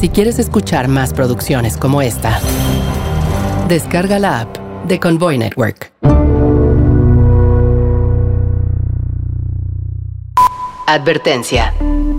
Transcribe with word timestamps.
Si 0.00 0.08
quieres 0.08 0.38
escuchar 0.38 0.88
más 0.88 1.14
producciones 1.14 1.76
como 1.76 2.02
esta, 2.02 2.40
descarga 3.68 4.18
la 4.18 4.40
app 4.40 4.58
de 4.86 5.00
Convoy 5.00 5.38
Network. 5.38 5.92
Advertencia. 10.86 11.72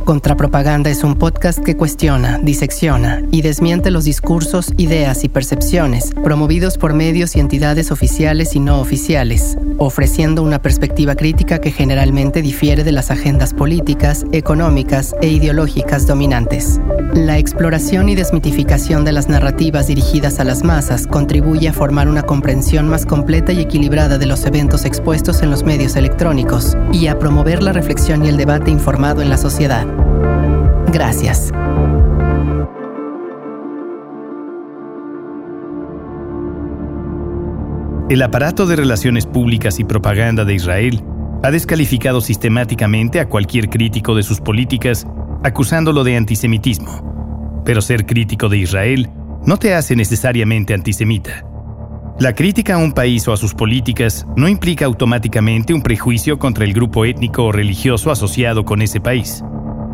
Contrapropaganda 0.05 0.91
es 0.91 1.03
un 1.03 1.15
podcast 1.15 1.63
que 1.63 1.75
cuestiona, 1.75 2.37
disecciona 2.37 3.23
y 3.31 3.41
desmiente 3.41 3.89
los 3.89 4.05
discursos, 4.05 4.71
ideas 4.77 5.23
y 5.23 5.29
percepciones 5.29 6.11
promovidos 6.23 6.77
por 6.77 6.93
medios 6.93 7.35
y 7.35 7.39
entidades 7.39 7.91
oficiales 7.91 8.55
y 8.55 8.59
no 8.59 8.79
oficiales, 8.79 9.57
ofreciendo 9.79 10.43
una 10.43 10.61
perspectiva 10.61 11.15
crítica 11.15 11.59
que 11.59 11.71
generalmente 11.71 12.43
difiere 12.43 12.83
de 12.83 12.91
las 12.91 13.09
agendas 13.09 13.55
políticas, 13.55 14.27
económicas 14.31 15.15
e 15.23 15.27
ideológicas 15.29 16.05
dominantes. 16.05 16.79
La 17.15 17.39
exploración 17.39 18.07
y 18.09 18.15
desmitificación 18.15 19.05
de 19.05 19.13
las 19.13 19.27
narrativas 19.27 19.87
dirigidas 19.87 20.39
a 20.39 20.43
las 20.43 20.63
masas 20.63 21.07
contribuye 21.07 21.69
a 21.69 21.73
formar 21.73 22.09
una 22.09 22.23
comprensión 22.23 22.89
más 22.89 23.07
completa 23.07 23.53
y 23.53 23.61
equilibrada 23.61 24.19
de 24.19 24.25
los 24.27 24.45
eventos 24.45 24.85
expuestos 24.85 25.41
en 25.41 25.49
los 25.49 25.63
medios 25.63 25.95
electrónicos 25.95 26.77
y 26.91 27.07
a 27.07 27.17
promover 27.17 27.63
la 27.63 27.71
reflexión 27.71 28.23
y 28.23 28.29
el 28.29 28.37
debate 28.37 28.69
informado 28.69 29.21
en 29.21 29.29
la 29.29 29.37
sociedad. 29.37 29.94
Gracias. 30.95 31.51
El 38.09 38.21
aparato 38.21 38.65
de 38.65 38.77
relaciones 38.77 39.25
públicas 39.25 39.77
y 39.81 39.83
propaganda 39.83 40.45
de 40.45 40.53
Israel 40.53 41.03
ha 41.43 41.51
descalificado 41.51 42.21
sistemáticamente 42.21 43.19
a 43.19 43.27
cualquier 43.27 43.69
crítico 43.69 44.15
de 44.15 44.23
sus 44.23 44.39
políticas 44.39 45.05
acusándolo 45.43 46.05
de 46.05 46.15
antisemitismo. 46.15 47.61
Pero 47.65 47.81
ser 47.81 48.05
crítico 48.05 48.47
de 48.47 48.59
Israel 48.59 49.09
no 49.45 49.57
te 49.57 49.73
hace 49.73 49.97
necesariamente 49.97 50.73
antisemita. 50.73 51.45
La 52.21 52.33
crítica 52.33 52.75
a 52.75 52.77
un 52.77 52.93
país 52.93 53.27
o 53.27 53.33
a 53.33 53.37
sus 53.37 53.53
políticas 53.53 54.25
no 54.37 54.47
implica 54.47 54.85
automáticamente 54.85 55.73
un 55.73 55.81
prejuicio 55.81 56.39
contra 56.39 56.63
el 56.63 56.73
grupo 56.73 57.03
étnico 57.03 57.43
o 57.43 57.51
religioso 57.51 58.11
asociado 58.11 58.63
con 58.63 58.81
ese 58.81 59.01
país. 59.01 59.43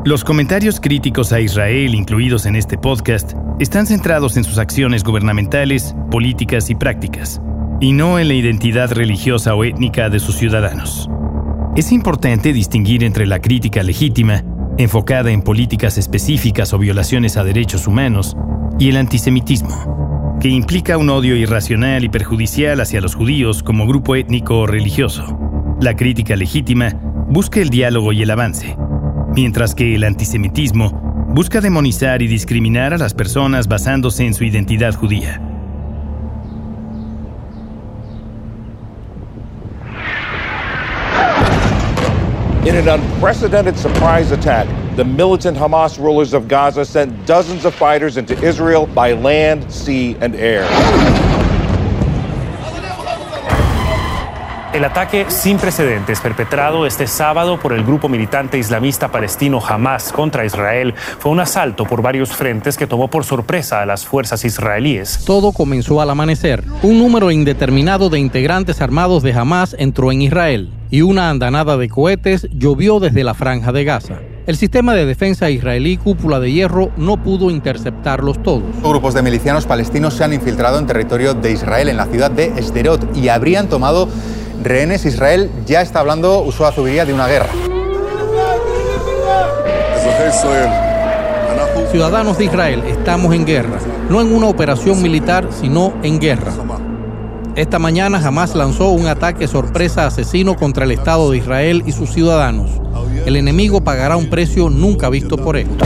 Los 0.04 0.24
comentarios 0.24 0.80
críticos 0.80 1.32
a 1.32 1.40
Israel 1.40 1.94
incluidos 1.94 2.48
en 2.48 2.56
este 2.56 2.76
podcast 2.76 3.34
están 3.60 3.86
centrados 3.86 4.36
en 4.36 4.44
sus 4.44 4.58
acciones 4.58 5.04
gubernamentales, 5.04 5.96
políticas 6.10 6.72
y 6.72 6.76
prácticas, 6.76 7.40
y 7.80 7.94
no 7.94 8.18
en 8.18 8.28
la 8.28 8.34
identidad 8.34 8.92
religiosa 8.92 9.54
o 9.54 9.64
étnica 9.64 10.10
de 10.10 10.20
sus 10.20 10.38
ciudadanos. 10.38 11.08
Es 11.76 11.92
importante 11.92 12.52
distinguir 12.52 13.04
entre 13.04 13.28
la 13.28 13.42
crítica 13.42 13.84
legítima, 13.84 14.44
enfocada 14.80 15.30
en 15.30 15.44
políticas 15.44 16.00
específicas 16.00 16.74
o 16.74 16.80
violaciones 16.80 17.38
a 17.38 17.44
derechos 17.44 17.86
humanos, 17.86 18.36
y 18.80 18.90
el 18.90 18.98
antisemitismo, 18.98 20.40
que 20.42 20.50
implica 20.50 20.98
un 20.98 21.12
odio 21.12 21.36
irracional 21.36 22.04
y 22.04 22.10
perjudicial 22.10 22.82
hacia 22.82 23.02
los 23.02 23.14
judíos 23.14 23.62
como 23.62 23.86
grupo 23.86 24.16
étnico 24.16 24.62
o 24.62 24.66
religioso. 24.66 25.78
La 25.80 25.96
crítica 25.96 26.36
legítima 26.36 26.90
busca 27.30 27.60
el 27.60 27.70
diálogo 27.70 28.14
y 28.14 28.24
el 28.24 28.32
avance, 28.32 28.76
mientras 29.36 29.76
que 29.76 29.96
el 29.96 30.04
antisemitismo 30.04 30.92
busca 31.30 31.62
demonizar 31.62 32.22
y 32.22 32.28
discriminar 32.28 32.94
a 32.94 32.98
las 32.98 33.14
personas 33.14 33.68
basándose 33.68 34.26
en 34.26 34.34
su 34.34 34.44
identidad 34.44 34.94
judía. 34.94 35.42
In 42.64 42.76
an 42.76 42.88
unprecedented 42.88 43.76
surprise 43.76 44.32
attack, 44.32 44.68
the 44.96 45.04
militant 45.04 45.58
Hamas 45.58 45.98
rulers 45.98 46.34
of 46.34 46.48
Gaza 46.48 46.86
sent 46.86 47.26
dozens 47.26 47.66
of 47.66 47.73
fighters 47.73 48.18
into 48.18 48.40
Israel 48.44 48.86
by 48.86 49.14
land, 49.14 49.72
sea, 49.72 50.16
and 50.22 50.36
air. 50.36 51.20
El 54.73 54.86
ataque 54.86 55.26
sin 55.27 55.58
precedentes 55.58 56.21
perpetrado 56.21 56.86
este 56.86 57.05
sábado 57.05 57.59
por 57.59 57.73
el 57.73 57.83
grupo 57.83 58.08
militante 58.08 58.58
islamista 58.58 59.11
palestino 59.11 59.59
Hamas 59.59 60.14
contra 60.14 60.45
Israel 60.45 60.93
fue 61.20 61.33
un 61.33 61.42
asalto 61.42 61.83
por 61.83 62.02
varios 62.02 62.30
frentes 62.30 62.77
que 62.77 62.87
tomó 62.87 63.10
por 63.10 63.26
sorpresa 63.26 63.81
a 63.81 63.86
las 63.86 64.05
fuerzas 64.05 64.45
israelíes. 64.45 65.26
Todo 65.26 65.52
comenzó 65.52 65.99
al 65.99 66.10
amanecer. 66.10 66.64
Un 66.83 66.99
número 66.99 67.31
indeterminado 67.31 68.10
de 68.10 68.20
integrantes 68.20 68.80
armados 68.80 69.23
de 69.23 69.33
Hamas 69.33 69.76
entró 69.77 70.10
en 70.10 70.21
Israel 70.21 70.71
y 70.89 71.02
una 71.02 71.30
andanada 71.30 71.76
de 71.76 71.89
cohetes 71.89 72.48
llovió 72.54 73.02
desde 73.02 73.26
la 73.26 73.33
franja 73.33 73.73
de 73.73 73.83
Gaza. 73.83 74.20
El 74.48 74.55
sistema 74.55 74.93
de 74.95 75.05
defensa 75.05 75.49
israelí 75.49 75.98
Cúpula 75.98 76.39
de 76.39 76.52
Hierro 76.52 76.92
no 76.95 77.17
pudo 77.17 77.52
interceptarlos 77.52 78.42
todos. 78.42 78.64
Grupos 78.81 79.14
de 79.14 79.21
milicianos 79.21 79.65
palestinos 79.65 80.14
se 80.14 80.23
han 80.23 80.33
infiltrado 80.33 80.80
en 80.80 80.87
territorio 80.87 81.33
de 81.33 81.52
Israel, 81.52 81.89
en 81.89 81.98
la 81.98 82.05
ciudad 82.05 82.31
de 82.31 82.54
Esderot, 82.58 83.15
y 83.15 83.30
habrían 83.30 83.67
tomado 83.67 84.08
rehenes. 84.64 85.05
Israel 85.05 85.49
ya 85.66 85.82
está 85.82 85.99
hablando, 85.99 86.42
usó 86.42 86.72
Zubiría, 86.72 87.05
de 87.05 87.14
una 87.14 87.27
guerra. 87.27 87.49
Ciudadanos 91.92 92.38
de 92.38 92.45
Israel, 92.45 92.83
estamos 92.88 93.33
en 93.36 93.45
guerra, 93.45 93.77
no 94.10 94.22
en 94.22 94.33
una 94.33 94.48
operación 94.48 95.02
militar, 95.02 95.48
sino 95.52 95.94
en 96.04 96.20
guerra. 96.20 96.54
Esta 97.55 97.80
mañana 97.80 98.26
Hamas 98.26 98.55
lanzó 98.55 98.89
un 98.92 99.08
ataque 99.08 99.48
sorpresa 99.48 100.08
asesino 100.08 100.55
contra 100.55 100.86
el 100.86 100.92
Estado 100.92 101.30
de 101.30 101.38
Israel 101.38 101.83
y 101.86 101.92
sus 101.92 102.11
ciudadanos. 102.11 102.70
El 103.26 103.36
enemigo 103.36 103.82
pagará 103.82 104.16
un 104.16 104.30
precio 104.30 104.70
nunca 104.70 105.10
visto 105.10 105.38
por 105.38 105.58
esto. 105.58 105.86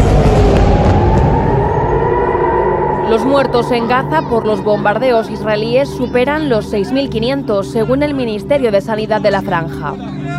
Los 3.09 3.23
muertos 3.23 3.71
en 3.71 3.87
Gaza 3.87 4.23
por 4.29 4.47
los 4.47 4.63
bombardeos 4.63 5.29
israelíes 5.29 5.87
superan 5.89 6.49
los 6.49 6.73
6.500, 6.73 7.63
según 7.63 8.01
el 8.01 8.15
Ministerio 8.15 8.71
de 8.71 8.81
Sanidad 8.81 9.21
de 9.21 9.29
la 9.29 9.43
Franja. 9.43 9.93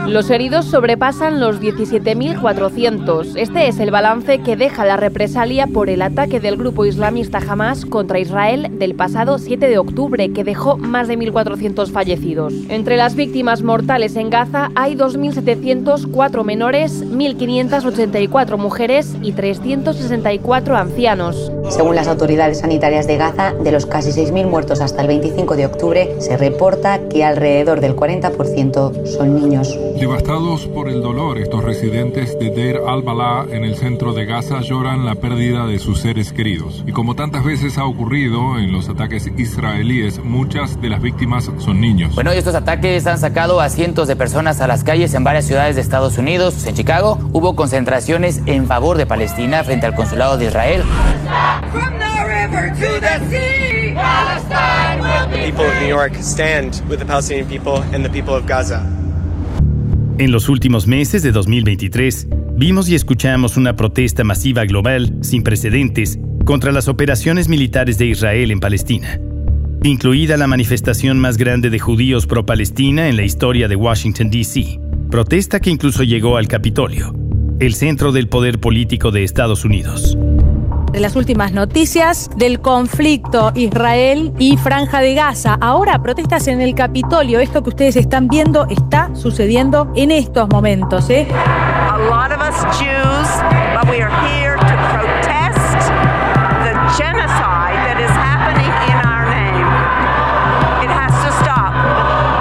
Los 0.06 0.30
heridos 0.30 0.66
sobrepasan 0.66 1.41
los 1.41 1.60
17.400. 1.60 3.32
Este 3.34 3.66
es 3.66 3.80
el 3.80 3.91
balance 3.91 4.38
que 4.38 4.56
deja 4.56 4.84
la 4.84 4.97
represalia 4.97 5.66
por 5.66 5.91
el 5.91 6.00
ataque 6.00 6.38
del 6.38 6.56
grupo 6.56 6.86
islamista 6.86 7.38
Hamas 7.38 7.84
contra 7.84 8.20
Israel 8.20 8.78
del 8.78 8.94
pasado 8.94 9.38
7 9.38 9.69
de 9.69 9.78
octubre, 9.78 10.32
que 10.32 10.44
dejó 10.44 10.76
más 10.76 11.08
de 11.08 11.19
1.400 11.19 11.91
fallecidos. 11.91 12.54
Entre 12.69 12.97
las 12.97 13.16
víctimas 13.16 13.62
mortales 13.62 14.14
en 14.14 14.30
Gaza 14.30 14.70
hay 14.76 14.94
2.704 14.94 16.44
menores, 16.44 17.04
1.584 17.04 18.58
mujeres 18.58 19.16
y 19.22 19.32
364 19.32 20.76
ancianos. 20.76 21.50
Según 21.68 21.97
las 21.97 22.06
autoridades 22.06 22.60
sanitarias 22.60 23.08
de 23.08 23.16
Gaza, 23.16 23.54
de 23.54 23.72
los 23.72 23.86
casi 23.86 24.10
6.000 24.10 24.47
muertos 24.47 24.80
hasta 24.80 25.03
el 25.03 25.08
25 25.08 25.56
de 25.56 25.66
octubre, 25.66 26.14
se 26.20 26.36
reporta 26.36 27.00
que 27.08 27.24
alrededor 27.24 27.80
del 27.80 27.97
40% 27.97 29.04
son 29.04 29.34
niños. 29.34 29.75
Devastados 29.98 30.66
por 30.66 30.88
el 30.88 31.03
dolor, 31.03 31.38
estos 31.38 31.64
residentes 31.64 32.38
de 32.38 32.50
Deir 32.50 32.81
al-Balá 32.87 33.47
en 33.50 33.64
el 33.64 33.76
centro 33.76 34.12
de 34.12 34.25
Gaza 34.25 34.60
lloran 34.60 35.04
la 35.04 35.14
pérdida 35.14 35.66
de 35.66 35.78
sus 35.78 36.00
seres 36.00 36.32
queridos. 36.32 36.84
Y 36.87 36.92
como 36.92 37.14
tantas 37.14 37.44
veces 37.44 37.78
ha 37.78 37.84
ocurrido 37.84 38.59
en 38.59 38.72
los 38.72 38.88
ataques 38.88 39.31
israelíes, 39.36 40.22
muchas 40.22 40.81
de 40.81 40.91
las 40.91 41.00
víctimas 41.00 41.50
son 41.59 41.81
niños. 41.81 42.15
Bueno, 42.15 42.31
estos 42.32 42.54
ataques 42.54 43.06
han 43.06 43.19
sacado 43.19 43.60
a 43.60 43.69
cientos 43.69 44.06
de 44.06 44.16
personas 44.16 44.60
a 44.60 44.66
las 44.66 44.84
calles 44.84 45.15
en 45.15 45.25
varias 45.25 45.47
ciudades 45.47 45.76
de 45.76 45.82
Estados 45.82 46.19
Unidos. 46.19 46.66
En 46.66 46.75
Chicago 46.75 47.19
hubo 47.32 47.56
concentraciones 47.56 48.42
en 48.47 48.66
favor 48.66 48.98
de 48.98 49.06
Palestina 49.06 49.65
frente 49.65 49.86
al 49.86 49.94
consulado 49.94 50.36
de 50.36 50.47
Israel. 50.47 50.82
People 55.47 55.65
of 55.65 55.75
New 55.81 55.88
York 55.88 56.15
stand 56.20 56.82
with 56.88 56.98
the 56.98 57.04
Palestinian 57.04 57.47
people 57.48 57.82
and 57.94 58.04
the 58.04 58.10
people 58.10 58.34
of 58.34 58.47
Gaza. 58.47 59.05
En 60.19 60.32
los 60.32 60.49
últimos 60.49 60.87
meses 60.87 61.22
de 61.22 61.31
2023, 61.31 62.28
vimos 62.56 62.88
y 62.88 62.94
escuchamos 62.94 63.59
una 63.59 63.77
protesta 63.77 64.25
masiva 64.25 64.65
global 64.65 65.15
sin 65.21 65.43
precedentes 65.43 66.19
contra 66.47 66.72
las 66.72 66.89
operaciones 66.89 67.51
militares 67.51 67.98
de 67.98 68.07
Israel 68.07 68.51
en 68.51 68.59
Palestina, 68.59 69.21
incluida 69.83 70.39
la 70.39 70.47
manifestación 70.47 71.18
más 71.18 71.36
grande 71.36 71.68
de 71.68 71.78
judíos 71.78 72.27
pro-Palestina 72.27 73.10
en 73.10 73.16
la 73.16 73.24
historia 73.24 73.68
de 73.68 73.77
Washington, 73.77 74.30
D.C., 74.30 74.80
protesta 75.10 75.60
que 75.60 75.68
incluso 75.68 76.03
llegó 76.03 76.39
al 76.39 76.48
Capitolio, 76.48 77.15
el 77.60 77.74
centro 77.74 78.10
del 78.10 78.28
poder 78.28 78.59
político 78.59 79.10
de 79.10 79.22
Estados 79.22 79.66
Unidos 79.66 80.16
de 80.97 81.03
las 81.03 81.15
últimas 81.15 81.53
noticias 81.53 82.31
del 82.37 82.59
conflicto 82.59 83.53
Israel 83.54 84.33
y 84.39 84.57
Franja 84.57 85.03
de 85.03 85.13
Gaza. 85.13 85.59
Ahora 85.60 86.01
protestas 86.01 86.48
en 86.48 86.63
el 86.63 86.75
Capitolio. 86.75 87.39
Esto 87.39 87.63
que 87.63 87.69
ustedes 87.69 87.97
están 87.97 88.28
viendo 88.28 88.66
está 88.71 89.10
sucediendo 89.15 89.93
en 89.95 90.10
estos 90.10 90.48
momentos. 90.48 91.10
¿eh? 91.10 91.28
A 91.34 91.98
lot 91.98 92.33
of 92.33 92.41
us 92.41 92.57
Jews, 92.78 93.28
but 93.75 93.91
we 93.91 94.01
are 94.01 94.10
here 94.25 94.57
to 94.57 94.75
protest 94.97 95.93
the 96.65 96.72
genocide 96.97 97.77
that 97.84 98.01
is 98.01 98.09
happening 98.09 98.72
in 98.89 98.97
our 99.04 99.28
name. 99.28 99.69
It 100.83 100.91
has 100.91 101.13
to 101.13 101.31
stop. 101.45 101.75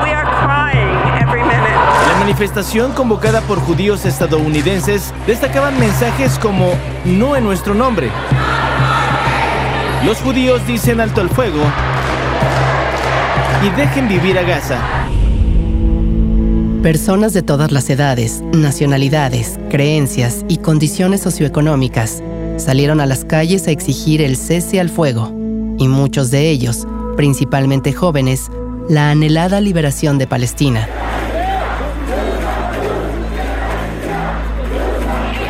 We 0.02 0.12
are 0.12 0.24
crying 0.46 1.22
every 1.22 1.44
minute. 1.44 1.75
La 2.07 2.19
manifestación 2.19 2.94
convocada 2.94 3.42
por 3.42 3.60
judíos 3.60 4.06
estadounidenses 4.06 5.13
destacaban 5.28 5.78
mensajes 5.78 6.40
como 6.40 6.74
no 7.04 7.36
en 7.36 7.44
nuestro 7.44 7.74
nombre. 7.74 8.10
Los 10.06 10.19
judíos 10.19 10.62
dicen 10.68 11.02
alto 11.02 11.22
al 11.22 11.30
fuego 11.30 11.63
y 13.66 13.69
dejen 13.75 14.07
vivir 14.07 14.38
a 14.38 14.44
Gaza. 14.44 14.80
Personas 16.84 17.34
de 17.34 17.42
todas 17.42 17.72
las 17.72 17.90
edades, 17.90 18.44
nacionalidades, 18.54 19.60
creencias 19.72 20.46
y 20.48 20.57
condiciones 20.57 21.22
socioeconómicas 21.22 22.22
salieron 22.57 23.02
a 23.02 23.07
las 23.07 23.25
calles 23.25 23.68
a 23.68 23.72
exigir 23.72 24.22
el 24.22 24.38
cese 24.38 24.80
al 24.80 24.90
fuego, 24.90 25.31
y 25.80 25.88
muchos 25.88 26.30
de 26.30 26.52
ellos, 26.52 26.88
principalmente 27.18 27.92
jóvenes, 27.92 28.52
la 28.88 29.10
anhelada 29.10 29.60
liberación 29.60 30.19
de 30.19 30.28
Palestina. 30.28 30.88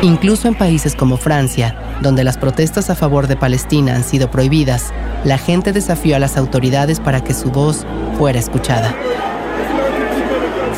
Incluso 0.00 0.48
en 0.48 0.54
países 0.54 0.96
como 0.96 1.18
Francia, 1.18 1.78
donde 2.00 2.24
las 2.24 2.36
protestas 2.36 2.90
a 2.90 2.94
favor 2.94 3.26
de 3.26 3.36
Palestina 3.36 3.94
han 3.94 4.04
sido 4.04 4.30
prohibidas, 4.30 4.92
la 5.24 5.38
gente 5.38 5.72
desafió 5.72 6.16
a 6.16 6.18
las 6.18 6.36
autoridades 6.36 7.00
para 7.00 7.22
que 7.22 7.34
su 7.34 7.50
voz 7.50 7.86
fuera 8.18 8.38
escuchada. 8.38 8.94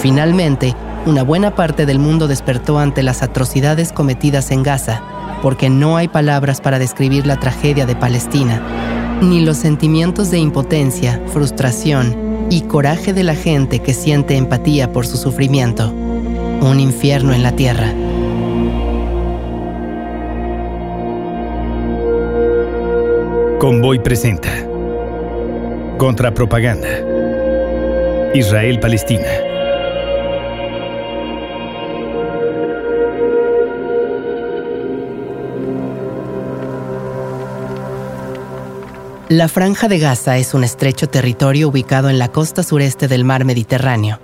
Finalmente, 0.00 0.74
una 1.06 1.22
buena 1.22 1.54
parte 1.54 1.86
del 1.86 1.98
mundo 1.98 2.28
despertó 2.28 2.78
ante 2.78 3.02
las 3.02 3.22
atrocidades 3.22 3.92
cometidas 3.92 4.50
en 4.50 4.62
Gaza, 4.62 5.02
porque 5.42 5.70
no 5.70 5.96
hay 5.96 6.08
palabras 6.08 6.60
para 6.60 6.78
describir 6.78 7.26
la 7.26 7.38
tragedia 7.40 7.86
de 7.86 7.96
Palestina, 7.96 8.62
ni 9.20 9.44
los 9.44 9.56
sentimientos 9.56 10.30
de 10.30 10.38
impotencia, 10.38 11.20
frustración 11.32 12.46
y 12.50 12.62
coraje 12.62 13.12
de 13.12 13.24
la 13.24 13.34
gente 13.34 13.80
que 13.80 13.94
siente 13.94 14.36
empatía 14.36 14.92
por 14.92 15.06
su 15.06 15.16
sufrimiento. 15.16 15.90
Un 15.90 16.80
infierno 16.80 17.32
en 17.32 17.42
la 17.42 17.52
tierra. 17.52 17.92
Convoy 23.58 23.98
presenta. 23.98 24.50
Contrapropaganda. 25.98 28.30
Israel-Palestina. 28.32 29.26
La 39.28 39.48
Franja 39.48 39.88
de 39.88 39.98
Gaza 39.98 40.38
es 40.38 40.54
un 40.54 40.62
estrecho 40.62 41.08
territorio 41.08 41.68
ubicado 41.68 42.10
en 42.10 42.20
la 42.20 42.28
costa 42.28 42.62
sureste 42.62 43.08
del 43.08 43.24
mar 43.24 43.44
Mediterráneo. 43.44 44.20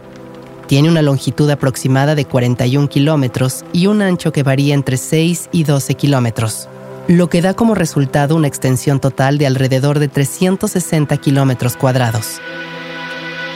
Tiene 0.68 0.88
una 0.88 1.02
longitud 1.02 1.50
aproximada 1.50 2.14
de 2.14 2.24
41 2.24 2.88
kilómetros 2.88 3.64
y 3.72 3.88
un 3.88 4.00
ancho 4.00 4.30
que 4.30 4.44
varía 4.44 4.74
entre 4.74 4.96
6 4.96 5.48
y 5.50 5.64
12 5.64 5.94
kilómetros 5.94 6.68
lo 7.08 7.28
que 7.28 7.42
da 7.42 7.54
como 7.54 7.74
resultado 7.74 8.34
una 8.34 8.48
extensión 8.48 8.98
total 8.98 9.36
de 9.36 9.46
alrededor 9.46 9.98
de 9.98 10.08
360 10.08 11.16
kilómetros 11.18 11.76
cuadrados. 11.76 12.40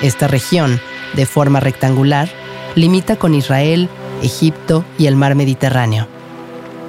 Esta 0.03 0.29
región, 0.29 0.81
de 1.15 1.27
forma 1.27 1.61
rectangular, 1.61 2.29
limita 2.75 3.17
con 3.17 3.35
Israel, 3.35 3.89
Egipto 4.23 4.85
y 4.99 5.07
el 5.07 5.17
mar 5.17 5.35
Mediterráneo. 5.35 6.07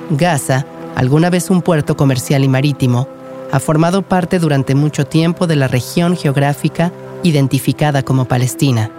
Gaza, 0.09 0.65
alguna 0.95 1.29
vez 1.29 1.49
un 1.49 1.61
puerto 1.61 1.95
comercial 1.95 2.43
y 2.43 2.47
marítimo, 2.47 3.07
ha 3.51 3.59
formado 3.59 4.01
parte 4.01 4.37
durante 4.37 4.75
mucho 4.75 5.07
tiempo 5.07 5.47
de 5.47 5.55
la 5.55 5.67
región 5.67 6.15
geográfica 6.15 6.91
identificada 7.23 8.03
como 8.03 8.25
Palestina. 8.25 8.91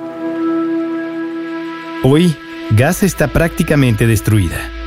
Hoy, 2.02 2.34
Gaza 2.70 3.04
está 3.04 3.28
prácticamente 3.28 4.06
destruida. 4.06 4.79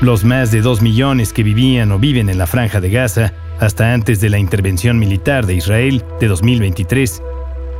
Los 0.00 0.24
más 0.24 0.50
de 0.50 0.60
dos 0.60 0.82
millones 0.82 1.32
que 1.32 1.42
vivían 1.42 1.92
o 1.92 1.98
viven 1.98 2.28
en 2.28 2.38
la 2.38 2.46
franja 2.46 2.80
de 2.80 2.90
Gaza 2.90 3.32
hasta 3.60 3.92
antes 3.92 4.20
de 4.20 4.28
la 4.28 4.38
intervención 4.38 4.98
militar 4.98 5.46
de 5.46 5.54
Israel 5.54 6.04
de 6.20 6.26
2023 6.26 7.22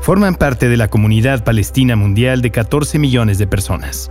forman 0.00 0.37
parte 0.37 0.69
de 0.69 0.76
la 0.76 0.88
comunidad 0.88 1.44
palestina 1.44 1.96
mundial 1.96 2.40
de 2.40 2.50
14 2.50 2.99
millones 2.99 3.38
de 3.38 3.46
personas. 3.46 4.11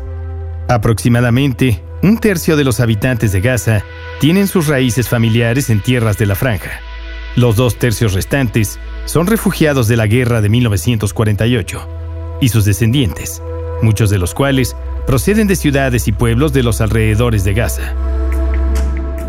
Aproximadamente 0.68 1.82
un 2.02 2.18
tercio 2.18 2.58
de 2.58 2.66
los 2.66 2.82
habitantes 2.82 3.32
de 3.32 3.40
Gaza 3.40 3.86
tienen 4.20 4.48
sus 4.48 4.68
raíces 4.68 5.08
familiares 5.08 5.70
en 5.70 5.82
tierras 5.82 6.18
de 6.18 6.26
la 6.26 6.36
franja. 6.36 6.82
Los 7.38 7.56
dos 7.56 7.80
tercios 7.80 8.14
restantes 8.14 8.80
son 9.06 9.26
refugiados 9.26 9.88
de 9.88 9.96
la 9.96 10.08
guerra 10.08 10.42
de 10.42 10.50
1948 10.50 11.88
y 12.42 12.50
sus 12.50 12.66
descendientes, 12.66 13.42
muchos 13.84 14.10
de 14.10 14.18
los 14.18 14.34
cuales 14.34 14.76
proceden 15.06 15.48
de 15.48 15.56
ciudades 15.56 16.08
y 16.08 16.12
pueblos 16.12 16.54
de 16.54 16.64
los 16.64 16.82
alrededores 16.82 17.44
de 17.44 17.54
Gaza. 17.54 17.94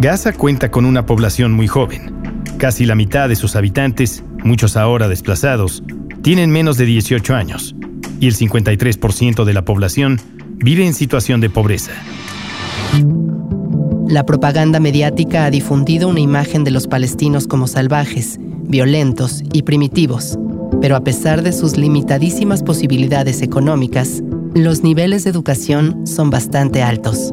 Gaza 0.00 0.32
cuenta 0.32 0.70
con 0.70 0.86
una 0.86 1.06
población 1.06 1.52
muy 1.52 1.66
joven. 1.66 2.14
Casi 2.58 2.86
la 2.86 2.94
mitad 2.94 3.28
de 3.28 3.36
sus 3.36 3.56
habitantes, 3.56 4.24
muchos 4.42 4.76
ahora 4.76 5.08
desplazados, 5.08 5.82
tienen 6.22 6.50
menos 6.50 6.76
de 6.76 6.86
18 6.86 7.34
años 7.34 7.74
y 8.20 8.28
el 8.28 8.36
53% 8.36 9.44
de 9.44 9.52
la 9.52 9.64
población 9.64 10.20
vive 10.56 10.86
en 10.86 10.94
situación 10.94 11.40
de 11.40 11.50
pobreza. 11.50 11.92
La 14.08 14.24
propaganda 14.24 14.80
mediática 14.80 15.44
ha 15.44 15.50
difundido 15.50 16.08
una 16.08 16.20
imagen 16.20 16.64
de 16.64 16.70
los 16.70 16.86
palestinos 16.86 17.46
como 17.46 17.66
salvajes, 17.66 18.38
violentos 18.40 19.42
y 19.52 19.62
primitivos, 19.62 20.38
pero 20.80 20.96
a 20.96 21.04
pesar 21.04 21.42
de 21.42 21.52
sus 21.52 21.76
limitadísimas 21.76 22.62
posibilidades 22.62 23.42
económicas, 23.42 24.22
los 24.54 24.84
niveles 24.84 25.24
de 25.24 25.30
educación 25.30 26.06
son 26.06 26.30
bastante 26.30 26.82
altos. 26.82 27.32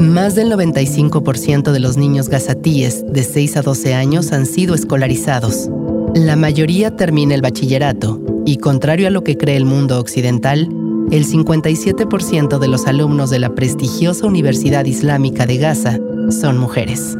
Más 0.00 0.34
del 0.34 0.50
95% 0.50 1.70
de 1.70 1.78
los 1.78 1.96
niños 1.96 2.28
gazatíes 2.28 3.04
de 3.06 3.22
6 3.22 3.58
a 3.58 3.62
12 3.62 3.94
años 3.94 4.32
han 4.32 4.46
sido 4.46 4.74
escolarizados. 4.74 5.70
La 6.14 6.34
mayoría 6.34 6.96
termina 6.96 7.34
el 7.34 7.42
bachillerato 7.42 8.20
y, 8.44 8.56
contrario 8.58 9.06
a 9.06 9.10
lo 9.10 9.22
que 9.22 9.36
cree 9.36 9.56
el 9.56 9.64
mundo 9.64 10.00
occidental, 10.00 10.68
el 11.12 11.24
57% 11.24 12.58
de 12.58 12.68
los 12.68 12.86
alumnos 12.86 13.30
de 13.30 13.38
la 13.38 13.54
prestigiosa 13.54 14.26
Universidad 14.26 14.84
Islámica 14.86 15.46
de 15.46 15.56
Gaza 15.56 15.98
son 16.30 16.58
mujeres. 16.58 17.16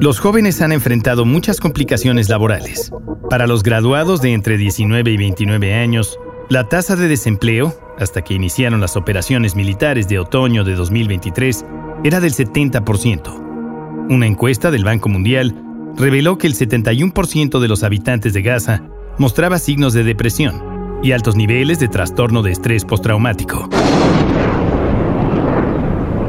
Los 0.00 0.20
jóvenes 0.20 0.60
han 0.60 0.72
enfrentado 0.72 1.24
muchas 1.24 1.60
complicaciones 1.60 2.28
laborales. 2.28 2.92
Para 3.30 3.46
los 3.46 3.62
graduados 3.62 4.20
de 4.20 4.32
entre 4.32 4.56
19 4.56 5.10
y 5.10 5.16
29 5.16 5.74
años, 5.74 6.18
la 6.50 6.68
tasa 6.68 6.94
de 6.96 7.08
desempleo, 7.08 7.74
hasta 7.98 8.22
que 8.22 8.34
iniciaron 8.34 8.80
las 8.80 8.96
operaciones 8.96 9.56
militares 9.56 10.08
de 10.08 10.18
otoño 10.18 10.64
de 10.64 10.74
2023, 10.74 11.64
era 12.04 12.20
del 12.20 12.34
70%. 12.34 14.06
Una 14.10 14.26
encuesta 14.26 14.70
del 14.70 14.84
Banco 14.84 15.08
Mundial 15.08 15.54
reveló 15.96 16.36
que 16.36 16.46
el 16.46 16.54
71% 16.54 17.60
de 17.60 17.68
los 17.68 17.82
habitantes 17.82 18.34
de 18.34 18.42
Gaza 18.42 18.82
mostraba 19.16 19.58
signos 19.58 19.94
de 19.94 20.04
depresión 20.04 21.00
y 21.02 21.12
altos 21.12 21.36
niveles 21.36 21.78
de 21.78 21.88
trastorno 21.88 22.42
de 22.42 22.52
estrés 22.52 22.84
postraumático. 22.84 23.68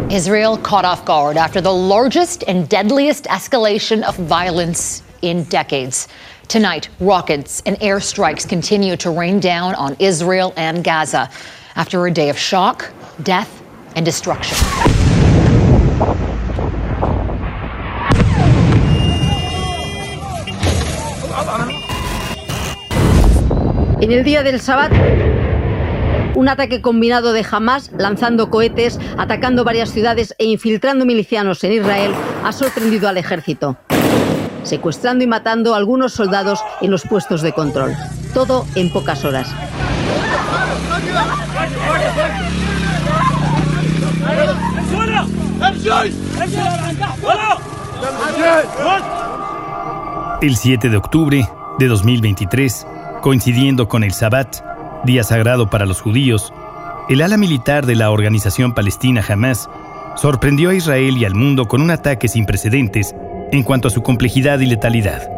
Israel 0.09 0.57
caught 0.61 0.85
off 0.85 1.03
guard 1.05 1.37
after 1.37 1.61
the 1.61 1.73
largest 1.73 2.43
and 2.47 2.69
deadliest 2.69 3.25
escalation 3.27 4.03
of 4.03 4.15
violence 4.17 5.03
in 5.21 5.45
decades. 5.49 6.07
Tonight, 6.47 6.89
rockets 6.99 7.61
and 7.65 7.75
airstrikes 7.79 8.47
continue 8.47 8.95
to 8.97 9.09
rain 9.09 9.39
down 9.39 9.73
on 9.75 9.95
Israel 9.99 10.53
and 10.55 10.83
Gaza 10.83 11.29
after 11.75 12.05
a 12.05 12.11
day 12.11 12.29
of 12.29 12.37
shock, 12.37 12.91
death, 13.23 13.63
and 13.95 14.05
destruction. 14.05 14.55
En 24.01 24.11
el 24.11 24.23
día 24.23 24.43
del 24.43 24.59
Sabbat, 24.59 24.91
un 26.35 26.47
ataque 26.47 26.81
combinado 26.81 27.33
de 27.33 27.43
Hamas 27.49 27.91
lanzando 27.97 28.51
cohetes, 28.51 28.99
atacando 29.17 29.63
varias 29.63 29.89
ciudades 29.89 30.35
e 30.37 30.45
infiltrando 30.45 31.05
milicianos 31.05 31.63
en 31.63 31.73
Israel 31.73 32.13
ha 32.43 32.51
sorprendido 32.51 33.09
al 33.09 33.17
ejército 33.17 33.77
secuestrando 34.65 35.23
y 35.23 35.27
matando 35.27 35.73
a 35.73 35.77
algunos 35.77 36.13
soldados 36.13 36.59
en 36.81 36.91
los 36.91 37.03
puestos 37.03 37.41
de 37.41 37.53
control. 37.53 37.95
Todo 38.33 38.65
en 38.75 38.91
pocas 38.91 39.23
horas. 39.23 39.53
El 50.41 50.57
7 50.57 50.89
de 50.89 50.97
octubre 50.97 51.49
de 51.79 51.87
2023, 51.87 52.87
coincidiendo 53.21 53.87
con 53.87 54.03
el 54.03 54.13
Sabbat, 54.13 54.57
día 55.05 55.23
sagrado 55.23 55.69
para 55.69 55.85
los 55.85 56.01
judíos, 56.01 56.53
el 57.09 57.21
ala 57.21 57.37
militar 57.37 57.85
de 57.85 57.95
la 57.95 58.11
organización 58.11 58.73
palestina 58.73 59.23
Hamas 59.27 59.69
sorprendió 60.15 60.69
a 60.69 60.73
Israel 60.73 61.17
y 61.17 61.25
al 61.25 61.35
mundo 61.35 61.67
con 61.67 61.81
un 61.81 61.91
ataque 61.91 62.27
sin 62.27 62.45
precedentes 62.45 63.15
en 63.51 63.63
cuanto 63.63 63.87
a 63.87 63.91
su 63.91 64.01
complejidad 64.01 64.59
y 64.59 64.65
letalidad. 64.65 65.29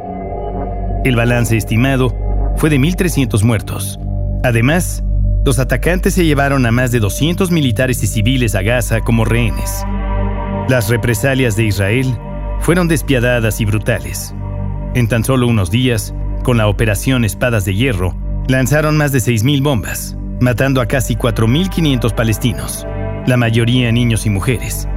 El 1.04 1.16
balance 1.16 1.56
estimado 1.56 2.16
fue 2.58 2.70
de 2.70 2.80
1.300 2.80 3.44
muertos. 3.44 4.00
Además, 4.44 5.04
los 5.46 5.60
atacantes 5.60 6.14
se 6.14 6.26
llevaron 6.26 6.66
a 6.66 6.72
más 6.72 6.92
de 6.92 7.00
200 7.00 7.52
militares 7.52 8.04
y 8.04 8.08
civiles 8.08 8.56
a 8.56 8.62
Gaza 8.62 9.02
como 9.02 9.24
rehenes. 9.24 9.86
Las 10.68 10.90
represalias 10.90 11.56
de 11.56 11.64
Israel 11.64 12.18
fueron 12.60 12.88
despiadadas 12.88 13.62
y 13.62 13.66
brutales. 13.66 14.34
En 14.94 15.08
tan 15.08 15.24
solo 15.24 15.48
unos 15.48 15.72
días, 15.72 16.14
con 16.44 16.58
la 16.58 16.68
operación 16.68 17.24
Espadas 17.24 17.64
de 17.64 17.76
Hierro, 17.76 18.18
lanzaron 18.48 18.98
más 18.98 19.12
de 19.12 19.20
6.000 19.20 19.64
bombas, 19.64 20.18
matando 20.42 20.82
a 20.82 20.88
casi 20.88 21.16
4.500 21.16 22.14
palestinos, 22.14 22.86
la 23.26 23.38
mayoría 23.38 23.92
niños 23.92 24.26
y 24.26 24.30
mujeres, 24.30 24.88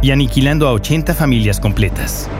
y 0.00 0.10
aniquilando 0.10 0.68
a 0.68 0.72
80 0.72 1.14
familias 1.14 1.60
completas. 1.60 2.30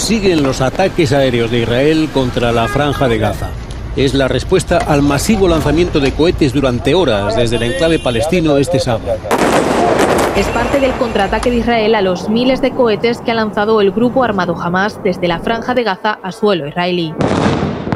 Siguen 0.00 0.42
los 0.42 0.60
ataques 0.62 1.12
aéreos 1.12 1.50
de 1.50 1.60
Israel 1.60 2.08
contra 2.12 2.52
la 2.52 2.66
franja 2.66 3.06
de 3.06 3.18
Gaza. 3.18 3.50
Es 3.96 4.14
la 4.14 4.28
respuesta 4.28 4.78
al 4.78 5.02
masivo 5.02 5.46
lanzamiento 5.46 6.00
de 6.00 6.12
cohetes 6.12 6.54
durante 6.54 6.94
horas 6.94 7.36
desde 7.36 7.56
el 7.56 7.64
enclave 7.64 7.98
palestino 7.98 8.56
este 8.56 8.80
sábado. 8.80 9.12
Es 10.36 10.46
parte 10.48 10.80
del 10.80 10.92
contraataque 10.92 11.50
de 11.50 11.58
Israel 11.58 11.94
a 11.94 12.00
los 12.00 12.28
miles 12.30 12.62
de 12.62 12.72
cohetes 12.72 13.20
que 13.20 13.30
ha 13.30 13.34
lanzado 13.34 13.80
el 13.82 13.92
grupo 13.92 14.24
armado 14.24 14.56
Hamas 14.60 15.00
desde 15.04 15.28
la 15.28 15.38
franja 15.38 15.74
de 15.74 15.84
Gaza 15.84 16.18
a 16.22 16.32
suelo 16.32 16.66
israelí. 16.66 17.14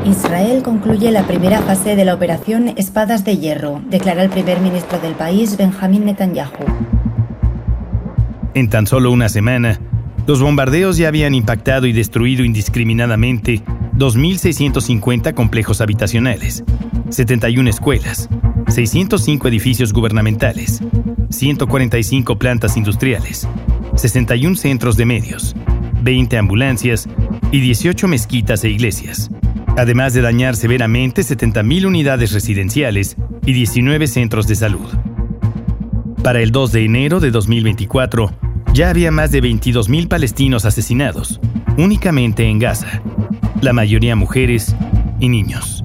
Israel 0.05 0.63
concluye 0.63 1.11
la 1.11 1.23
primera 1.23 1.63
fase 1.63 1.97
de 1.97 2.05
la 2.05 2.15
operación 2.15 2.75
Espadas 2.77 3.25
de 3.25 3.39
Hierro, 3.39 3.81
declara 3.87 4.23
el 4.23 4.31
primer 4.31 4.61
ministro 4.61 5.01
del 5.01 5.15
país, 5.15 5.57
Benjamín 5.57 6.05
Netanyahu. 6.05 6.65
En 8.53 8.69
tan 8.69 8.87
solo 8.87 9.11
una 9.11 9.29
semana, 9.29 9.81
los 10.27 10.41
bombardeos 10.41 10.97
ya 10.97 11.09
habían 11.09 11.35
impactado 11.35 11.87
y 11.87 11.93
destruido 11.93 12.45
indiscriminadamente 12.45 13.63
2.650 13.97 15.35
complejos 15.35 15.81
habitacionales, 15.81 16.65
71 17.11 17.69
escuelas, 17.69 18.29
605 18.69 19.49
edificios 19.49 19.93
gubernamentales, 19.93 20.81
145 21.31 22.39
plantas 22.39 22.77
industriales, 22.77 23.47
61 23.97 24.57
centros 24.57 24.97
de 24.97 25.05
medios, 25.05 25.55
20 26.03 26.39
ambulancias 26.39 27.09
y 27.53 27.61
18 27.61 28.09
mezquitas 28.09 28.65
e 28.65 28.71
iglesias, 28.71 29.31
además 29.77 30.15
de 30.15 30.23
dañar 30.23 30.57
severamente 30.57 31.23
70.000 31.23 31.87
unidades 31.87 32.33
residenciales 32.33 33.17
y 33.45 33.53
19 33.53 34.07
centros 34.07 34.47
de 34.49 34.57
salud. 34.57 34.89
Para 36.23 36.41
el 36.41 36.51
2 36.51 36.73
de 36.73 36.85
enero 36.85 37.21
de 37.21 37.31
2024, 37.31 38.44
ya 38.75 38.91
había 38.91 39.13
más 39.13 39.31
de 39.31 39.41
22.000 39.41 40.09
palestinos 40.09 40.65
asesinados, 40.65 41.41
únicamente 41.79 42.49
en 42.49 42.59
Gaza, 42.59 43.01
la 43.63 43.73
mayoría 43.73 44.17
mujeres 44.17 44.75
y 45.21 45.29
niños. 45.29 45.85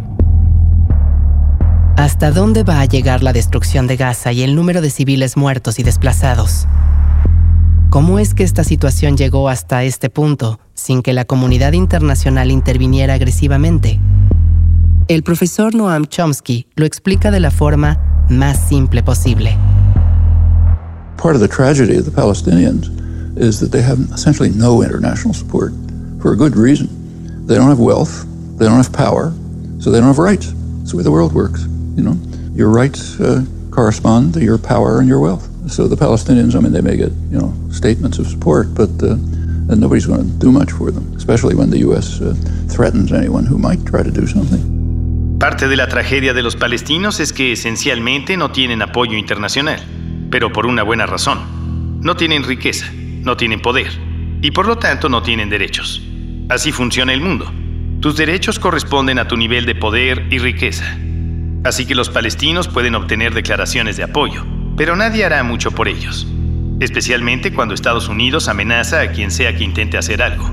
¿Hasta 1.98 2.32
dónde 2.32 2.64
va 2.64 2.82
a 2.82 2.86
llegar 2.86 3.22
la 3.22 3.32
destrucción 3.32 3.86
de 3.86 3.96
Gaza 3.96 4.32
y 4.32 4.42
el 4.42 4.56
número 4.56 4.82
de 4.82 4.90
civiles 4.90 5.38
muertos 5.38 5.78
y 5.78 5.84
desplazados? 5.84 6.68
¿Cómo 7.92 8.18
es 8.18 8.34
que 8.34 8.44
esta 8.44 8.64
situación 8.64 9.18
llegó 9.18 9.50
hasta 9.50 9.84
este 9.84 10.10
punto 10.10 10.60
sin 10.74 11.04
que 11.04 11.14
la 11.14 11.26
comunidad 11.26 11.74
internacional 11.74 12.50
interviniera 12.50 13.14
agresivamente? 13.14 14.00
El 15.08 15.22
profesor 15.22 15.76
Noam 15.76 16.08
Chomsky 16.08 16.66
lo 16.76 16.88
explica 16.88 17.30
de 17.30 17.40
la 17.40 17.52
forma 17.52 18.26
más 18.30 18.68
simple 18.68 19.04
posible. 19.04 19.56
Part 21.20 21.36
of 21.36 21.42
the 21.42 21.50
tragedy 21.50 21.98
of 21.98 22.06
the 22.06 22.12
Palestinians 22.12 22.88
is 23.38 23.60
that 23.60 23.74
they 23.74 23.82
have 23.82 24.00
essentially 24.14 24.52
no 24.52 24.82
international 24.82 25.34
support 25.34 25.74
for 26.22 26.32
a 26.32 26.38
good 26.38 26.56
reason. 26.56 26.88
They 27.46 27.56
don't 27.56 27.68
have 27.68 27.78
wealth, 27.78 28.26
they 28.58 28.66
don't 28.66 28.78
have 28.78 28.94
power, 28.94 29.34
so 29.80 29.92
they 29.92 30.00
don't 30.00 30.08
have 30.08 30.18
rights. 30.18 30.54
That's 30.78 30.92
the 30.92 30.98
way 30.98 31.04
the 31.04 31.12
world 31.12 31.34
works. 31.34 31.66
You 31.98 32.04
know, 32.04 32.18
your 32.54 32.70
rights 32.70 33.20
uh, 33.20 33.44
correspond 33.70 34.34
to 34.36 34.42
your 34.42 34.58
power 34.58 35.00
and 35.00 35.10
your 35.10 35.20
wealth. 35.20 35.46
So 35.70 35.90
the 35.90 35.98
Palestinians, 35.98 36.56
I 36.56 36.62
mean, 36.62 36.72
they 36.72 36.80
may 36.80 36.96
get 36.96 37.12
you 37.30 37.38
know 37.38 37.54
statements 37.70 38.18
of 38.18 38.28
support, 38.28 38.74
but 38.74 38.90
uh, 39.04 39.20
and 39.70 39.78
nobody's 39.82 40.06
going 40.06 40.22
to 40.22 40.40
do 40.40 40.54
much 40.54 40.72
for 40.72 40.90
them, 40.90 41.14
especially 41.18 41.54
when 41.54 41.70
the 41.70 41.80
U.S. 41.80 42.22
Uh, 42.22 42.34
threatens 42.70 43.12
anyone 43.12 43.46
who 43.46 43.58
might 43.58 43.86
try 43.86 44.04
to 44.04 44.12
do 44.12 44.26
something. 44.26 45.38
Parte 45.38 45.68
de 45.68 45.76
la 45.76 45.88
tragedia 45.88 46.34
de 46.34 46.44
los 46.44 46.56
palestinos 46.56 47.20
es 47.20 47.34
que 47.34 47.52
esencialmente 47.52 48.38
no 48.38 48.52
tienen 48.54 48.82
apoyo 48.82 49.18
internacional 49.18 49.99
pero 50.30 50.52
por 50.52 50.66
una 50.66 50.84
buena 50.84 51.06
razón. 51.06 52.00
No 52.02 52.16
tienen 52.16 52.44
riqueza, 52.44 52.92
no 52.94 53.38
tienen 53.38 53.62
poder, 53.62 53.92
y 54.42 54.52
por 54.52 54.68
lo 54.68 54.78
tanto 54.78 55.10
no 55.10 55.22
tienen 55.22 55.50
derechos. 55.50 56.02
Así 56.50 56.72
funciona 56.72 57.14
el 57.14 57.22
mundo. 57.22 57.52
Tus 58.00 58.16
derechos 58.16 58.60
corresponden 58.60 59.20
a 59.20 59.28
tu 59.28 59.36
nivel 59.36 59.66
de 59.66 59.76
poder 59.76 60.28
y 60.32 60.40
riqueza. 60.40 60.98
Así 61.64 61.86
que 61.86 61.96
los 61.96 62.10
palestinos 62.10 62.68
pueden 62.68 62.96
obtener 62.96 63.34
declaraciones 63.34 63.98
de 63.98 64.04
apoyo, 64.04 64.46
pero 64.78 64.96
nadie 64.96 65.26
hará 65.26 65.44
mucho 65.44 65.72
por 65.72 65.90
ellos, 65.90 66.26
especialmente 66.80 67.54
cuando 67.54 67.74
Estados 67.74 68.08
Unidos 68.08 68.48
amenaza 68.48 69.02
a 69.02 69.12
quien 69.12 69.30
sea 69.30 69.56
que 69.56 69.66
intente 69.66 69.98
hacer 69.98 70.22
algo. 70.22 70.50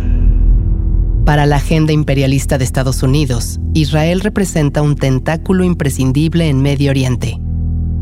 Para 1.25 1.47
la 1.47 1.57
agenda 1.57 1.93
imperialista 1.93 2.59
de 2.59 2.65
Estados 2.65 3.03
Unidos, 3.03 3.59
Israel 3.75 4.21
representa 4.21 4.83
un 4.83 4.97
tentáculo 4.97 5.65
imprescindible 5.65 6.49
en 6.49 6.61
Medio 6.63 6.91
Oriente. 6.91 7.39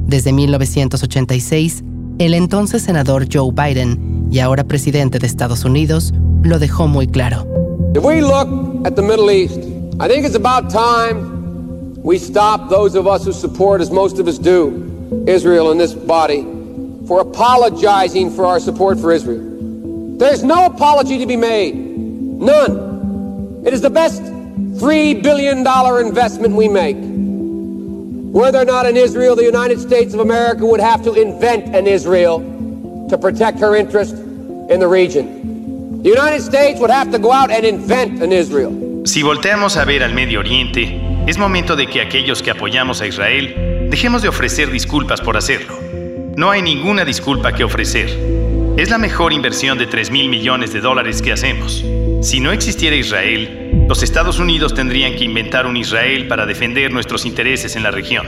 Desde 0.07 0.33
1986, 0.33 1.83
el 2.19 2.35
entonces 2.35 2.83
senador 2.83 3.27
Joe 3.33 3.51
Biden 3.53 4.29
y 4.31 4.39
ahora 4.41 4.65
presidente 4.65 5.19
de 5.19 5.27
Estados 5.27 5.65
Unidos 5.65 6.13
lo 6.43 6.59
dejó 6.59 6.87
muy 6.89 7.07
claro. 7.07 7.47
If 7.95 8.05
we 8.05 8.21
look 8.21 8.87
at 8.87 8.97
the 8.97 9.03
Middle 9.03 9.31
East, 9.31 9.59
I 10.01 10.09
think 10.09 10.27
it's 10.27 10.37
about 10.37 10.71
time 10.71 11.35
we 12.03 12.19
stop 12.19 12.69
those 12.69 12.95
of 12.95 13.07
us 13.07 13.25
who 13.25 13.33
support, 13.33 13.81
as 13.81 13.91
most 13.91 14.19
of 14.19 14.29
us 14.29 14.39
do, 14.39 15.25
Israel 15.27 15.73
in 15.73 15.79
this 15.79 15.95
body, 15.95 16.43
for 17.07 17.21
apologizing 17.21 18.31
for 18.31 18.45
our 18.45 18.61
support 18.61 19.01
for 19.01 19.11
Israel. 19.11 20.17
There's 20.19 20.45
no 20.45 20.67
apology 20.67 21.19
to 21.19 21.27
be 21.27 21.37
made. 21.37 21.75
None. 21.75 23.63
It 23.65 23.73
is 23.73 23.81
the 23.81 23.91
best 23.91 24.23
$3 24.23 25.23
billion 25.23 25.67
investment 26.07 26.55
we 26.55 26.69
make. 26.69 26.97
Whether 28.35 28.63
or 28.63 28.65
not 28.65 28.85
in 28.85 28.97
Israel, 28.97 29.37
the 29.37 29.45
United 29.45 29.79
States 29.79 30.13
of 30.13 30.19
America 30.19 30.67
would 30.67 30.81
have 30.81 31.05
to 31.05 31.15
invent 31.15 31.73
an 31.73 31.87
Israel 31.87 32.41
to 33.09 33.17
protect 33.17 33.61
her 33.61 33.77
interest 33.77 34.17
in 34.17 34.81
the 34.81 34.89
region. 34.89 36.03
The 36.03 36.09
United 36.09 36.43
States 36.43 36.81
would 36.81 36.91
have 36.91 37.13
to 37.13 37.21
go 37.21 37.31
out 37.31 37.53
and 37.53 37.65
invent 37.65 38.21
an 38.21 38.33
Israel. 38.33 38.73
Si 39.05 39.23
volteamos 39.23 39.77
a 39.77 39.85
ver 39.85 40.03
al 40.03 40.15
Medio 40.15 40.41
Oriente, 40.41 41.01
es 41.29 41.39
momento 41.39 41.77
de 41.77 41.87
que 41.87 42.01
aquellos 42.01 42.43
que 42.43 42.51
apoyamos 42.51 43.01
a 43.03 43.07
Israel 43.07 43.89
dejemos 43.89 44.21
de 44.23 44.31
ofrecer 44.31 44.69
disculpas 44.69 45.21
por 45.21 45.37
hacerlo. 45.37 45.79
No 46.37 46.51
hay 46.51 46.61
ninguna 46.61 47.05
disculpa 47.05 47.53
que 47.53 47.63
ofrecer. 47.63 48.09
Es 48.77 48.91
la 48.91 48.99
mejor 48.99 49.33
inversión 49.33 49.79
de 49.79 49.87
3 49.87 50.11
mil 50.11 50.29
millones 50.29 50.73
de 50.73 50.81
dólares 50.81 51.23
que 51.23 51.31
hacemos. 51.31 51.85
Si 52.21 52.41
no 52.41 52.51
existiera 52.51 52.97
Israel, 52.97 53.64
los 53.89 54.03
Estados 54.03 54.39
Unidos 54.39 54.75
tendrían 54.75 55.15
que 55.15 55.25
inventar 55.25 55.67
un 55.67 55.77
Israel 55.77 56.27
para 56.27 56.47
defender 56.47 56.93
nuestros 56.93 57.27
intereses 57.27 57.77
en 57.77 57.83
la 57.83 57.91
región. 57.91 58.27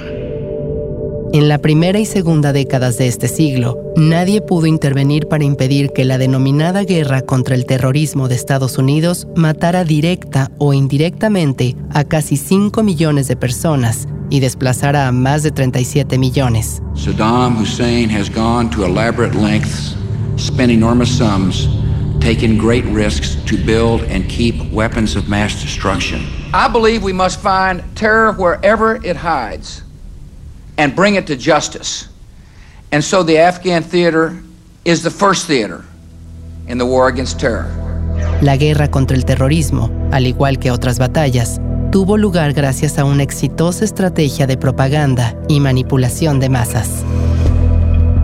En 1.33 1.49
la 1.49 1.59
primera 1.59 1.99
y 1.99 2.07
segunda 2.07 2.53
décadas 2.53 2.99
de 2.99 3.09
este 3.09 3.27
siglo, 3.29 3.79
nadie 3.97 4.41
pudo 4.41 4.67
intervenir 4.67 5.29
para 5.29 5.45
impedir 5.45 5.91
que 5.91 6.05
la 6.05 6.19
denominada 6.19 6.85
guerra 6.85 7.23
contra 7.23 7.55
el 7.55 7.67
terrorismo 7.67 8.29
de 8.29 8.37
Estados 8.37 8.79
Unidos 8.79 9.27
matara 9.35 9.85
directa 9.85 10.51
o 10.59 10.73
indirectamente 10.73 11.75
a 11.91 12.05
casi 12.05 12.37
5 12.37 12.83
millones 12.83 13.27
de 13.27 13.37
personas 13.37 14.07
y 14.31 14.41
desplazara 14.41 15.09
a 15.09 15.13
más 15.13 15.43
de 15.43 15.51
37 15.51 16.17
millones. 16.17 16.81
Saddam 16.95 17.61
Hussein 17.61 18.09
has 18.11 18.31
gone 18.31 18.71
to 18.71 18.85
elaborate 18.85 19.35
lengths, 19.35 19.97
spent 20.39 20.71
enormous 20.71 21.11
sums 21.11 21.69
taken 22.27 22.59
great 22.59 22.85
risks 22.87 23.37
to 23.47 23.57
build 23.57 24.03
and 24.11 24.29
keep 24.29 24.57
weapons 24.73 25.15
of 25.15 25.29
mass 25.29 25.63
destruction. 25.63 26.27
I 26.53 26.67
believe 26.67 27.05
we 27.05 27.13
must 27.13 27.41
find 27.41 27.85
terror 27.95 28.33
wherever 28.33 28.97
it 29.05 29.17
hides 29.17 29.85
and 30.77 30.93
bring 30.97 31.15
it 31.15 31.29
to 31.29 31.37
justice. 31.37 32.09
And 32.91 33.05
so 33.05 33.23
the 33.23 33.39
Afghan 33.39 33.85
theater 33.85 34.43
is 34.85 35.05
the 35.05 35.11
first 35.11 35.47
theater 35.47 35.85
in 36.67 36.79
the 36.79 36.85
war 36.85 37.07
against 37.07 37.39
terror. 37.39 37.71
La 38.43 38.57
guerra 38.57 38.91
contra 38.91 39.17
el 39.17 39.25
terrorismo, 39.25 39.93
al 40.11 40.27
igual 40.27 40.59
que 40.59 40.73
otras 40.73 40.99
batallas, 40.99 41.61
tuvo 41.93 42.17
lugar 42.17 42.55
gracias 42.55 42.99
a 42.99 43.05
una 43.05 43.23
exitosa 43.23 43.85
estrategia 43.85 44.49
de 44.49 44.57
propaganda 44.57 45.37
y 45.49 45.61
manipulación 45.61 46.41
de 46.41 46.49
masas. 46.49 47.05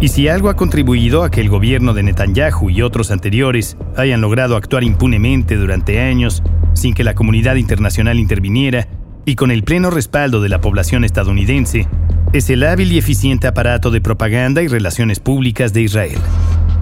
Y 0.02 0.08
si 0.08 0.26
algo 0.26 0.50
ha 0.50 0.56
contribuido 0.56 1.22
a 1.22 1.30
que 1.30 1.40
el 1.40 1.48
gobierno 1.48 1.94
de 1.94 2.02
Netanyahu 2.02 2.70
y 2.70 2.82
otros 2.82 3.12
anteriores 3.12 3.76
hayan 3.96 4.20
logrado 4.20 4.56
actuar 4.56 4.82
impunemente 4.82 5.54
durante 5.54 6.00
años 6.00 6.42
sin 6.74 6.92
que 6.92 7.04
la 7.04 7.14
comunidad 7.14 7.54
internacional 7.54 8.18
interviniera 8.18 8.88
y 9.24 9.36
con 9.36 9.52
el 9.52 9.62
pleno 9.62 9.90
respaldo 9.90 10.40
de 10.40 10.48
la 10.48 10.60
población 10.60 11.04
estadounidense, 11.04 11.86
es 12.32 12.50
el 12.50 12.64
hábil 12.64 12.90
y 12.90 12.98
eficiente 12.98 13.46
aparato 13.46 13.92
de 13.92 14.00
propaganda 14.00 14.60
y 14.60 14.66
relaciones 14.66 15.20
públicas 15.20 15.72
de 15.72 15.82
Israel. 15.82 16.18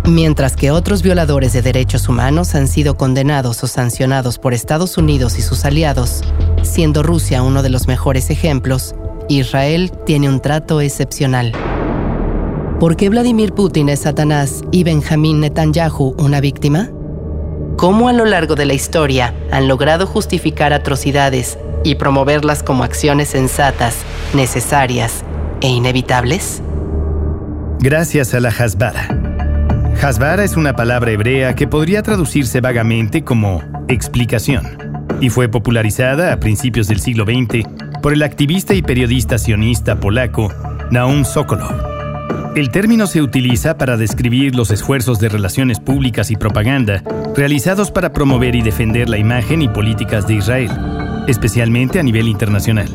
Mientras 0.07 0.57
que 0.57 0.71
otros 0.71 1.03
violadores 1.03 1.53
de 1.53 1.61
derechos 1.61 2.09
humanos 2.09 2.55
han 2.55 2.69
sido 2.69 2.97
condenados 2.97 3.63
o 3.63 3.67
sancionados 3.67 4.39
por 4.39 4.55
Estados 4.55 4.97
Unidos 4.97 5.39
y 5.39 5.43
sus 5.43 5.67
aliados, 5.67 6.23
siendo 6.63 7.03
Rusia 7.03 7.43
uno 7.43 7.63
de 7.63 7.69
los 7.69 7.87
mejores 7.87 8.31
ejemplos, 8.31 8.95
Israel 9.29 9.93
tiene 10.07 10.31
un 10.31 10.41
trato 10.41 10.81
excepcional. 10.81 11.53
¿Por 12.81 12.97
qué 12.97 13.11
Vladimir 13.11 13.53
Putin 13.53 13.91
es 13.91 14.01
Satanás 14.01 14.63
y 14.71 14.85
Benjamín 14.85 15.41
Netanyahu 15.41 16.15
una 16.17 16.41
víctima? 16.41 16.89
¿Cómo 17.77 18.09
a 18.09 18.15
lo 18.15 18.25
largo 18.25 18.55
de 18.55 18.65
la 18.65 18.73
historia 18.73 19.35
han 19.53 19.69
logrado 19.69 20.07
justificar 20.07 20.73
atrocidades 20.73 21.59
y 21.85 21.97
promoverlas 21.97 22.63
como 22.63 22.83
acciones 22.83 23.29
sensatas, 23.29 23.97
necesarias 24.33 25.25
e 25.61 25.69
inevitables? 25.69 26.63
Gracias 27.81 28.33
a 28.33 28.41
la 28.41 28.49
Hasbara. 28.49 29.09
Hasbara 30.01 30.43
es 30.43 30.57
una 30.57 30.75
palabra 30.75 31.11
hebrea 31.11 31.55
que 31.55 31.69
podría 31.69 32.03
traducirse 32.03 32.63
vagamente 32.63 33.25
como 33.25 33.63
explicación 33.89 34.65
y 35.21 35.29
fue 35.29 35.51
popularizada 35.51 36.33
a 36.33 36.41
principios 36.41 36.89
del 36.89 37.01
siglo 37.01 37.27
XX 37.27 37.69
por 38.01 38.15
el 38.15 38.23
activista 38.23 38.73
y 38.73 38.81
periodista 38.81 39.37
sionista 39.37 40.01
polaco 40.01 40.51
Naum 40.91 41.27
Sokolov. 41.27 41.90
El 42.57 42.71
término 42.71 43.07
se 43.07 43.23
utiliza 43.23 43.79
para 43.79 43.97
describir 43.97 44.55
los 44.57 44.71
esfuerzos 44.71 45.21
de 45.21 45.29
relaciones 45.29 45.79
públicas 45.79 46.31
y 46.31 46.37
propaganda 46.37 47.03
realizados 47.37 47.91
para 47.91 48.13
promover 48.13 48.55
y 48.55 48.63
defender 48.63 49.09
la 49.09 49.19
imagen 49.19 49.63
y 49.63 49.69
políticas 49.69 50.27
de 50.27 50.35
Israel, 50.35 50.71
especialmente 51.29 52.01
a 52.01 52.03
nivel 52.03 52.29
internacional. 52.29 52.89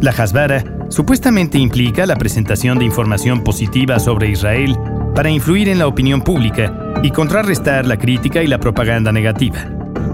La 0.00 0.10
Hasbara 0.10 0.64
supuestamente 0.88 1.58
implica 1.58 2.06
la 2.06 2.16
presentación 2.16 2.78
de 2.78 2.84
información 2.84 3.44
positiva 3.44 3.98
sobre 3.98 4.30
Israel 4.30 4.76
para 5.14 5.30
influir 5.30 5.68
en 5.68 5.78
la 5.78 5.86
opinión 5.86 6.22
pública 6.22 6.72
y 7.02 7.10
contrarrestar 7.10 7.86
la 7.86 7.98
crítica 7.98 8.42
y 8.42 8.46
la 8.46 8.58
propaganda 8.58 9.12
negativa. 9.12 9.66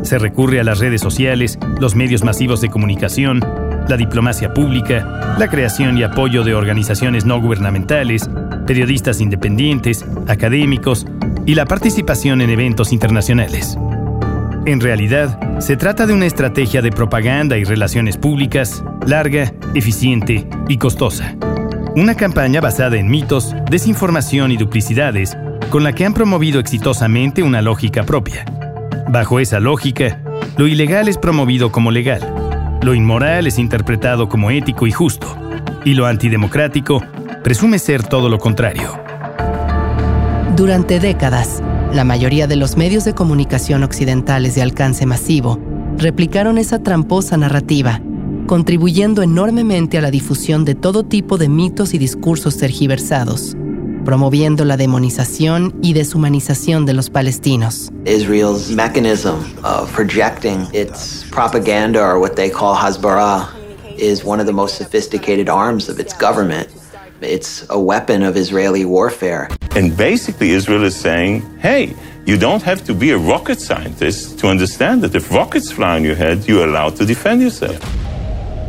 Se 0.02 0.18
recurre 0.18 0.60
a 0.60 0.64
las 0.64 0.80
redes 0.80 1.00
sociales, 1.00 1.58
los 1.80 1.94
medios 1.94 2.24
masivos 2.24 2.60
de 2.60 2.70
comunicación, 2.70 3.40
la 3.88 3.96
diplomacia 3.96 4.52
pública, 4.54 5.36
la 5.38 5.48
creación 5.48 5.98
y 5.98 6.02
apoyo 6.02 6.44
de 6.44 6.54
organizaciones 6.54 7.24
no 7.24 7.40
gubernamentales, 7.40 8.28
periodistas 8.66 9.20
independientes, 9.20 10.04
académicos 10.28 11.06
y 11.46 11.54
la 11.54 11.66
participación 11.66 12.40
en 12.40 12.50
eventos 12.50 12.92
internacionales. 12.92 13.76
En 14.64 14.80
realidad, 14.80 15.60
se 15.60 15.76
trata 15.76 16.06
de 16.06 16.14
una 16.14 16.26
estrategia 16.26 16.82
de 16.82 16.92
propaganda 16.92 17.58
y 17.58 17.64
relaciones 17.64 18.16
públicas 18.16 18.84
larga, 19.06 19.52
eficiente 19.74 20.46
y 20.68 20.78
costosa. 20.78 21.34
Una 21.96 22.14
campaña 22.14 22.60
basada 22.60 22.96
en 22.96 23.10
mitos, 23.10 23.54
desinformación 23.70 24.52
y 24.52 24.56
duplicidades, 24.56 25.36
con 25.70 25.82
la 25.82 25.92
que 25.92 26.04
han 26.04 26.14
promovido 26.14 26.60
exitosamente 26.60 27.42
una 27.42 27.60
lógica 27.60 28.04
propia. 28.04 28.44
Bajo 29.08 29.40
esa 29.40 29.60
lógica, 29.60 30.20
lo 30.56 30.66
ilegal 30.66 31.08
es 31.08 31.18
promovido 31.18 31.72
como 31.72 31.90
legal, 31.90 32.20
lo 32.82 32.94
inmoral 32.94 33.46
es 33.46 33.58
interpretado 33.58 34.28
como 34.28 34.50
ético 34.50 34.86
y 34.86 34.92
justo, 34.92 35.36
y 35.84 35.94
lo 35.94 36.06
antidemocrático 36.06 37.02
presume 37.44 37.78
ser 37.78 38.02
todo 38.02 38.28
lo 38.28 38.38
contrario. 38.38 38.98
Durante 40.56 40.98
décadas, 40.98 41.62
la 41.94 42.04
mayoría 42.04 42.46
de 42.46 42.56
los 42.56 42.76
medios 42.76 43.04
de 43.04 43.14
comunicación 43.14 43.84
occidentales 43.84 44.54
de 44.56 44.62
alcance 44.62 45.06
masivo 45.06 45.60
replicaron 45.96 46.58
esa 46.58 46.82
tramposa 46.82 47.36
narrativa, 47.36 48.00
contribuyendo 48.46 49.22
enormemente 49.22 49.98
a 49.98 50.00
la 50.00 50.10
difusión 50.10 50.64
de 50.64 50.74
todo 50.74 51.04
tipo 51.04 51.38
de 51.38 51.48
mitos 51.48 51.94
y 51.94 51.98
discursos 51.98 52.56
tergiversados, 52.58 53.56
promoviendo 54.04 54.64
la 54.64 54.76
demonización 54.76 55.74
y 55.82 55.92
deshumanización 55.92 56.86
de 56.86 56.94
los 56.94 57.10
palestinos. 57.10 57.90
Israel's 58.04 58.70
mechanism 58.70 59.40
of 59.64 59.92
projecting 59.92 60.66
its 60.72 61.24
propaganda 61.30 62.00
or 62.00 62.18
what 62.18 62.34
they 62.36 62.50
call 62.50 62.74
Hasbara 62.74 63.48
is 63.96 64.24
one 64.24 64.40
of 64.40 64.46
the 64.46 64.52
most 64.52 64.76
sophisticated 64.76 65.48
arms 65.48 65.88
of 65.88 65.98
its 65.98 66.14
government. 66.14 66.68
It's 67.20 67.64
a 67.70 67.78
weapon 67.78 68.22
of 68.22 68.36
Israeli 68.36 68.84
warfare. 68.84 69.48
And 69.76 69.96
basically, 69.96 70.50
Israel 70.50 70.84
is 70.84 70.96
saying, 70.96 71.42
hey, 71.60 71.94
you 72.26 72.36
don't 72.36 72.62
have 72.62 72.84
to 72.84 72.94
be 72.94 73.10
a 73.12 73.18
rocket 73.18 73.60
scientist 73.60 74.38
to 74.40 74.48
understand 74.48 75.02
that 75.02 75.14
if 75.14 75.30
rockets 75.32 75.70
fly 75.70 75.96
on 75.96 76.04
your 76.04 76.16
head, 76.16 76.46
you're 76.46 76.64
allowed 76.64 76.96
to 76.96 77.04
defend 77.04 77.42
yourself. 77.42 77.78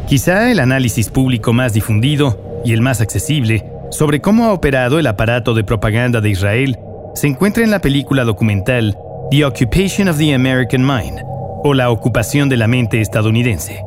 Quizá 0.07 0.51
el 0.51 0.60
análisis 0.60 1.10
público 1.10 1.53
más 1.53 1.73
difundido 1.73 2.38
y 2.63 2.73
el 2.73 2.81
más 2.81 3.01
accesible 3.01 3.72
sobre 3.93 4.21
cómo 4.21 4.45
ha 4.45 4.53
operado 4.53 4.97
el 4.97 5.06
aparato 5.06 5.53
de 5.53 5.63
propaganda 5.63 6.19
de 6.19 6.32
Israel 6.32 6.79
se 7.13 7.27
encuentra 7.27 7.63
en 7.63 7.69
la 7.69 7.79
película 7.79 8.23
documental 8.23 8.97
The 9.29 9.45
Occupation 9.45 10.08
of 10.08 10.17
the 10.17 10.34
American 10.34 10.82
Mind, 10.84 11.21
o 11.63 11.73
La 11.75 11.91
ocupación 11.91 12.49
de 12.49 12.58
la 12.58 12.67
mente 12.67 13.01
estadounidense. 13.01 13.84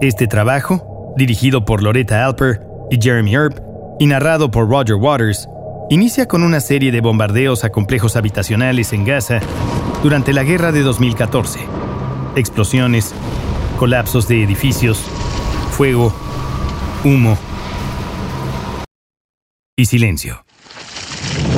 Este 0.00 0.26
trabajo, 0.26 1.12
dirigido 1.16 1.66
por 1.66 1.82
Loretta 1.82 2.24
Alper 2.24 2.62
y 2.90 2.98
Jeremy 3.00 3.34
Earp, 3.34 3.58
y 3.98 4.06
narrado 4.06 4.50
por 4.50 4.66
Roger 4.66 4.94
Waters, 4.94 5.46
inicia 5.90 6.26
con 6.26 6.42
una 6.42 6.60
serie 6.60 6.90
de 6.90 7.02
bombardeos 7.02 7.62
a 7.62 7.70
complejos 7.70 8.16
habitacionales 8.16 8.94
en 8.94 9.04
Gaza 9.04 9.40
durante 10.02 10.32
la 10.32 10.42
guerra 10.42 10.72
de 10.72 10.80
2014. 10.80 11.60
Explosiones, 12.34 13.12
colapsos 13.78 14.26
de 14.26 14.42
edificios, 14.42 14.98
fuego, 15.70 16.14
humo 17.04 17.36
y 19.80 19.86
silencio. 19.86 20.44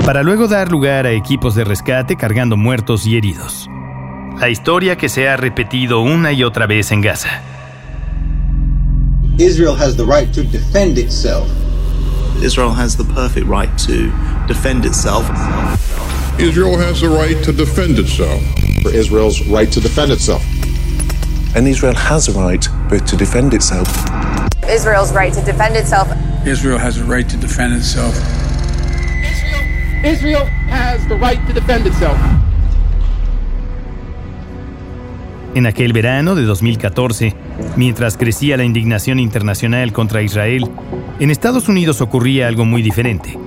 Para 0.07 0.23
luego 0.23 0.49
dar 0.49 0.71
lugar 0.71 1.07
a 1.07 1.13
equipos 1.13 1.55
de 1.55 1.65
rescate 1.65 2.17
cargando 2.17 2.57
muertos 2.57 3.07
y 3.07 3.17
heridos. 3.17 3.69
La 4.39 4.49
historia 4.49 4.97
que 4.97 5.09
se 5.09 5.29
ha 5.29 5.37
repetido 5.37 6.01
una 6.01 6.33
y 6.33 6.43
otra 6.43 6.67
vez 6.67 6.91
en 6.91 7.01
Gaza. 7.01 7.43
Israel 9.39 9.77
has 9.79 9.97
the 9.97 10.05
right 10.05 10.33
to 10.33 10.43
defend 10.43 10.99
itself. 10.99 11.49
Israel 12.43 12.73
has 12.75 12.97
the 12.97 13.05
perfect 13.05 13.47
right 13.47 13.71
to 13.87 14.11
defend 14.47 14.85
itself. 14.85 15.25
Israel 16.39 16.77
has 16.77 17.01
the 17.01 17.09
right 17.09 17.41
to 17.45 17.53
defend 17.53 17.99
itself. 17.99 18.43
For 18.83 18.93
Israel's 18.93 19.47
right 19.47 19.71
to 19.71 19.81
defend 19.81 20.11
itself. 20.11 20.43
And 21.55 21.69
Israel 21.69 21.95
has 21.95 22.29
a 22.29 22.33
right 22.33 22.67
to 23.00 23.16
defend 23.16 23.55
itself. 23.55 23.88
Israel's 24.68 25.12
right 25.12 25.33
to 25.33 25.40
defend 25.42 25.76
itself. 25.76 26.09
Israel 26.46 26.78
has 26.78 26.98
a 26.98 27.05
right 27.05 27.28
to 27.28 27.37
defend 27.37 27.74
itself. 27.74 28.14
Israel 30.05 30.46
has 30.68 31.07
the 31.09 31.16
right 31.16 31.38
to 31.46 31.52
defend 31.52 31.87
itself. 31.87 32.16
En 35.55 35.66
aquel 35.66 35.92
verano 35.92 36.35
de 36.35 36.42
2014, 36.42 37.35
mientras 37.76 38.16
crecía 38.16 38.57
la 38.57 38.64
indignación 38.64 39.20
internacional 39.20 39.92
contra 39.92 40.22
Israel, 40.22 40.70
en 41.20 41.31
Estados 41.31 41.68
Unidos 41.68 42.00
ocurría 42.00 42.48
algo 42.48 42.64
muy 42.64 42.83
diferente. 42.83 43.38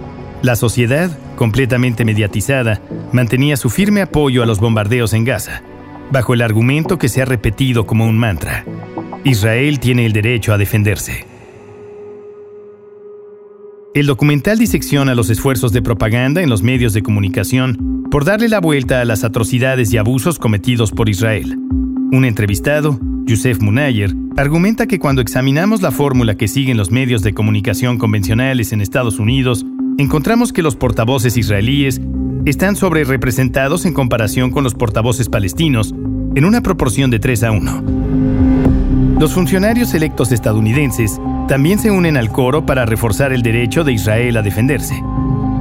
La 0.43 0.55
sociedad, 0.55 1.09
completamente 1.35 2.05
mediatizada, 2.05 2.79
mantenía 3.11 3.57
su 3.57 3.71
firme 3.71 4.03
apoyo 4.03 4.43
a 4.43 4.45
los 4.45 4.59
bombardeos 4.59 5.13
en 5.13 5.25
Gaza, 5.25 5.63
bajo 6.11 6.35
el 6.35 6.43
argumento 6.43 6.99
que 6.99 7.09
se 7.09 7.23
ha 7.23 7.25
repetido 7.25 7.87
como 7.87 8.05
un 8.05 8.17
mantra. 8.17 8.63
Israel 9.25 9.79
tiene 9.79 10.05
el 10.05 10.13
derecho 10.13 10.53
a 10.53 10.57
defenderse. 10.59 11.25
El 13.95 14.05
documental 14.05 14.59
disecciona 14.59 15.15
los 15.15 15.31
esfuerzos 15.31 15.71
de 15.71 15.81
propaganda 15.81 16.43
en 16.43 16.49
los 16.49 16.61
medios 16.61 16.93
de 16.93 17.01
comunicación 17.01 18.05
por 18.11 18.23
darle 18.23 18.49
la 18.49 18.59
vuelta 18.59 19.01
a 19.01 19.05
las 19.05 19.23
atrocidades 19.23 19.91
y 19.91 19.97
abusos 19.97 20.37
cometidos 20.37 20.91
por 20.91 21.09
Israel. 21.09 21.57
Un 22.11 22.23
entrevistado, 22.23 22.99
Youssef 23.25 23.59
Munayer, 23.61 24.13
argumenta 24.37 24.85
que 24.85 24.99
cuando 24.99 25.23
examinamos 25.23 25.81
la 25.81 25.89
fórmula 25.89 26.37
que 26.37 26.47
siguen 26.47 26.77
los 26.77 26.91
medios 26.91 27.23
de 27.23 27.33
comunicación 27.33 27.97
convencionales 27.97 28.73
en 28.73 28.81
Estados 28.81 29.17
Unidos, 29.17 29.65
encontramos 29.97 30.53
que 30.53 30.61
los 30.61 30.75
portavoces 30.75 31.35
israelíes 31.35 31.99
están 32.45 32.75
sobre 32.75 33.05
representados 33.05 33.85
en 33.85 33.93
comparación 33.93 34.51
con 34.51 34.63
los 34.63 34.75
portavoces 34.75 35.29
palestinos 35.29 35.95
en 36.35 36.45
una 36.45 36.61
proporción 36.61 37.09
de 37.09 37.17
3 37.17 37.43
a 37.43 37.51
1. 37.51 38.04
Los 39.19 39.33
funcionarios 39.33 39.93
electos 39.93 40.31
estadounidenses 40.31 41.19
también 41.47 41.79
se 41.79 41.91
unen 41.91 42.17
al 42.17 42.31
coro 42.31 42.65
para 42.65 42.85
reforzar 42.85 43.33
el 43.33 43.41
derecho 43.41 43.83
de 43.83 43.93
Israel 43.93 44.37
a 44.37 44.41
defenderse, 44.41 44.95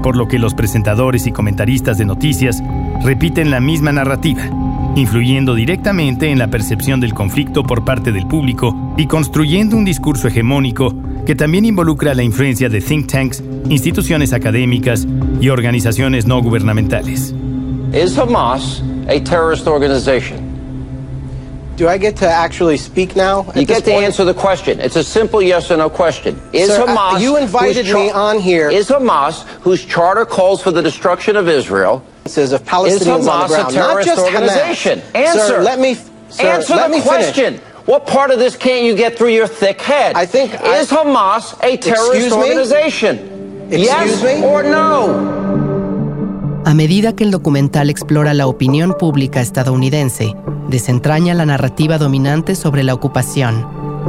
por 0.03 0.17
lo 0.17 0.27
que 0.29 0.39
los 0.39 0.55
presentadores 0.55 1.27
y 1.27 1.33
comentaristas 1.33 1.99
de 1.99 2.05
noticias 2.05 2.63
repiten 3.03 3.51
la 3.51 3.61
misma 3.61 3.93
narrativa 3.93 4.51
influyendo 4.97 5.55
directamente 5.55 6.31
en 6.31 6.39
la 6.39 6.49
percepción 6.49 7.01
del 7.01 7.15
conflicto 7.15 7.63
por 7.63 7.85
parte 7.85 8.13
del 8.13 8.27
público 8.27 8.95
y 8.97 9.07
construyendo 9.07 9.77
un 9.77 9.85
discurso 9.85 10.29
hegemónico 10.29 10.95
que 11.27 11.35
también 11.35 11.65
involucra 11.65 12.15
la 12.15 12.23
influencia 12.23 12.69
de 12.69 12.81
think 12.81 13.11
tanks, 13.11 13.43
instituciones 13.69 14.33
académicas 14.33 15.07
y 15.41 15.49
organizaciones 15.49 16.27
no 16.27 16.41
gubernamentales. 16.43 17.35
Is 17.93 18.19
Hamas 18.19 18.83
a 19.09 19.23
terrorist 19.23 19.67
organization? 19.67 20.44
Do 21.77 21.89
I 21.89 21.99
get 21.99 22.17
to 22.19 22.29
actually 22.29 22.77
speak 22.77 23.17
now? 23.17 23.51
You 23.57 23.65
get 23.65 23.85
to 23.85 23.91
point? 23.91 24.05
answer 24.05 24.25
the 24.25 24.35
question. 24.35 24.79
It's 24.79 24.95
a 24.95 25.03
simple 25.03 25.43
yes 25.43 25.71
or 25.71 25.77
no 25.77 25.91
question. 25.91 26.41
Is 26.53 26.69
Sir, 26.69 26.87
Hamas 26.87 27.15
uh, 27.15 27.19
you 27.19 27.37
invited 27.37 27.87
me 27.87 28.11
on 28.11 28.39
here. 28.39 28.71
Is 28.71 28.89
Hamas, 28.89 29.43
whose 29.63 29.85
charter 29.85 30.25
calls 30.25 30.63
for 30.63 30.71
the 30.71 30.83
destruction 30.83 31.37
of 31.37 31.49
Israel, 31.49 31.97
of 31.97 32.33
Palestinians 32.33 32.89
is 32.89 33.07
Hamas 33.07 33.29
on 33.29 33.41
the 33.41 33.47
ground, 33.49 33.71
a 33.71 33.75
terrorist 33.75 34.07
not 34.09 34.17
just 34.17 34.23
organization? 34.23 34.99
Hamas. 35.01 35.15
Answer. 35.17 35.39
Sir, 35.41 35.63
let 35.63 35.81
me 35.81 35.95
sir, 35.95 36.47
answer 36.47 36.77
let 36.77 36.91
the 36.91 36.97
me 36.97 37.03
question. 37.03 37.55
Finish. 37.55 37.87
What 37.87 38.07
part 38.07 38.31
of 38.31 38.39
this 38.39 38.57
can't 38.57 38.85
you 38.87 38.97
get 38.97 39.19
through 39.19 39.35
your 39.35 39.49
thick 39.49 39.81
head? 39.81 40.15
I 40.15 40.27
think 40.27 40.55
is 40.55 40.93
I, 40.93 40.97
Hamas 40.97 41.61
a 41.63 41.77
terrorist 41.77 42.15
excuse 42.15 42.33
organization? 42.33 43.69
Me? 43.69 43.85
Yes 43.85 44.23
or 44.45 44.63
no? 44.63 45.44
A 46.67 46.73
medida 46.73 47.15
que 47.15 47.25
el 47.25 47.31
documental 47.31 47.91
explora 47.91 48.33
la 48.33 48.47
opinión 48.47 48.95
pública 48.99 49.43
estadounidense, 49.43 50.35
desentraña 50.71 51.35
la 51.35 51.45
narrativa 51.45 51.99
dominante 51.99 52.55
sobre 52.55 52.83
la 52.83 52.95
ocupación, 52.95 53.67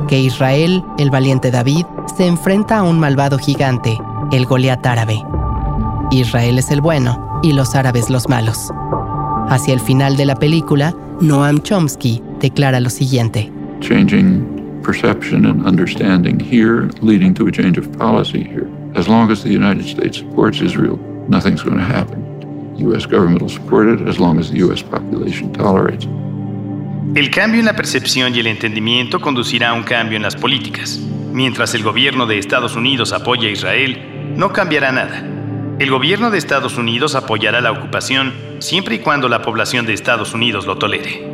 que 0.08 0.22
Israel, 0.22 0.82
el 0.98 1.10
valiente 1.10 1.52
David, 1.52 1.86
se 2.16 2.26
enfrenta 2.26 2.78
a 2.78 2.84
un 2.84 2.98
malvado 2.98 3.38
gigante, 3.38 3.98
el 4.32 4.46
Goliat 4.46 4.86
árabe. 4.86 5.22
Israel 6.12 6.58
es 6.58 6.72
el 6.72 6.80
bueno 6.80 7.42
y 7.44 7.52
los 7.52 7.76
árabes 7.76 8.10
los 8.10 8.30
malos. 8.30 8.72
Hacia 9.50 9.74
el 9.74 9.82
final 9.82 10.16
de 10.16 10.26
la 10.26 10.36
película, 10.36 10.96
Noam 11.20 11.60
Chomsky 11.60 12.22
declara 12.40 12.80
lo 12.80 12.90
siguiente. 12.90 13.52
Changing 13.82 14.82
perception 14.82 15.46
and 15.46 15.68
understanding 15.68 16.40
here, 16.40 16.88
leading 17.02 17.34
to 17.34 17.48
a 17.48 17.52
change 17.52 17.78
of 17.78 17.92
policy 17.98 18.44
here. 18.44 18.70
As 18.96 19.10
long 19.10 19.30
as 19.30 19.44
the 19.44 19.50
United 19.50 19.86
States 19.86 20.20
supports 20.20 20.62
Israel, 20.62 20.98
nothing's 21.28 21.62
going 21.62 21.78
to 21.78 21.84
happen. 21.84 22.25
U.S. 22.78 23.06
government 23.06 23.42
will 23.42 23.50
support 23.50 23.88
it 23.88 24.08
as 24.08 24.20
long 24.20 24.40
as 24.40 24.50
the 24.52 24.58
U.S. 24.64 24.84
population 24.84 25.52
tolerates 25.54 26.06
it. 26.06 26.12
El 27.16 27.30
cambio 27.30 27.62
en 27.62 27.66
la 27.66 27.76
percepción 27.78 28.36
y 28.36 28.40
el 28.40 28.48
entendimiento 28.48 29.22
conducirá 29.22 29.70
a 29.70 29.74
un 29.74 29.84
cambio 29.84 30.18
en 30.18 30.24
las 30.24 30.36
políticas. 30.36 31.00
Mientras 31.32 31.74
el 31.74 31.82
gobierno 31.82 32.26
de 32.26 32.38
Estados 32.38 32.76
Unidos 32.76 33.14
apoya 33.14 33.48
a 33.48 33.52
Israel, 33.52 34.34
no 34.36 34.52
cambiará 34.52 34.92
nada. 34.92 35.24
El 35.80 35.92
gobierno 35.92 36.30
de 36.30 36.38
Estados 36.38 36.78
Unidos 36.78 37.16
apoyará 37.16 37.62
la 37.62 37.72
ocupación 37.72 38.34
siempre 38.60 38.96
y 38.96 39.00
cuando 39.00 39.30
la 39.30 39.42
población 39.42 39.86
de 39.86 39.94
Estados 39.94 40.34
Unidos 40.34 40.66
lo 40.66 40.78
tolere. 40.78 41.26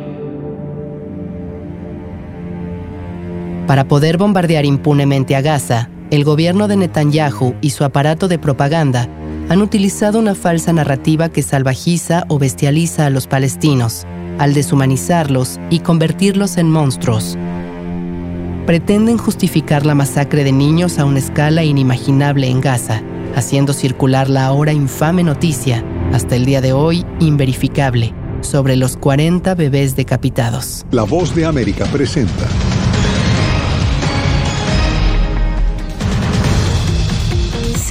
Para 3.66 3.88
poder 3.88 4.18
bombardear 4.18 4.64
impunemente 4.64 5.34
a 5.34 5.40
Gaza, 5.40 5.88
el 6.10 6.24
gobierno 6.24 6.68
de 6.68 6.76
Netanyahu 6.76 7.56
y 7.60 7.70
su 7.70 7.84
aparato 7.84 8.28
de 8.28 8.38
propaganda 8.38 9.08
han 9.48 9.62
utilizado 9.62 10.18
una 10.18 10.34
falsa 10.34 10.72
narrativa 10.72 11.28
que 11.28 11.42
salvajiza 11.42 12.24
o 12.28 12.38
bestializa 12.38 13.06
a 13.06 13.10
los 13.10 13.26
palestinos, 13.26 14.06
al 14.38 14.54
deshumanizarlos 14.54 15.58
y 15.70 15.80
convertirlos 15.80 16.56
en 16.56 16.70
monstruos. 16.70 17.36
Pretenden 18.66 19.18
justificar 19.18 19.84
la 19.84 19.94
masacre 19.94 20.44
de 20.44 20.52
niños 20.52 20.98
a 20.98 21.04
una 21.04 21.18
escala 21.18 21.64
inimaginable 21.64 22.48
en 22.48 22.60
Gaza, 22.60 23.02
haciendo 23.34 23.72
circular 23.72 24.30
la 24.30 24.46
ahora 24.46 24.72
infame 24.72 25.22
noticia, 25.22 25.84
hasta 26.12 26.36
el 26.36 26.44
día 26.44 26.60
de 26.60 26.72
hoy 26.72 27.04
inverificable, 27.20 28.14
sobre 28.40 28.76
los 28.76 28.96
40 28.96 29.54
bebés 29.54 29.96
decapitados. 29.96 30.86
La 30.90 31.02
voz 31.02 31.34
de 31.34 31.46
América 31.46 31.86
presenta. 31.86 32.46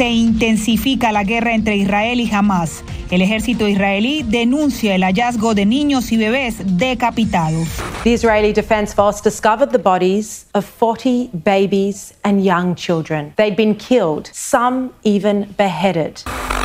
Se 0.01 0.09
intensifica 0.09 1.11
la 1.11 1.23
guerra 1.23 1.53
entre 1.53 1.75
Israel 1.75 2.19
y 2.19 2.31
Hamas. 2.33 2.83
El 3.11 3.21
ejército 3.21 3.67
israelí 3.67 4.23
denuncia 4.23 4.95
el 4.95 5.03
hallazgo 5.03 5.53
de 5.53 5.67
niños 5.67 6.11
y 6.11 6.17
bebés 6.17 6.55
decapitados. 6.75 7.67
The 8.03 8.13
Israeli 8.13 8.51
Defense 8.51 8.95
Force 8.95 9.21
discovered 9.21 9.69
the 9.69 9.77
bodies 9.77 10.47
of 10.55 10.65
40 10.65 11.29
babies 11.45 12.15
and 12.23 12.43
young 12.43 12.73
children. 12.73 13.33
They'd 13.37 13.55
been 13.55 13.75
killed, 13.75 14.27
some 14.33 14.89
even 15.03 15.53
beheaded. 15.55 16.23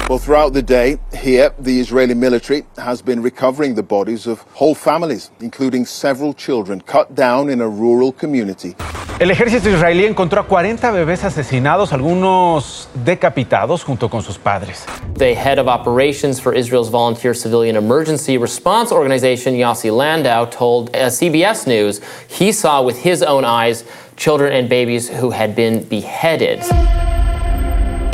Well, 0.09 0.21
throughout 0.21 0.53
the 0.53 0.63
day 0.63 0.99
here, 1.13 1.53
the 1.59 1.81
Israeli 1.81 2.15
military 2.15 2.63
has 2.77 3.03
been 3.03 3.21
recovering 3.21 3.75
the 3.75 3.83
bodies 3.83 4.29
of 4.29 4.39
whole 4.55 4.77
families, 4.77 5.33
including 5.41 5.85
several 5.85 6.33
children 6.33 6.81
cut 6.81 7.17
down 7.17 7.51
in 7.51 7.61
a 7.61 7.69
rural 7.69 8.13
community. 8.13 8.77
El 9.19 9.31
ejército 9.31 9.69
israelí 9.69 10.05
encontró 10.05 10.43
a 10.43 10.47
40 10.47 10.93
bebés 10.93 11.25
asesinados, 11.25 11.93
algunos 11.93 12.89
decapitados 13.05 13.83
junto 13.83 14.09
con 14.09 14.23
sus 14.23 14.39
padres. 14.39 14.87
The 15.15 15.35
head 15.35 15.59
of 15.59 15.67
operations 15.67 16.39
for 16.39 16.55
Israel's 16.55 16.89
volunteer 16.89 17.35
civilian 17.35 17.75
emergency 17.75 18.39
response 18.39 18.93
organization, 18.93 19.55
Yossi 19.55 19.91
Landau, 19.91 20.45
told 20.45 20.95
uh, 20.95 21.09
CBS 21.09 21.67
News 21.67 22.01
he 22.29 22.53
saw 22.53 22.81
with 22.81 22.97
his 22.97 23.25
own 23.25 23.45
eyes 23.45 23.83
children 24.17 24.53
and 24.53 24.69
babies 24.69 25.09
who 25.09 25.31
had 25.31 25.57
been 25.57 25.83
beheaded. 25.89 26.63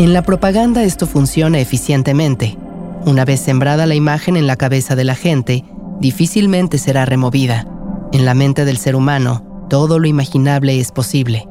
En 0.03 0.13
la 0.13 0.23
propaganda 0.23 0.83
esto 0.83 1.07
funciona 1.07 1.61
eficientemente. 1.61 2.59
Una 3.07 3.25
vez 3.25 3.39
sembrada 3.39 3.87
la 3.87 3.95
imagen 3.95 4.37
en 4.37 4.49
la 4.49 4.57
cabeza 4.57 4.97
de 4.97 5.05
la 5.05 5.15
gente, 5.15 5.65
difícilmente 6.01 6.79
será 6.79 7.05
removida. 7.05 7.69
En 8.13 8.25
la 8.25 8.35
mente 8.35 8.65
del 8.65 8.79
ser 8.79 8.97
humano, 8.97 9.65
todo 9.71 10.01
lo 10.01 10.09
imaginable 10.09 10.81
es 10.81 10.91
posible. 10.91 11.47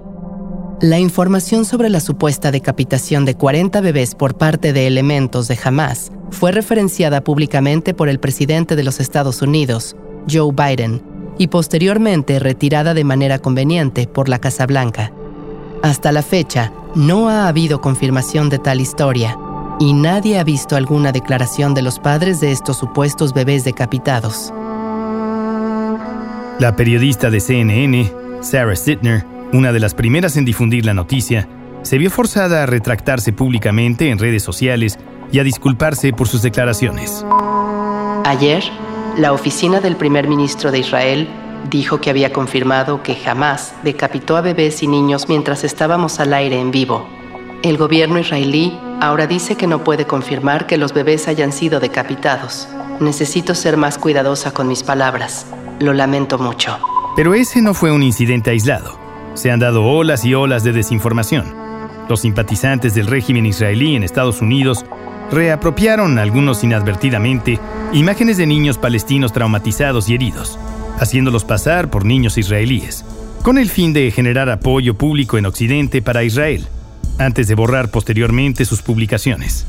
La 0.81 0.99
información 0.99 1.63
sobre 1.63 1.89
la 1.89 2.01
supuesta 2.01 2.51
decapitación 2.51 3.23
de 3.23 3.35
40 3.35 3.79
bebés 3.79 4.15
por 4.15 4.37
parte 4.37 4.73
de 4.73 4.85
elementos 4.85 5.47
de 5.47 5.57
Hamas 5.63 6.11
fue 6.29 6.51
referenciada 6.51 7.23
públicamente 7.23 7.93
por 7.93 8.09
el 8.09 8.19
presidente 8.19 8.75
de 8.75 8.83
los 8.83 8.99
Estados 8.99 9.41
Unidos, 9.41 9.95
Joe 10.29 10.51
Biden, 10.51 11.01
y 11.37 11.47
posteriormente 11.47 12.37
retirada 12.37 12.93
de 12.93 13.05
manera 13.05 13.39
conveniente 13.39 14.07
por 14.07 14.27
la 14.27 14.39
Casa 14.39 14.65
Blanca. 14.65 15.13
Hasta 15.83 16.11
la 16.11 16.21
fecha, 16.21 16.71
no 16.93 17.27
ha 17.27 17.47
habido 17.47 17.81
confirmación 17.81 18.49
de 18.49 18.59
tal 18.59 18.81
historia, 18.81 19.35
y 19.79 19.93
nadie 19.93 20.37
ha 20.37 20.43
visto 20.43 20.75
alguna 20.75 21.11
declaración 21.11 21.73
de 21.73 21.81
los 21.81 21.97
padres 21.97 22.39
de 22.39 22.51
estos 22.51 22.77
supuestos 22.77 23.33
bebés 23.33 23.63
decapitados. 23.63 24.53
La 26.59 26.75
periodista 26.75 27.31
de 27.31 27.39
CNN, 27.39 28.13
Sarah 28.41 28.75
Sittner, 28.75 29.25
una 29.53 29.71
de 29.71 29.79
las 29.79 29.95
primeras 29.95 30.37
en 30.37 30.45
difundir 30.45 30.85
la 30.85 30.93
noticia, 30.93 31.47
se 31.81 31.97
vio 31.97 32.11
forzada 32.11 32.61
a 32.61 32.65
retractarse 32.67 33.33
públicamente 33.33 34.11
en 34.11 34.19
redes 34.19 34.43
sociales 34.43 34.99
y 35.31 35.39
a 35.39 35.43
disculparse 35.43 36.13
por 36.13 36.27
sus 36.27 36.43
declaraciones. 36.43 37.25
Ayer, 38.25 38.63
la 39.17 39.33
oficina 39.33 39.79
del 39.81 39.95
primer 39.95 40.27
ministro 40.27 40.71
de 40.71 40.77
Israel 40.77 41.27
dijo 41.69 42.01
que 42.01 42.09
había 42.09 42.33
confirmado 42.33 43.03
que 43.03 43.15
jamás 43.15 43.73
decapitó 43.83 44.37
a 44.37 44.41
bebés 44.41 44.83
y 44.83 44.87
niños 44.87 45.27
mientras 45.29 45.63
estábamos 45.63 46.19
al 46.19 46.33
aire 46.33 46.59
en 46.59 46.71
vivo. 46.71 47.07
El 47.63 47.77
gobierno 47.77 48.19
israelí 48.19 48.77
ahora 48.99 49.27
dice 49.27 49.55
que 49.55 49.67
no 49.67 49.83
puede 49.83 50.05
confirmar 50.05 50.65
que 50.65 50.77
los 50.77 50.93
bebés 50.93 51.27
hayan 51.27 51.51
sido 51.51 51.79
decapitados. 51.79 52.67
Necesito 52.99 53.55
ser 53.55 53.77
más 53.77 53.97
cuidadosa 53.97 54.51
con 54.51 54.67
mis 54.67 54.83
palabras. 54.83 55.45
Lo 55.79 55.93
lamento 55.93 56.37
mucho. 56.37 56.79
Pero 57.15 57.33
ese 57.33 57.61
no 57.61 57.73
fue 57.73 57.91
un 57.91 58.03
incidente 58.03 58.49
aislado. 58.51 58.99
Se 59.33 59.51
han 59.51 59.59
dado 59.59 59.85
olas 59.85 60.25
y 60.25 60.33
olas 60.33 60.63
de 60.63 60.71
desinformación. 60.71 61.53
Los 62.09 62.21
simpatizantes 62.21 62.93
del 62.93 63.07
régimen 63.07 63.45
israelí 63.45 63.95
en 63.95 64.03
Estados 64.03 64.41
Unidos 64.41 64.85
reapropiaron, 65.31 66.19
algunos 66.19 66.63
inadvertidamente, 66.63 67.59
imágenes 67.93 68.37
de 68.37 68.45
niños 68.45 68.77
palestinos 68.77 69.31
traumatizados 69.31 70.09
y 70.09 70.15
heridos, 70.15 70.59
haciéndolos 71.01 71.43
pasar 71.43 71.89
por 71.89 72.05
niños 72.05 72.37
israelíes, 72.37 73.03
con 73.41 73.57
el 73.57 73.69
fin 73.69 73.91
de 73.91 74.11
generar 74.11 74.49
apoyo 74.49 74.93
público 74.93 75.37
en 75.37 75.47
Occidente 75.47 76.01
para 76.01 76.23
Israel, 76.23 76.67
antes 77.17 77.47
de 77.47 77.55
borrar 77.55 77.89
posteriormente 77.89 78.65
sus 78.65 78.83
publicaciones. 78.83 79.65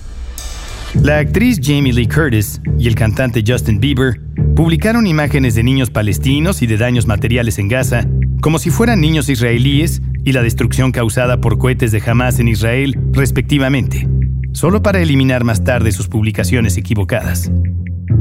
La 0.94 1.18
actriz 1.18 1.58
Jamie 1.62 1.94
Lee 1.94 2.06
Curtis 2.06 2.60
y 2.78 2.86
el 2.86 2.94
cantante 2.94 3.42
Justin 3.46 3.80
Bieber 3.80 4.20
publicaron 4.54 5.06
imágenes 5.06 5.54
de 5.54 5.62
niños 5.62 5.88
palestinos 5.88 6.60
y 6.60 6.66
de 6.66 6.76
daños 6.76 7.06
materiales 7.06 7.58
en 7.58 7.68
Gaza 7.68 8.06
como 8.42 8.58
si 8.58 8.70
fueran 8.70 9.00
niños 9.00 9.28
israelíes 9.30 10.02
y 10.24 10.32
la 10.32 10.42
destrucción 10.42 10.92
causada 10.92 11.40
por 11.40 11.58
cohetes 11.58 11.92
de 11.92 12.02
Hamas 12.04 12.40
en 12.40 12.48
Israel, 12.48 12.98
respectivamente, 13.12 14.06
solo 14.52 14.82
para 14.82 15.00
eliminar 15.00 15.44
más 15.44 15.64
tarde 15.64 15.92
sus 15.92 16.08
publicaciones 16.08 16.76
equivocadas. 16.76 17.50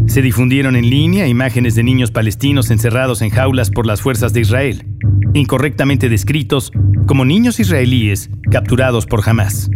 Se 0.07 0.21
difundieron 0.21 0.75
en 0.75 0.89
línea 0.89 1.27
imágenes 1.27 1.75
de 1.75 1.83
niños 1.83 2.11
palestinos 2.11 2.71
encerrados 2.71 3.21
en 3.21 3.29
jaulas 3.29 3.69
por 3.69 3.85
las 3.85 4.01
fuerzas 4.01 4.33
de 4.33 4.41
Israel, 4.41 4.85
incorrectamente 5.33 6.09
descritos 6.09 6.71
como 7.07 7.23
niños 7.23 7.59
israelíes 7.59 8.29
capturados 8.51 9.05
por 9.05 9.27
Hamas. 9.27 9.69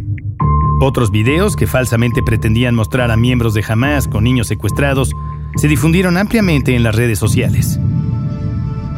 Otros 0.81 1.09
videos 1.09 1.55
que 1.55 1.67
falsamente 1.67 2.21
pretendían 2.25 2.75
mostrar 2.75 3.11
a 3.11 3.17
miembros 3.17 3.53
de 3.53 3.63
Hamas 3.67 4.07
con 4.07 4.25
niños 4.25 4.47
secuestrados 4.47 5.11
se 5.55 5.69
difundieron 5.69 6.17
ampliamente 6.17 6.75
en 6.75 6.83
las 6.83 6.95
redes 6.95 7.17
sociales. 7.17 7.79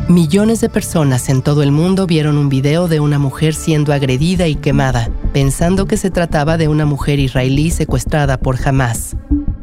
Millones 0.09 0.61
de 0.61 0.69
personas 0.69 1.29
en 1.29 1.41
todo 1.41 1.61
el 1.61 1.71
mundo 1.71 2.07
vieron 2.07 2.37
un 2.37 2.49
video 2.49 2.87
de 2.87 2.99
una 2.99 3.19
mujer 3.19 3.53
siendo 3.53 3.93
agredida 3.93 4.47
y 4.47 4.55
quemada, 4.55 5.11
pensando 5.33 5.85
que 5.85 5.97
se 5.97 6.09
trataba 6.09 6.57
de 6.57 6.67
una 6.67 6.85
mujer 6.85 7.19
israelí 7.19 7.69
secuestrada 7.69 8.39
por 8.39 8.57
Hamas. 8.65 9.17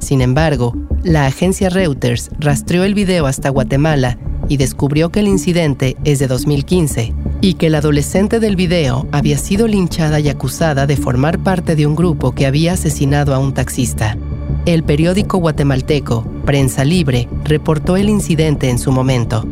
Sin 0.05 0.21
embargo, 0.21 0.75
la 1.03 1.25
agencia 1.25 1.71
Reuters 1.71 2.29
rastreó 2.39 2.85
el 2.85 2.93
video 2.93 3.25
hasta 3.25 3.49
Guatemala 3.49 4.19
y 4.51 4.59
descubrió 4.59 5.11
que 5.11 5.21
el 5.21 5.29
incidente 5.29 5.97
es 6.05 6.19
de 6.19 6.27
2015 6.27 7.15
y 7.41 7.55
que 7.55 7.71
la 7.71 7.79
adolescente 7.79 8.39
del 8.39 8.55
video 8.55 9.09
había 9.13 9.39
sido 9.39 9.67
linchada 9.67 10.21
y 10.21 10.29
acusada 10.29 10.87
de 10.87 10.99
formar 10.99 11.39
parte 11.39 11.75
de 11.75 11.87
un 11.87 11.97
grupo 11.97 12.33
que 12.33 12.45
había 12.45 12.75
asesinado 12.75 13.35
a 13.35 13.39
un 13.39 13.55
taxista. 13.55 14.19
El 14.67 14.83
periódico 14.83 15.39
guatemalteco, 15.39 16.27
Prensa 16.45 16.85
Libre, 16.85 17.27
reportó 17.43 17.97
el 17.97 18.11
incidente 18.11 18.69
en 18.69 18.79
su 18.79 18.93
momento. 18.93 19.47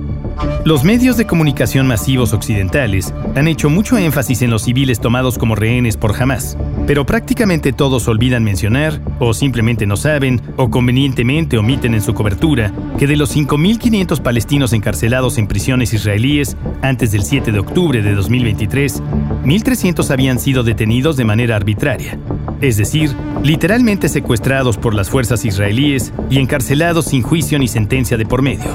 Los 0.64 0.84
medios 0.84 1.16
de 1.16 1.26
comunicación 1.26 1.88
masivos 1.88 2.32
occidentales 2.32 3.12
han 3.34 3.48
hecho 3.48 3.68
mucho 3.68 3.98
énfasis 3.98 4.42
en 4.42 4.50
los 4.50 4.62
civiles 4.62 5.00
tomados 5.00 5.36
como 5.36 5.56
rehenes 5.56 5.96
por 5.96 6.14
Hamas, 6.14 6.56
pero 6.86 7.04
prácticamente 7.04 7.72
todos 7.72 8.06
olvidan 8.06 8.44
mencionar, 8.44 9.00
o 9.18 9.34
simplemente 9.34 9.86
no 9.86 9.96
saben, 9.96 10.40
o 10.56 10.70
convenientemente 10.70 11.58
omiten 11.58 11.94
en 11.94 12.02
su 12.02 12.14
cobertura, 12.14 12.72
que 12.96 13.08
de 13.08 13.16
los 13.16 13.36
5.500 13.36 14.22
palestinos 14.22 14.72
encarcelados 14.72 15.36
en 15.38 15.48
prisiones 15.48 15.92
israelíes 15.92 16.56
antes 16.80 17.10
del 17.10 17.24
7 17.24 17.50
de 17.50 17.58
octubre 17.58 18.00
de 18.00 18.14
2023, 18.14 19.02
1.300 19.44 20.10
habían 20.10 20.38
sido 20.38 20.62
detenidos 20.62 21.16
de 21.16 21.24
manera 21.24 21.56
arbitraria, 21.56 22.18
es 22.62 22.76
decir, 22.76 23.14
literalmente 23.42 24.08
secuestrados 24.08 24.78
por 24.78 24.94
las 24.94 25.10
fuerzas 25.10 25.44
israelíes 25.44 26.12
y 26.30 26.38
encarcelados 26.38 27.06
sin 27.06 27.22
juicio 27.22 27.58
ni 27.58 27.68
sentencia 27.68 28.16
de 28.16 28.24
por 28.24 28.40
medio. 28.40 28.70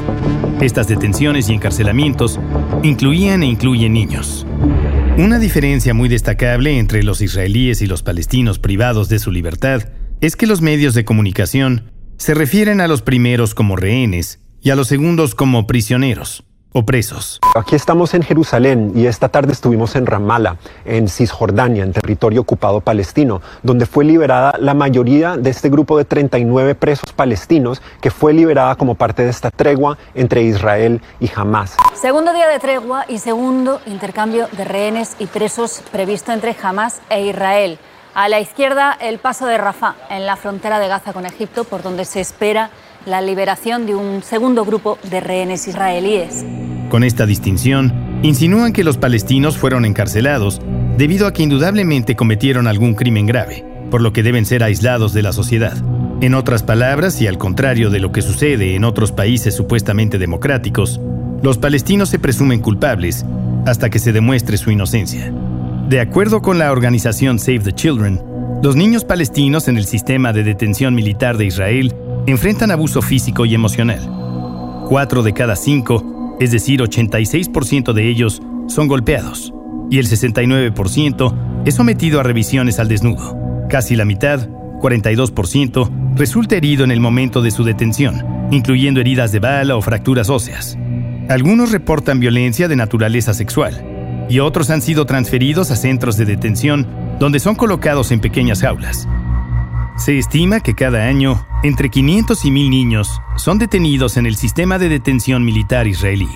Estas 0.62 0.88
detenciones 0.88 1.50
y 1.50 1.54
encarcelamientos 1.54 2.40
incluían 2.84 3.44
e 3.44 3.48
incluyen 3.48 3.94
niños. 3.94 4.46
Una 5.18 5.40
diferencia 5.40 5.94
muy 5.94 6.10
destacable 6.10 6.78
entre 6.78 7.02
los 7.02 7.22
israelíes 7.22 7.82
y 7.82 7.88
los 7.88 8.04
palestinos 8.04 8.60
privados 8.60 9.10
de 9.10 9.20
su 9.20 9.32
libertad 9.32 9.90
es 10.20 10.36
que 10.36 10.48
los 10.48 10.62
medios 10.62 10.94
de 10.94 11.06
comunicación 11.06 11.92
se 12.18 12.34
refieren 12.34 12.82
a 12.82 12.88
los 12.88 13.02
primeros 13.02 13.56
como 13.56 13.78
rehenes 13.78 14.42
y 14.62 14.70
a 14.70 14.76
los 14.76 14.88
segundos 14.88 15.34
como 15.34 15.66
prisioneros 15.66 16.44
presos. 16.86 17.40
Aquí 17.56 17.76
estamos 17.76 18.14
en 18.14 18.24
Jerusalén 18.24 18.92
y 18.96 19.08
esta 19.08 19.30
tarde 19.30 19.54
estuvimos 19.54 19.96
en 19.96 20.06
Ramallah, 20.06 20.58
en 20.86 21.08
Cisjordania, 21.08 21.84
en 21.84 21.94
territorio 21.94 22.42
ocupado 22.42 22.82
palestino, 22.82 23.42
donde 23.64 23.86
fue 23.86 24.06
liberada 24.06 24.56
la 24.60 24.74
mayoría 24.74 25.38
de 25.38 25.50
este 25.50 25.70
grupo 25.70 25.98
de 25.98 26.06
39 26.06 26.76
presos 26.76 27.14
palestinos 27.14 27.82
que 28.02 28.12
fue 28.12 28.34
liberada 28.34 28.76
como 28.76 28.96
parte 28.96 29.24
de 29.24 29.30
esta 29.30 29.50
tregua 29.52 29.98
entre 30.14 30.44
Israel 30.44 31.02
y 31.20 31.30
Hamas. 31.36 31.76
Segundo 31.96 32.34
día 32.34 32.48
de 32.48 32.60
tregua 32.60 33.06
y 33.08 33.20
segundo 33.20 33.82
intercambio 33.86 34.48
de 34.52 34.64
rehenes 34.64 35.16
y 35.20 35.26
presos 35.26 35.82
previsto 35.92 36.32
entre 36.32 36.56
Hamas 36.62 37.02
e 37.10 37.26
Israel. 37.26 37.80
A 38.14 38.30
la 38.30 38.40
izquierda, 38.40 38.98
el 39.00 39.20
paso 39.20 39.46
de 39.46 39.60
Rafah, 39.60 39.96
en 40.10 40.26
la 40.26 40.38
frontera 40.38 40.80
de 40.80 40.88
Gaza 40.88 41.14
con 41.14 41.28
Egipto, 41.28 41.66
por 41.66 41.84
donde 41.84 42.04
se 42.04 42.20
espera 42.20 42.72
la 43.08 43.22
liberación 43.22 43.86
de 43.86 43.96
un 43.96 44.22
segundo 44.22 44.66
grupo 44.66 45.00
de 45.10 45.22
rehenes 45.22 45.68
israelíes. 45.68 46.46
Con 46.90 47.06
esta 47.06 47.26
distinción, 47.26 48.20
insinúan 48.22 48.74
que 48.74 48.84
los 48.84 48.98
palestinos 48.98 49.58
fueron 49.58 49.86
encarcelados 49.86 50.62
debido 50.98 51.26
a 51.26 51.32
que 51.32 51.44
indudablemente 51.44 52.18
cometieron 52.18 52.68
algún 52.68 52.96
crimen 52.96 53.26
grave, 53.26 53.66
por 53.90 54.02
lo 54.02 54.12
que 54.12 54.24
deben 54.24 54.46
ser 54.46 54.62
aislados 54.62 55.14
de 55.14 55.24
la 55.24 55.32
sociedad. 55.32 55.78
En 56.20 56.34
otras 56.34 56.64
palabras, 56.64 57.22
y 57.22 57.28
al 57.28 57.38
contrario 57.38 57.90
de 57.90 58.00
lo 58.00 58.12
que 58.12 58.22
sucede 58.22 58.76
en 58.76 58.84
otros 58.84 59.14
países 59.14 59.56
supuestamente 59.56 60.18
democráticos, 60.18 61.00
los 61.42 61.58
palestinos 61.58 62.10
se 62.10 62.20
presumen 62.20 62.60
culpables 62.60 63.26
hasta 63.66 63.90
que 63.90 64.00
se 64.00 64.12
demuestre 64.12 64.58
su 64.58 64.70
inocencia. 64.70 65.32
De 65.88 66.02
acuerdo 66.02 66.42
con 66.42 66.58
la 66.58 66.74
organización 66.74 67.40
Save 67.40 67.60
the 67.60 67.74
Children, 67.74 68.22
los 68.64 68.76
niños 68.76 69.06
palestinos 69.06 69.70
en 69.70 69.78
el 69.78 69.86
sistema 69.86 70.34
de 70.34 70.44
detención 70.44 70.94
militar 70.94 71.38
de 71.38 71.46
Israel 71.46 71.96
enfrentan 72.28 72.70
abuso 72.72 73.02
físico 73.02 73.46
y 73.46 73.56
emocional. 73.56 74.86
Cuatro 74.88 75.24
de 75.24 75.34
cada 75.34 75.56
cinco 75.56 76.18
es 76.40 76.52
decir, 76.52 76.82
86% 76.82 77.94
de 77.94 78.08
ellos 78.08 78.42
son 78.68 78.88
golpeados 78.88 79.54
y 79.90 79.98
el 79.98 80.08
69% 80.08 81.64
es 81.66 81.76
sometido 81.76 82.20
a 82.20 82.24
revisiones 82.24 82.80
al 82.80 82.88
desnudo. 82.88 83.38
Casi 83.70 83.96
la 83.96 84.06
mitad, 84.06 84.48
42%, 84.80 86.16
resulta 86.16 86.56
herido 86.56 86.84
en 86.84 86.92
el 86.92 87.00
momento 87.00 87.42
de 87.42 87.52
su 87.52 87.64
detención, 87.64 88.24
incluyendo 88.52 89.00
heridas 89.00 89.32
de 89.32 89.40
bala 89.40 89.76
o 89.76 89.82
fracturas 89.82 90.30
óseas. 90.30 90.78
Algunos 91.30 91.72
reportan 91.72 92.20
violencia 92.20 92.68
de 92.68 92.76
naturaleza 92.76 93.34
sexual 93.34 93.84
y 94.30 94.40
otros 94.40 94.70
han 94.70 94.82
sido 94.82 95.06
transferidos 95.06 95.72
a 95.72 95.76
centros 95.76 96.18
de 96.18 96.26
detención 96.26 96.88
donde 97.20 97.40
son 97.40 97.56
colocados 97.56 98.12
en 98.12 98.20
pequeñas 98.20 98.62
jaulas. 98.62 99.08
Se 99.98 100.20
estima 100.20 100.60
que 100.60 100.76
cada 100.76 101.06
año 101.06 101.48
entre 101.64 101.90
500 101.90 102.46
y 102.46 102.52
1000 102.52 102.70
niños 102.70 103.20
son 103.36 103.58
detenidos 103.58 104.16
en 104.18 104.28
el 104.28 104.36
sistema 104.36 104.78
de 104.78 104.90
detención 104.90 105.44
militar 105.44 105.88
israelí. 105.88 106.30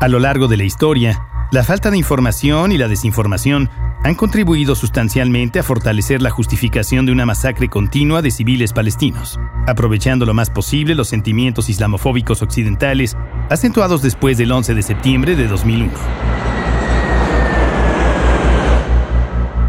A 0.00 0.06
lo 0.06 0.18
largo 0.18 0.48
de 0.48 0.58
la 0.58 0.64
historia, 0.64 1.26
la 1.50 1.64
falta 1.64 1.90
de 1.90 1.96
información 1.96 2.70
y 2.70 2.76
la 2.76 2.88
desinformación 2.88 3.70
han 4.04 4.14
contribuido 4.14 4.74
sustancialmente 4.74 5.58
a 5.58 5.62
fortalecer 5.62 6.20
la 6.20 6.28
justificación 6.28 7.06
de 7.06 7.12
una 7.12 7.24
masacre 7.24 7.70
continua 7.70 8.20
de 8.20 8.30
civiles 8.30 8.74
palestinos, 8.74 9.40
aprovechando 9.66 10.26
lo 10.26 10.34
más 10.34 10.50
posible 10.50 10.94
los 10.94 11.08
sentimientos 11.08 11.70
islamofóbicos 11.70 12.42
occidentales 12.42 13.16
acentuados 13.48 14.02
después 14.02 14.36
del 14.36 14.52
11 14.52 14.74
de 14.74 14.82
septiembre 14.82 15.36
de 15.36 15.48
2001. 15.48 16.47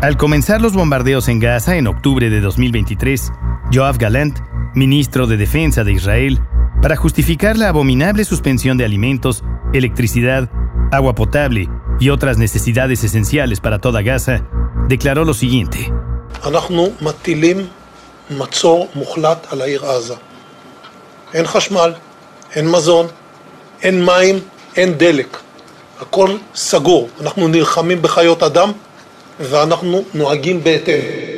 Al 0.02 0.16
comenzar 0.16 0.62
los 0.62 0.72
bombardeos 0.72 1.28
en 1.28 1.42
Gaza 1.42 1.76
en 1.76 1.86
octubre 1.86 2.30
de 2.30 2.40
2023, 2.40 3.34
Joab 3.74 3.98
Galant, 3.98 4.40
ministro 4.74 5.28
de 5.28 5.36
Defensa 5.36 5.84
de 5.84 5.92
Israel, 5.92 6.40
para 6.82 6.96
justificar 6.96 7.58
la 7.58 7.68
abominable 7.68 8.24
suspensión 8.24 8.78
de 8.78 8.86
alimentos, 8.86 9.44
electricidad, 9.74 10.50
agua 10.94 11.16
potable 11.16 11.68
y 12.00 12.12
otras 12.12 12.38
necesidades 12.38 13.04
esenciales 13.04 13.60
para 13.60 13.80
toda 13.80 14.02
Gaza, 14.02 14.46
declaró 14.88 15.26
lo 15.26 15.34
siguiente. 15.34 15.92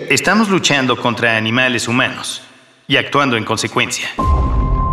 Estamos 0.09 0.49
luchando 0.49 0.97
contra 0.97 1.37
animales 1.37 1.87
humanos 1.87 2.41
y 2.87 2.97
actuando 2.97 3.37
en 3.37 3.45
consecuencia. 3.45 4.09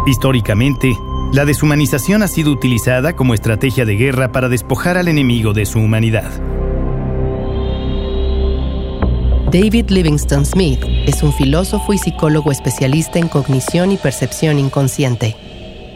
Históricamente, 0.06 0.92
la 1.32 1.46
deshumanización 1.46 2.22
ha 2.22 2.28
sido 2.28 2.52
utilizada 2.52 3.16
como 3.16 3.32
estrategia 3.32 3.86
de 3.86 3.96
guerra 3.96 4.30
para 4.30 4.50
despojar 4.50 4.98
al 4.98 5.08
enemigo 5.08 5.54
de 5.54 5.64
su 5.64 5.78
humanidad. 5.78 6.30
David 9.50 9.88
Livingston 9.88 10.44
Smith 10.44 10.84
es 11.06 11.22
un 11.22 11.32
filósofo 11.32 11.94
y 11.94 11.98
psicólogo 11.98 12.52
especialista 12.52 13.18
en 13.18 13.28
cognición 13.28 13.90
y 13.90 13.96
percepción 13.96 14.58
inconsciente. 14.58 15.34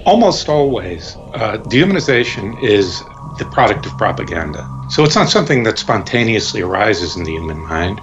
Almost 0.07 0.48
always, 0.48 1.18
uh, 1.35 1.59
dehumanization 1.68 2.57
is 2.62 3.05
the 3.37 3.44
product 3.53 3.85
of 3.85 3.94
propaganda. 3.98 4.66
So 4.92 5.05
it's 5.05 5.14
not 5.14 5.31
something 5.31 5.62
that 5.62 5.78
spontaneously 5.78 6.61
arises 6.61 7.16
in 7.16 7.24
the 7.24 7.33
human 7.33 7.66
mind. 7.66 7.98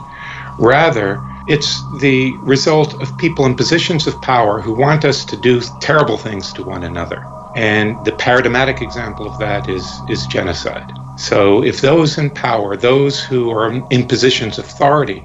Rather, 0.57 1.23
it's 1.47 1.83
the 1.99 2.35
result 2.37 2.99
of 2.99 3.15
people 3.19 3.45
in 3.45 3.55
positions 3.55 4.07
of 4.07 4.19
power 4.23 4.59
who 4.59 4.73
want 4.73 5.05
us 5.05 5.23
to 5.25 5.37
do 5.37 5.61
terrible 5.81 6.17
things 6.17 6.51
to 6.53 6.63
one 6.63 6.81
another. 6.81 7.23
And 7.55 8.03
the 8.05 8.13
paradigmatic 8.13 8.81
example 8.81 9.27
of 9.27 9.37
that 9.37 9.69
is, 9.69 9.87
is 10.09 10.25
genocide. 10.25 10.91
So 11.15 11.63
if 11.63 11.79
those 11.79 12.17
in 12.17 12.31
power, 12.31 12.75
those 12.75 13.23
who 13.23 13.51
are 13.51 13.71
in 13.91 14.07
positions 14.07 14.57
of 14.57 14.65
authority, 14.65 15.23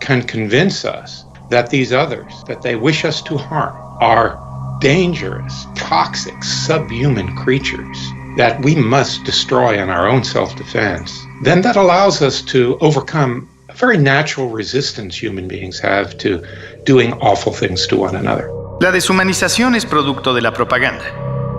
can 0.00 0.20
convince 0.20 0.84
us 0.84 1.26
that 1.48 1.70
these 1.70 1.92
others 1.92 2.42
that 2.48 2.62
they 2.62 2.74
wish 2.74 3.04
us 3.04 3.22
to 3.22 3.38
harm 3.38 3.76
are 4.00 4.78
dangerous, 4.80 5.64
toxic, 5.76 6.42
subhuman 6.42 7.36
creatures, 7.36 7.98
that 8.36 8.60
we 8.64 8.74
must 8.74 9.24
destroy 9.24 9.74
in 9.74 9.90
our 9.90 10.08
own 10.08 10.24
self 10.24 10.54
defense, 10.56 11.26
then 11.42 11.62
that 11.62 11.76
allows 11.76 12.20
us 12.20 12.42
to 12.46 12.76
overcome 12.80 13.48
a 13.68 13.74
very 13.74 13.98
natural 13.98 14.48
resistance 14.50 15.16
human 15.16 15.48
beings 15.48 15.80
have 15.80 16.16
to 16.18 16.42
doing 16.84 17.12
awful 17.20 17.52
things 17.52 17.86
to 17.88 17.96
one 17.96 18.16
another. 18.16 18.50
La 18.80 18.90
deshumanización 18.90 19.76
es 19.76 19.86
producto 19.86 20.34
de 20.34 20.42
la 20.42 20.52
propaganda. 20.52 21.04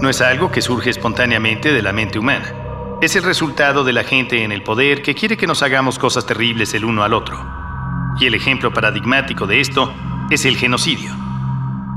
No 0.02 0.10
es 0.10 0.20
algo 0.22 0.52
que 0.52 0.62
surge 0.62 0.90
espontáneamente 0.90 1.72
de 1.72 1.82
la 1.82 1.94
mente 1.94 2.20
humana. 2.20 2.54
Es 3.02 3.16
el 3.16 3.24
resultado 3.24 3.84
de 3.84 3.94
la 3.94 4.04
gente 4.04 4.44
en 4.44 4.52
el 4.52 4.64
poder 4.64 5.02
que 5.02 5.16
quiere 5.16 5.38
que 5.38 5.48
nos 5.48 5.64
hagamos 5.64 5.98
cosas 5.98 6.26
terribles 6.26 6.74
el 6.74 6.84
uno 6.84 7.04
al 7.04 7.14
otro. 7.14 7.38
Y 8.20 8.26
el 8.26 8.36
ejemplo 8.36 8.74
paradigmático 8.74 9.48
de 9.48 9.62
esto 9.62 9.94
es 10.30 10.46
el 10.46 10.58
genocidio. 10.58 11.12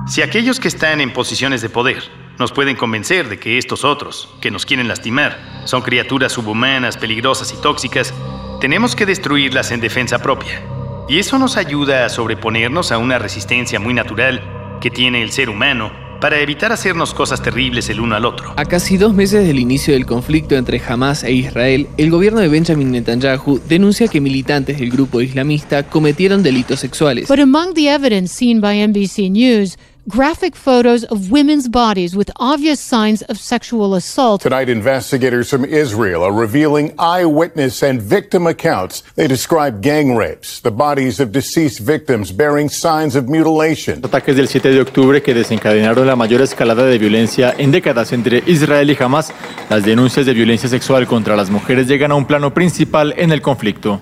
Si 0.07 0.23
aquellos 0.23 0.61
que 0.61 0.69
están 0.69 1.01
en 1.01 1.13
posiciones 1.13 1.63
de 1.63 1.69
poder 1.69 2.03
nos 2.39 2.53
pueden 2.53 2.77
convencer 2.77 3.29
de 3.29 3.39
que 3.39 3.59
estos 3.59 3.85
otros, 3.85 4.29
que 4.41 4.51
nos 4.51 4.65
quieren 4.65 4.89
lastimar, 4.89 5.63
son 5.65 5.83
criaturas 5.83 6.33
subhumanas, 6.33 6.97
peligrosas 6.97 7.53
y 7.53 7.61
tóxicas, 7.61 8.15
tenemos 8.61 8.95
que 8.95 9.07
destruirlas 9.07 9.71
en 9.71 9.81
defensa 9.81 10.19
propia. 10.21 10.63
Y 11.09 11.19
eso 11.19 11.39
nos 11.39 11.57
ayuda 11.57 12.05
a 12.05 12.09
sobreponernos 12.09 12.93
a 12.93 12.99
una 12.99 13.19
resistencia 13.19 13.81
muy 13.81 13.95
natural 13.95 14.43
que 14.81 14.91
tiene 14.91 15.23
el 15.23 15.33
ser 15.33 15.49
humano 15.49 15.91
para 16.21 16.41
evitar 16.41 16.73
hacernos 16.73 17.15
cosas 17.15 17.43
terribles 17.43 17.89
el 17.89 18.01
uno 18.01 18.17
al 18.17 18.25
otro. 18.25 18.53
A 18.57 18.65
casi 18.65 18.97
dos 18.97 19.15
meses 19.15 19.47
del 19.47 19.59
inicio 19.59 19.95
del 19.95 20.07
conflicto 20.07 20.57
entre 20.57 20.83
Hamas 20.87 21.23
e 21.23 21.33
Israel, 21.33 21.89
el 21.97 22.11
gobierno 22.11 22.41
de 22.41 22.49
Benjamin 22.49 22.91
Netanyahu 22.91 23.61
denuncia 23.69 24.09
que 24.09 24.21
militantes 24.21 24.79
del 24.79 24.91
grupo 24.91 25.21
islamista 25.21 25.85
cometieron 25.85 26.43
delitos 26.43 26.81
sexuales. 26.81 27.29
But 27.29 27.39
among 27.39 27.75
the 27.75 27.89
evidence 27.89 28.35
seen 28.35 28.61
by 28.61 28.87
NBC 28.87 29.31
News, 29.31 29.79
graphic 30.09 30.57
photos 30.57 31.05
of 31.05 31.31
women's 31.31 31.69
bodies 31.69 32.17
with 32.17 32.31
obvious 32.37 32.81
signs 32.81 33.23
of 33.23 33.39
sexual 33.39 33.95
assault. 33.95 34.41
Tonight, 34.41 34.71
investigators 34.71 35.51
from 35.51 35.65
Israel 35.67 36.23
are 36.23 36.33
revealing 36.33 36.95
eyewitness 36.99 37.83
and 37.83 38.01
victim 38.01 38.47
accounts. 38.47 39.05
They 39.17 39.29
describe 39.29 39.83
gang 39.83 40.17
rapes, 40.17 40.61
the 40.63 40.71
bodies 40.71 41.21
of 41.21 41.31
deceased 41.31 41.81
victims 41.81 42.33
bearing 42.33 42.71
signs 42.71 43.17
of 43.17 43.29
mutilation. 43.29 44.01
Ataques 44.03 44.35
del 44.35 44.49
7 44.49 44.71
de 44.71 44.81
octubre 44.81 45.23
que 45.23 45.35
desencadenaron 45.35 46.07
la 46.07 46.17
mayor 46.17 46.41
escalada 46.41 46.85
de 46.87 46.99
violencia 46.99 47.55
en 47.59 47.71
décadas 47.71 48.13
entre 48.13 48.43
Israel 48.47 48.91
y 48.91 48.97
Hamas. 48.99 49.33
Las 49.69 49.85
denuncias 49.85 50.25
de 50.25 50.33
violencia 50.33 50.69
sexual 50.69 51.07
contra 51.07 51.37
las 51.37 51.51
mujeres 51.51 51.87
llegan 51.87 52.13
a 52.13 52.15
un 52.15 52.27
plano 52.27 52.55
principal 52.55 53.15
en 53.19 53.31
el 53.31 53.43
conflicto. 53.43 54.01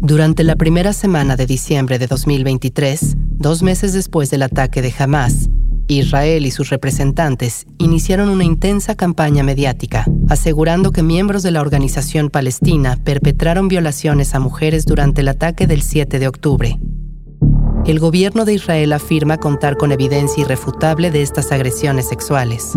Durante 0.00 0.44
la 0.44 0.56
primera 0.56 0.92
semana 0.92 1.36
de 1.36 1.46
diciembre 1.46 1.98
de 1.98 2.06
2023, 2.06 3.14
dos 3.16 3.62
meses 3.62 3.92
después 3.92 4.30
del 4.30 4.42
ataque 4.42 4.82
de 4.82 4.92
Hamas, 4.98 5.48
Israel 5.88 6.46
y 6.46 6.50
sus 6.50 6.70
representantes 6.70 7.66
iniciaron 7.78 8.28
una 8.28 8.44
intensa 8.44 8.94
campaña 8.94 9.42
mediática, 9.42 10.06
asegurando 10.28 10.92
que 10.92 11.02
miembros 11.02 11.42
de 11.42 11.50
la 11.50 11.60
organización 11.60 12.30
palestina 12.30 12.98
perpetraron 13.02 13.68
violaciones 13.68 14.34
a 14.34 14.40
mujeres 14.40 14.86
durante 14.86 15.20
el 15.20 15.28
ataque 15.28 15.66
del 15.66 15.82
7 15.82 16.18
de 16.18 16.28
octubre. 16.28 16.78
El 17.86 18.00
gobierno 18.00 18.46
de 18.46 18.54
Israel 18.54 18.94
afirma 18.94 19.36
contar 19.36 19.76
con 19.76 19.92
evidencia 19.92 20.42
irrefutable 20.42 21.10
de 21.10 21.20
estas 21.20 21.52
agresiones 21.52 22.08
sexuales. 22.08 22.72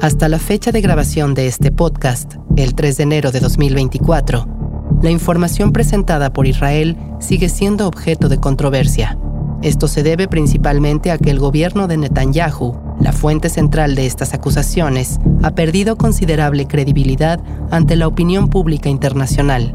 Hasta 0.00 0.28
la 0.28 0.38
fecha 0.38 0.70
de 0.70 0.80
grabación 0.80 1.34
de 1.34 1.48
este 1.48 1.72
podcast, 1.72 2.36
el 2.56 2.74
3 2.74 2.96
de 2.96 3.02
enero 3.02 3.32
de 3.32 3.40
2024, 3.40 4.46
la 5.02 5.10
información 5.10 5.72
presentada 5.72 6.32
por 6.32 6.46
Israel 6.46 6.96
sigue 7.20 7.48
siendo 7.48 7.86
objeto 7.86 8.28
de 8.28 8.38
controversia. 8.38 9.18
Esto 9.62 9.88
se 9.88 10.02
debe 10.02 10.28
principalmente 10.28 11.10
a 11.10 11.18
que 11.18 11.30
el 11.30 11.38
gobierno 11.38 11.86
de 11.86 11.96
Netanyahu, 11.96 12.76
la 13.00 13.12
fuente 13.12 13.48
central 13.48 13.94
de 13.94 14.06
estas 14.06 14.34
acusaciones, 14.34 15.18
ha 15.42 15.50
perdido 15.52 15.96
considerable 15.96 16.66
credibilidad 16.66 17.40
ante 17.70 17.96
la 17.96 18.06
opinión 18.06 18.48
pública 18.48 18.88
internacional. 18.88 19.74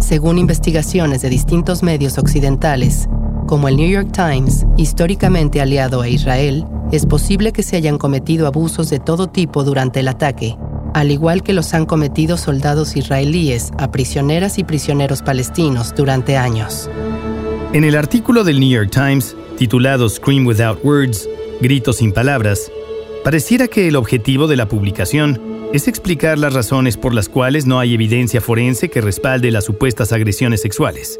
Según 0.00 0.38
investigaciones 0.38 1.22
de 1.22 1.28
distintos 1.28 1.82
medios 1.82 2.18
occidentales, 2.18 3.08
como 3.46 3.68
el 3.68 3.76
New 3.76 3.88
York 3.88 4.10
Times, 4.12 4.66
históricamente 4.76 5.60
aliado 5.60 6.00
a 6.00 6.08
Israel, 6.08 6.64
es 6.90 7.06
posible 7.06 7.52
que 7.52 7.62
se 7.62 7.76
hayan 7.76 7.98
cometido 7.98 8.46
abusos 8.46 8.90
de 8.90 8.98
todo 8.98 9.28
tipo 9.28 9.64
durante 9.64 10.00
el 10.00 10.08
ataque, 10.08 10.56
al 10.94 11.10
igual 11.10 11.42
que 11.42 11.52
los 11.52 11.74
han 11.74 11.86
cometido 11.86 12.36
soldados 12.36 12.96
israelíes 12.96 13.70
a 13.78 13.90
prisioneras 13.90 14.58
y 14.58 14.64
prisioneros 14.64 15.22
palestinos 15.22 15.94
durante 15.96 16.36
años. 16.36 16.90
En 17.72 17.84
el 17.84 17.96
artículo 17.96 18.44
del 18.44 18.60
New 18.60 18.68
York 18.68 18.90
Times, 18.90 19.34
titulado 19.56 20.08
Scream 20.08 20.46
Without 20.46 20.84
Words, 20.84 21.28
Gritos 21.60 21.96
sin 21.96 22.12
Palabras, 22.12 22.70
pareciera 23.24 23.68
que 23.68 23.88
el 23.88 23.96
objetivo 23.96 24.46
de 24.46 24.56
la 24.56 24.68
publicación 24.68 25.40
es 25.72 25.88
explicar 25.88 26.38
las 26.38 26.52
razones 26.52 26.98
por 26.98 27.14
las 27.14 27.30
cuales 27.30 27.64
no 27.64 27.78
hay 27.78 27.94
evidencia 27.94 28.42
forense 28.42 28.90
que 28.90 29.00
respalde 29.00 29.50
las 29.50 29.64
supuestas 29.64 30.12
agresiones 30.12 30.60
sexuales. 30.60 31.18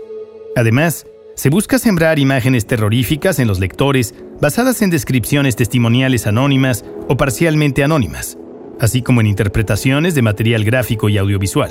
Además, 0.57 1.07
se 1.35 1.49
busca 1.49 1.79
sembrar 1.79 2.19
imágenes 2.19 2.67
terroríficas 2.67 3.39
en 3.39 3.49
los 3.49 3.59
lectores 3.59 4.15
basadas 4.41 4.83
en 4.83 4.91
descripciones 4.91 5.57
testimoniales 5.57 6.27
anónimas 6.27 6.85
o 7.09 7.17
parcialmente 7.17 7.83
anónimas, 7.83 8.37
así 8.83 9.01
como 9.01 9.21
en 9.21 9.29
interpretaciones 9.29 10.17
de 10.17 10.23
material 10.23 10.65
gráfico 10.65 11.09
y 11.09 11.17
audiovisual. 11.17 11.71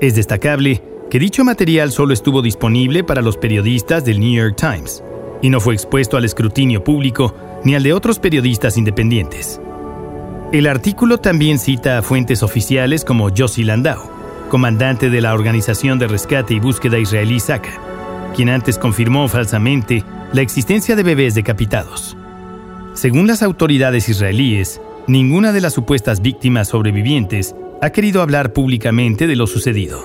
Es 0.00 0.16
destacable 0.16 0.82
que 1.08 1.20
dicho 1.20 1.44
material 1.44 1.92
solo 1.92 2.12
estuvo 2.12 2.42
disponible 2.42 3.04
para 3.04 3.22
los 3.22 3.36
periodistas 3.36 4.04
del 4.04 4.18
New 4.18 4.34
York 4.34 4.56
Times 4.56 5.04
y 5.40 5.50
no 5.50 5.60
fue 5.60 5.74
expuesto 5.74 6.16
al 6.16 6.24
escrutinio 6.24 6.82
público 6.82 7.32
ni 7.64 7.76
al 7.76 7.84
de 7.84 7.92
otros 7.92 8.18
periodistas 8.18 8.76
independientes. 8.76 9.60
El 10.52 10.66
artículo 10.66 11.18
también 11.18 11.60
cita 11.60 11.98
a 11.98 12.02
fuentes 12.02 12.42
oficiales 12.42 13.04
como 13.04 13.30
Josie 13.30 13.64
Landau, 13.64 14.10
comandante 14.50 15.10
de 15.10 15.20
la 15.20 15.32
Organización 15.32 16.00
de 16.00 16.08
Rescate 16.08 16.54
y 16.54 16.60
Búsqueda 16.60 16.98
israelí 16.98 17.38
SACA, 17.38 17.80
quien 18.34 18.48
antes 18.48 18.78
confirmó 18.78 19.28
falsamente 19.28 20.02
la 20.32 20.42
existencia 20.42 20.96
de 20.96 21.04
bebés 21.04 21.36
decapitados. 21.36 22.16
Según 22.94 23.28
las 23.28 23.44
autoridades 23.44 24.08
israelíes, 24.08 24.80
ninguna 25.06 25.52
de 25.52 25.60
las 25.60 25.72
supuestas 25.72 26.20
víctimas 26.20 26.68
sobrevivientes 26.68 27.54
ha 27.80 27.90
querido 27.90 28.22
hablar 28.22 28.52
públicamente 28.52 29.26
de 29.26 29.36
lo 29.36 29.46
sucedido. 29.46 30.02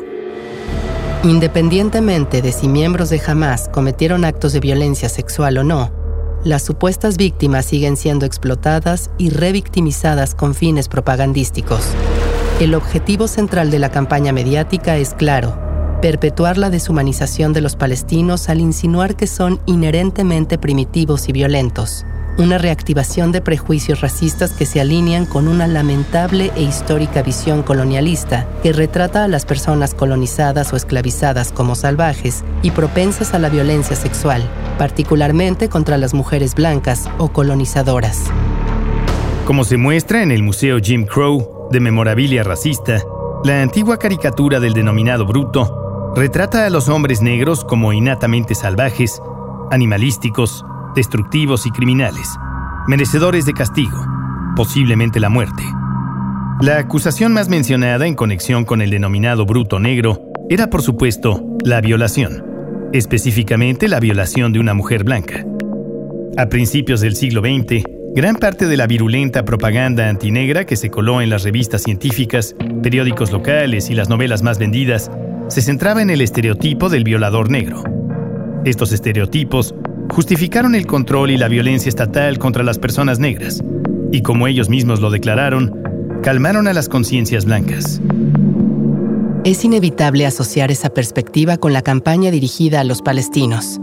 Independientemente 1.24 2.42
de 2.42 2.52
si 2.52 2.68
miembros 2.68 3.10
de 3.10 3.22
Hamas 3.26 3.70
cometieron 3.70 4.26
actos 4.26 4.54
de 4.54 4.60
violencia 4.60 5.10
sexual 5.10 5.58
o 5.58 5.64
no, 5.64 5.92
las 6.44 6.64
supuestas 6.64 7.18
víctimas 7.18 7.66
siguen 7.66 7.98
siendo 7.98 8.26
explotadas 8.26 9.12
y 9.18 9.30
revictimizadas 9.30 10.34
con 10.34 10.56
fines 10.56 10.88
propagandísticos. 10.88 11.84
El 12.60 12.74
objetivo 12.76 13.28
central 13.28 13.72
de 13.72 13.80
la 13.80 13.90
campaña 13.90 14.34
mediática 14.34 14.98
es 14.98 15.14
claro, 15.14 15.58
perpetuar 16.02 16.58
la 16.58 16.72
deshumanización 16.72 17.54
de 17.54 17.62
los 17.62 17.76
palestinos 17.76 18.50
al 18.50 18.60
insinuar 18.60 19.16
que 19.16 19.28
son 19.28 19.60
inherentemente 19.68 20.58
primitivos 20.58 21.30
y 21.30 21.32
violentos 21.32 22.06
una 22.38 22.58
reactivación 22.58 23.32
de 23.32 23.42
prejuicios 23.42 24.02
racistas 24.02 24.52
que 24.54 24.66
se 24.66 24.82
alinean 24.82 25.26
con 25.26 25.48
una 25.48 25.68
lamentable 25.68 26.52
e 26.56 26.64
histórica 26.64 27.22
visión 27.22 27.64
colonialista 27.64 28.48
que 28.64 28.74
retrata 28.74 29.24
a 29.24 29.28
las 29.28 29.46
personas 29.46 29.94
colonizadas 29.94 30.74
o 30.74 30.76
esclavizadas 30.76 31.52
como 31.52 31.76
salvajes 31.76 32.44
y 32.62 32.72
propensas 32.72 33.34
a 33.34 33.40
la 33.40 33.50
violencia 33.50 33.96
sexual, 33.96 34.44
particularmente 34.78 35.70
contra 35.70 35.98
las 35.98 36.14
mujeres 36.14 36.56
blancas 36.56 37.10
o 37.18 37.30
colonizadoras. 37.30 38.24
Como 39.46 39.64
se 39.64 39.78
muestra 39.78 40.24
en 40.24 40.32
el 40.32 40.44
Museo 40.44 40.80
Jim 40.80 41.06
Crow 41.06 41.68
de 41.72 41.80
Memorabilia 41.80 42.44
Racista, 42.44 43.04
la 43.44 43.62
antigua 43.62 43.98
caricatura 43.98 44.60
del 44.60 44.74
denominado 44.74 45.26
bruto 45.26 46.14
retrata 46.16 46.66
a 46.66 46.70
los 46.70 46.90
hombres 46.90 47.22
negros 47.22 47.66
como 47.66 47.92
innatamente 47.92 48.54
salvajes, 48.56 49.22
animalísticos, 49.72 50.66
destructivos 50.96 51.66
y 51.66 51.72
criminales, 51.72 52.28
merecedores 52.88 53.46
de 53.46 53.54
castigo, 53.54 54.06
posiblemente 54.56 55.20
la 55.20 55.30
muerte. 55.30 55.64
La 56.62 56.78
acusación 56.78 57.34
más 57.34 57.50
mencionada 57.50 58.06
en 58.06 58.16
conexión 58.16 58.66
con 58.66 58.82
el 58.82 58.92
denominado 58.92 59.46
bruto 59.46 59.80
negro 59.80 60.22
era, 60.50 60.70
por 60.70 60.82
supuesto, 60.82 61.44
la 61.64 61.82
violación, 61.82 62.44
específicamente 62.94 63.88
la 63.88 64.00
violación 64.00 64.54
de 64.54 64.60
una 64.60 64.74
mujer 64.74 65.04
blanca. 65.04 65.46
A 66.38 66.48
principios 66.48 67.02
del 67.02 67.16
siglo 67.16 67.42
XX, 67.42 67.84
gran 68.14 68.36
parte 68.36 68.68
de 68.68 68.78
la 68.78 68.88
virulenta 68.88 69.44
propaganda 69.44 70.08
antinegra 70.08 70.66
que 70.66 70.76
se 70.76 70.90
coló 70.90 71.22
en 71.22 71.30
las 71.30 71.44
revistas 71.44 71.84
científicas, 71.84 72.56
periódicos 72.84 73.32
locales 73.32 73.90
y 73.90 73.96
las 73.96 74.10
novelas 74.10 74.44
más 74.44 74.60
vendidas 74.60 75.10
se 75.48 75.62
centraba 75.62 76.02
en 76.02 76.10
el 76.10 76.22
estereotipo 76.22 76.90
del 76.90 77.04
violador 77.04 77.50
negro. 77.50 77.84
Estos 78.64 78.92
estereotipos 78.92 79.74
justificaron 80.12 80.76
el 80.76 80.86
control 80.86 81.32
y 81.32 81.38
la 81.38 81.48
violencia 81.48 81.90
estatal 81.90 82.38
contra 82.38 82.64
las 82.64 82.78
personas 82.78 83.20
negras, 83.20 83.64
y 84.12 84.22
como 84.22 84.48
ellos 84.48 84.70
mismos 84.70 85.00
lo 85.00 85.10
declararon, 85.10 85.82
calmaron 86.22 86.68
a 86.68 86.74
las 86.74 86.90
conciencias 86.90 87.46
blancas. 87.46 88.02
Es 89.44 89.66
inevitable 89.66 90.26
asociar 90.26 90.70
esa 90.70 90.90
perspectiva 90.90 91.58
con 91.58 91.74
la 91.74 91.82
campaña 91.82 92.30
dirigida 92.30 92.82
a 92.82 92.84
los 92.84 93.02
palestinos. 93.02 93.80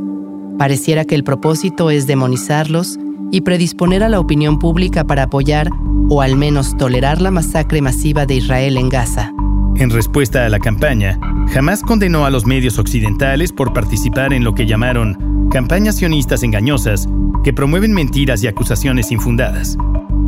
Pareciera 0.59 1.05
que 1.05 1.15
el 1.15 1.25
propósito 1.25 1.91
es 1.91 2.07
demonizarlos 2.07 2.99
y 3.33 3.41
predisponer 3.41 4.03
a 4.03 4.09
la 4.09 4.21
opinión 4.21 4.59
pública 4.59 5.05
para 5.05 5.25
apoyar 5.25 5.71
o 6.11 6.23
al 6.23 6.37
menos 6.37 6.77
tolerar 6.77 7.21
la 7.21 7.31
masacre 7.31 7.83
masiva 7.83 8.27
de 8.27 8.35
Israel 8.35 8.77
en 8.77 8.89
Gaza. 8.89 9.33
En 9.79 9.91
respuesta 9.91 10.45
a 10.45 10.49
la 10.49 10.59
campaña, 10.59 11.21
jamás 11.53 11.83
condenó 11.83 12.27
a 12.27 12.31
los 12.31 12.45
medios 12.47 12.81
occidentales 12.81 13.53
por 13.53 13.73
participar 13.73 14.33
en 14.33 14.43
lo 14.43 14.53
que 14.53 14.67
llamaron 14.67 15.49
campañas 15.53 15.97
sionistas 15.97 16.43
engañosas 16.43 17.09
que 17.45 17.53
promueven 17.53 17.93
mentiras 17.93 18.43
y 18.43 18.49
acusaciones 18.49 19.13
infundadas, 19.13 19.79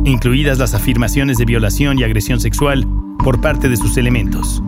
incluidas 0.05 0.57
las 0.57 0.73
afirmaciones 0.73 1.37
de 1.37 1.43
violación 1.43 1.99
y 1.99 2.03
agresión 2.03 2.39
sexual 2.39 2.87
por 3.21 3.41
parte 3.41 3.67
de 3.67 3.75
sus 3.75 3.97
elementos. 3.97 4.63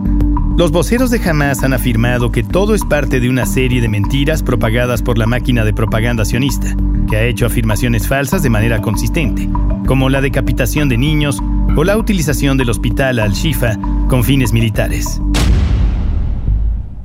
Los 0.58 0.70
voceros 0.70 1.10
de 1.10 1.18
Hamas 1.28 1.64
han 1.64 1.72
afirmado 1.72 2.30
que 2.30 2.42
todo 2.42 2.74
es 2.74 2.84
parte 2.84 3.20
de 3.20 3.30
una 3.30 3.46
serie 3.46 3.80
de 3.80 3.88
mentiras 3.88 4.42
propagadas 4.42 5.00
por 5.00 5.16
la 5.16 5.26
máquina 5.26 5.64
de 5.64 5.72
propaganda 5.72 6.26
sionista, 6.26 6.76
que 7.08 7.16
ha 7.16 7.24
hecho 7.24 7.46
afirmaciones 7.46 8.08
falsas 8.08 8.42
de 8.42 8.50
manera 8.50 8.80
consistente, 8.80 9.48
como 9.86 10.08
la 10.08 10.20
decapitación 10.20 10.88
de 10.88 10.98
niños 10.98 11.42
o 11.76 11.84
la 11.84 11.96
utilización 11.96 12.56
del 12.56 12.70
hospital 12.70 13.18
Al-Shifa 13.18 13.76
con 14.08 14.24
fines 14.24 14.52
militares. 14.52 15.20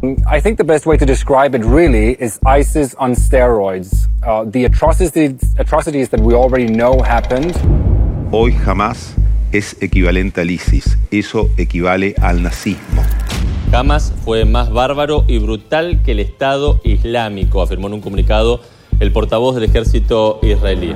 I 0.01 0.39
think 0.39 0.57
the 0.57 0.63
best 0.63 0.85
way 0.85 0.97
to 0.97 1.05
describe 1.05 1.53
it 1.53 1.65
really 1.65 2.15
is 2.21 2.39
ISIS 2.45 2.95
on 2.99 3.15
steroids. 3.15 4.07
Uh, 4.25 4.45
the 4.45 4.63
atrocities, 4.63 5.33
atrocities 5.57 6.09
that 6.09 6.21
we 6.21 6.33
already 6.33 6.67
know 6.67 7.01
happened. 7.01 7.53
Hoy 8.31 8.53
Hamas 8.65 9.15
es 9.51 9.75
equivalente 9.81 10.39
al 10.39 10.51
ISIS. 10.51 10.97
Eso 11.11 11.49
equivale 11.57 12.15
al 12.21 12.41
nazismo. 12.41 13.03
Hamas 13.73 14.13
fue 14.23 14.45
más 14.45 14.71
bárbaro 14.71 15.25
y 15.27 15.37
brutal 15.37 16.01
que 16.03 16.13
el 16.13 16.19
Estado 16.19 16.79
Islámico, 16.83 17.61
afirmó 17.61 17.87
en 17.87 17.95
un 17.95 18.01
comunicado 18.01 18.61
el 18.99 19.11
portavoz 19.11 19.55
del 19.55 19.63
ejército 19.65 20.39
israelí. 20.43 20.93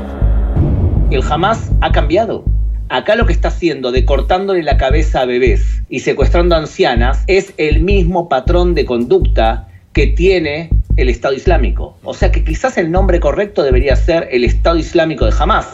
El 1.10 1.24
Hamas 1.24 1.72
ha 1.82 1.92
cambiado. 1.92 2.44
Acá 2.90 3.16
lo 3.16 3.26
que 3.26 3.34
está 3.34 3.48
haciendo 3.48 3.92
de 3.92 4.04
cortándole 4.06 4.62
la 4.62 4.78
cabeza 4.78 5.22
a 5.22 5.26
bebés 5.26 5.82
y 5.90 6.00
secuestrando 6.00 6.56
a 6.56 6.60
ancianas 6.60 7.24
es 7.28 7.54
el 7.58 7.82
mismo 7.82 8.28
patrón 8.28 8.76
de 8.76 8.86
conducta 8.86 9.68
que 9.94 10.08
tiene 10.08 10.70
el 10.98 11.10
Estado 11.10 11.34
Islámico. 11.34 11.98
O 12.04 12.14
sea 12.14 12.32
que 12.32 12.44
quizás 12.44 12.78
el 12.78 12.92
nombre 12.92 13.20
correcto 13.20 13.64
debería 13.64 13.96
ser 13.96 14.28
el 14.32 14.44
Estado 14.44 14.78
Islámico 14.78 15.26
de 15.26 15.34
Hamas. 15.40 15.68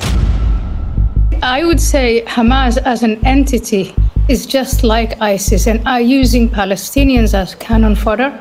I 1.41 1.63
would 1.63 1.79
say 1.79 2.23
Hamas 2.25 2.77
as 2.85 3.01
an 3.01 3.17
entity 3.25 3.93
is 4.27 4.45
just 4.45 4.83
like 4.83 5.15
ISIS 5.19 5.67
and 5.67 5.81
are 5.85 6.01
using 6.01 6.49
Palestinians 6.49 7.33
as 7.33 7.55
cannon 7.55 7.95
fodder. 7.95 8.31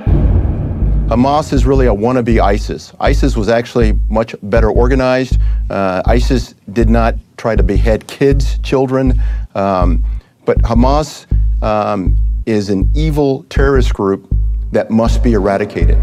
Hamas 1.09 1.54
is 1.54 1.64
really 1.64 1.86
a 1.86 1.94
wannabe 1.94 2.38
ISIS. 2.38 2.92
ISIS 3.00 3.34
was 3.34 3.48
actually 3.48 3.98
much 4.11 4.36
better 4.42 4.70
organized. 4.70 5.40
Uh, 5.70 6.02
ISIS 6.04 6.54
did 6.74 6.90
not 6.90 7.14
try 7.38 7.56
to 7.56 7.62
behead 7.62 8.06
kids, 8.09 8.59
children, 8.59 9.18
um, 9.54 10.04
but 10.44 10.59
Hamas 10.59 11.24
um, 11.62 12.14
is 12.44 12.68
an 12.68 12.90
evil 12.94 13.44
terrorist 13.48 13.94
group 13.94 14.28
that 14.72 14.90
must 14.90 15.22
be 15.22 15.32
eradicated. 15.32 15.96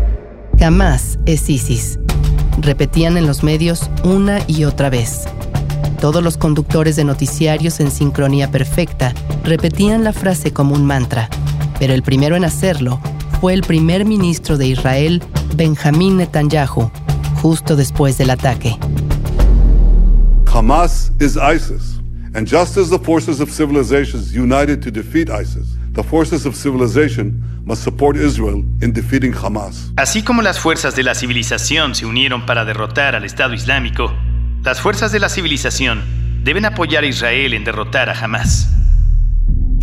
Hamas 0.57 1.19
es 1.27 1.51
ISIS. 1.51 1.99
Repetían 2.61 3.15
en 3.15 3.27
los 3.27 3.43
medios 3.43 3.87
una 4.03 4.39
y 4.47 4.63
otra 4.63 4.89
vez. 4.89 5.25
Todos 6.01 6.23
los 6.23 6.35
conductores 6.35 6.95
de 6.95 7.03
noticiarios 7.03 7.79
en 7.79 7.91
sincronía 7.91 8.49
perfecta 8.49 9.13
repetían 9.43 10.03
la 10.03 10.13
frase 10.13 10.51
como 10.51 10.73
un 10.73 10.83
mantra, 10.83 11.29
pero 11.77 11.93
el 11.93 12.01
primero 12.01 12.35
en 12.35 12.43
hacerlo 12.43 12.99
fue 13.39 13.53
el 13.53 13.61
primer 13.61 14.05
ministro 14.05 14.57
de 14.57 14.67
Israel, 14.67 15.21
Benjamín 15.55 16.17
Netanyahu, 16.17 16.91
justo 17.41 17.75
después 17.75 18.17
del 18.17 18.29
ataque. 18.29 18.77
Hamas 20.51 21.11
is 21.19 21.35
ISIS, 21.35 21.99
and 22.33 22.47
just 22.47 22.77
as 22.77 22.89
the 22.89 22.99
forces 22.99 23.39
of 23.41 23.49
civilizations 23.49 24.33
united 24.33 24.81
to 24.81 24.89
defeat 24.89 25.29
ISIS, 25.29 25.77
the 25.93 26.03
forces 26.03 26.45
of 26.45 26.55
civilization 26.55 27.41
must 27.65 27.83
support 27.83 28.15
Israel 28.15 28.63
in 28.81 28.93
defeating 28.93 29.33
Hamas. 29.33 29.91
Así 29.97 30.23
como 30.23 30.41
las 30.41 30.59
fuerzas 30.59 30.95
de 30.95 31.03
la 31.03 31.15
civilización 31.15 31.95
se 31.95 32.05
unieron 32.05 32.45
para 32.45 32.63
derrotar 32.63 33.15
al 33.15 33.25
Estado 33.25 33.53
Islámico, 33.53 34.13
las 34.63 34.79
fuerzas 34.79 35.11
de 35.11 35.19
la 35.19 35.29
civilización 35.29 36.03
deben 36.43 36.65
apoyar 36.65 37.03
a 37.03 37.07
Israel 37.07 37.53
en 37.53 37.63
derrotar 37.63 38.09
a 38.09 38.17
Hamas. 38.17 38.69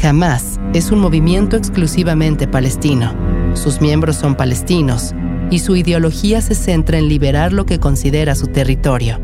Hamas 0.02 0.58
es 0.74 0.90
un 0.90 1.00
movimiento 1.00 1.56
exclusivamente 1.56 2.48
palestino. 2.48 3.31
Sus 3.54 3.80
miembros 3.80 4.16
son 4.16 4.34
palestinos 4.34 5.14
y 5.50 5.58
su 5.58 5.76
ideología 5.76 6.40
se 6.40 6.54
centra 6.54 6.98
en 6.98 7.08
liberar 7.08 7.52
lo 7.52 7.66
que 7.66 7.78
considera 7.78 8.34
su 8.34 8.46
territorio. 8.46 9.20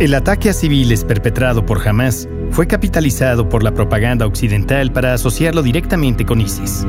El 0.00 0.14
ataque 0.14 0.50
a 0.50 0.52
civiles 0.52 1.04
perpetrado 1.04 1.64
por 1.64 1.86
Hamas 1.86 2.28
fue 2.50 2.66
capitalizado 2.66 3.48
por 3.48 3.62
la 3.62 3.72
propaganda 3.72 4.26
occidental 4.26 4.92
para 4.92 5.14
asociarlo 5.14 5.62
directamente 5.62 6.24
con 6.24 6.40
ISIS. 6.40 6.86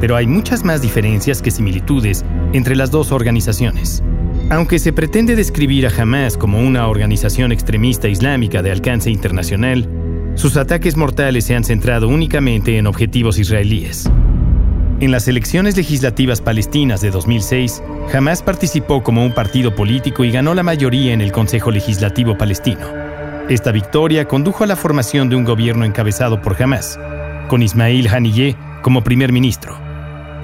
Pero 0.00 0.16
hay 0.16 0.26
muchas 0.26 0.64
más 0.64 0.82
diferencias 0.82 1.40
que 1.40 1.50
similitudes 1.50 2.24
entre 2.52 2.76
las 2.76 2.90
dos 2.90 3.12
organizaciones. 3.12 4.02
Aunque 4.50 4.78
se 4.78 4.92
pretende 4.92 5.36
describir 5.36 5.86
a 5.86 6.02
Hamas 6.02 6.36
como 6.36 6.58
una 6.58 6.88
organización 6.88 7.52
extremista 7.52 8.08
islámica 8.08 8.62
de 8.62 8.72
alcance 8.72 9.10
internacional, 9.10 9.88
sus 10.34 10.56
ataques 10.56 10.96
mortales 10.96 11.44
se 11.44 11.54
han 11.54 11.64
centrado 11.64 12.08
únicamente 12.08 12.76
en 12.76 12.86
objetivos 12.86 13.38
israelíes. 13.38 14.10
En 15.00 15.10
las 15.10 15.26
elecciones 15.26 15.76
legislativas 15.76 16.40
palestinas 16.40 17.00
de 17.00 17.10
2006, 17.10 17.82
Hamas 18.12 18.42
participó 18.42 19.02
como 19.02 19.24
un 19.24 19.34
partido 19.34 19.74
político 19.74 20.22
y 20.24 20.30
ganó 20.30 20.54
la 20.54 20.62
mayoría 20.62 21.12
en 21.12 21.20
el 21.20 21.32
Consejo 21.32 21.72
Legislativo 21.72 22.38
palestino. 22.38 22.86
Esta 23.48 23.72
victoria 23.72 24.26
condujo 24.26 24.62
a 24.62 24.68
la 24.68 24.76
formación 24.76 25.28
de 25.28 25.34
un 25.34 25.44
gobierno 25.44 25.84
encabezado 25.84 26.40
por 26.40 26.62
Hamas, 26.62 26.98
con 27.48 27.60
Ismail 27.60 28.06
Haniyeh 28.06 28.56
como 28.82 29.02
primer 29.02 29.32
ministro. 29.32 29.76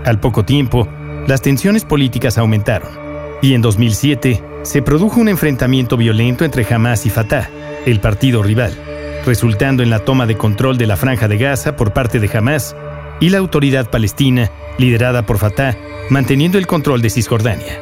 Al 0.04 0.18
poco 0.18 0.44
tiempo, 0.44 0.88
las 1.28 1.42
tensiones 1.42 1.84
políticas 1.84 2.36
aumentaron 2.36 2.90
y 3.42 3.54
en 3.54 3.62
2007 3.62 4.42
se 4.64 4.82
produjo 4.82 5.20
un 5.20 5.28
enfrentamiento 5.28 5.96
violento 5.96 6.44
entre 6.44 6.66
Hamas 6.68 7.06
y 7.06 7.10
Fatah, 7.10 7.48
el 7.86 8.00
partido 8.00 8.42
rival, 8.42 8.74
resultando 9.24 9.84
en 9.84 9.90
la 9.90 10.00
toma 10.00 10.26
de 10.26 10.36
control 10.36 10.76
de 10.76 10.88
la 10.88 10.96
franja 10.96 11.28
de 11.28 11.38
Gaza 11.38 11.76
por 11.76 11.92
parte 11.92 12.18
de 12.18 12.36
Hamas 12.36 12.74
y 13.20 13.28
la 13.28 13.38
autoridad 13.38 13.90
palestina, 13.90 14.50
liderada 14.78 15.26
por 15.26 15.38
Fatah, 15.38 15.76
manteniendo 16.08 16.58
el 16.58 16.66
control 16.66 17.02
de 17.02 17.10
Cisjordania. 17.10 17.78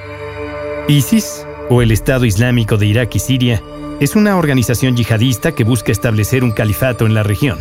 ISIS, 0.89 1.47
o 1.71 1.83
el 1.83 1.91
Estado 1.91 2.25
Islámico 2.25 2.77
de 2.77 2.87
Irak 2.87 3.15
y 3.15 3.19
Siria, 3.19 3.63
es 4.01 4.17
una 4.17 4.37
organización 4.37 4.97
yihadista 4.97 5.53
que 5.53 5.65
busca 5.65 5.93
establecer 5.93 6.45
un 6.45 6.53
califato 6.53 7.07
en 7.07 7.15
la 7.15 7.23
región, 7.23 7.59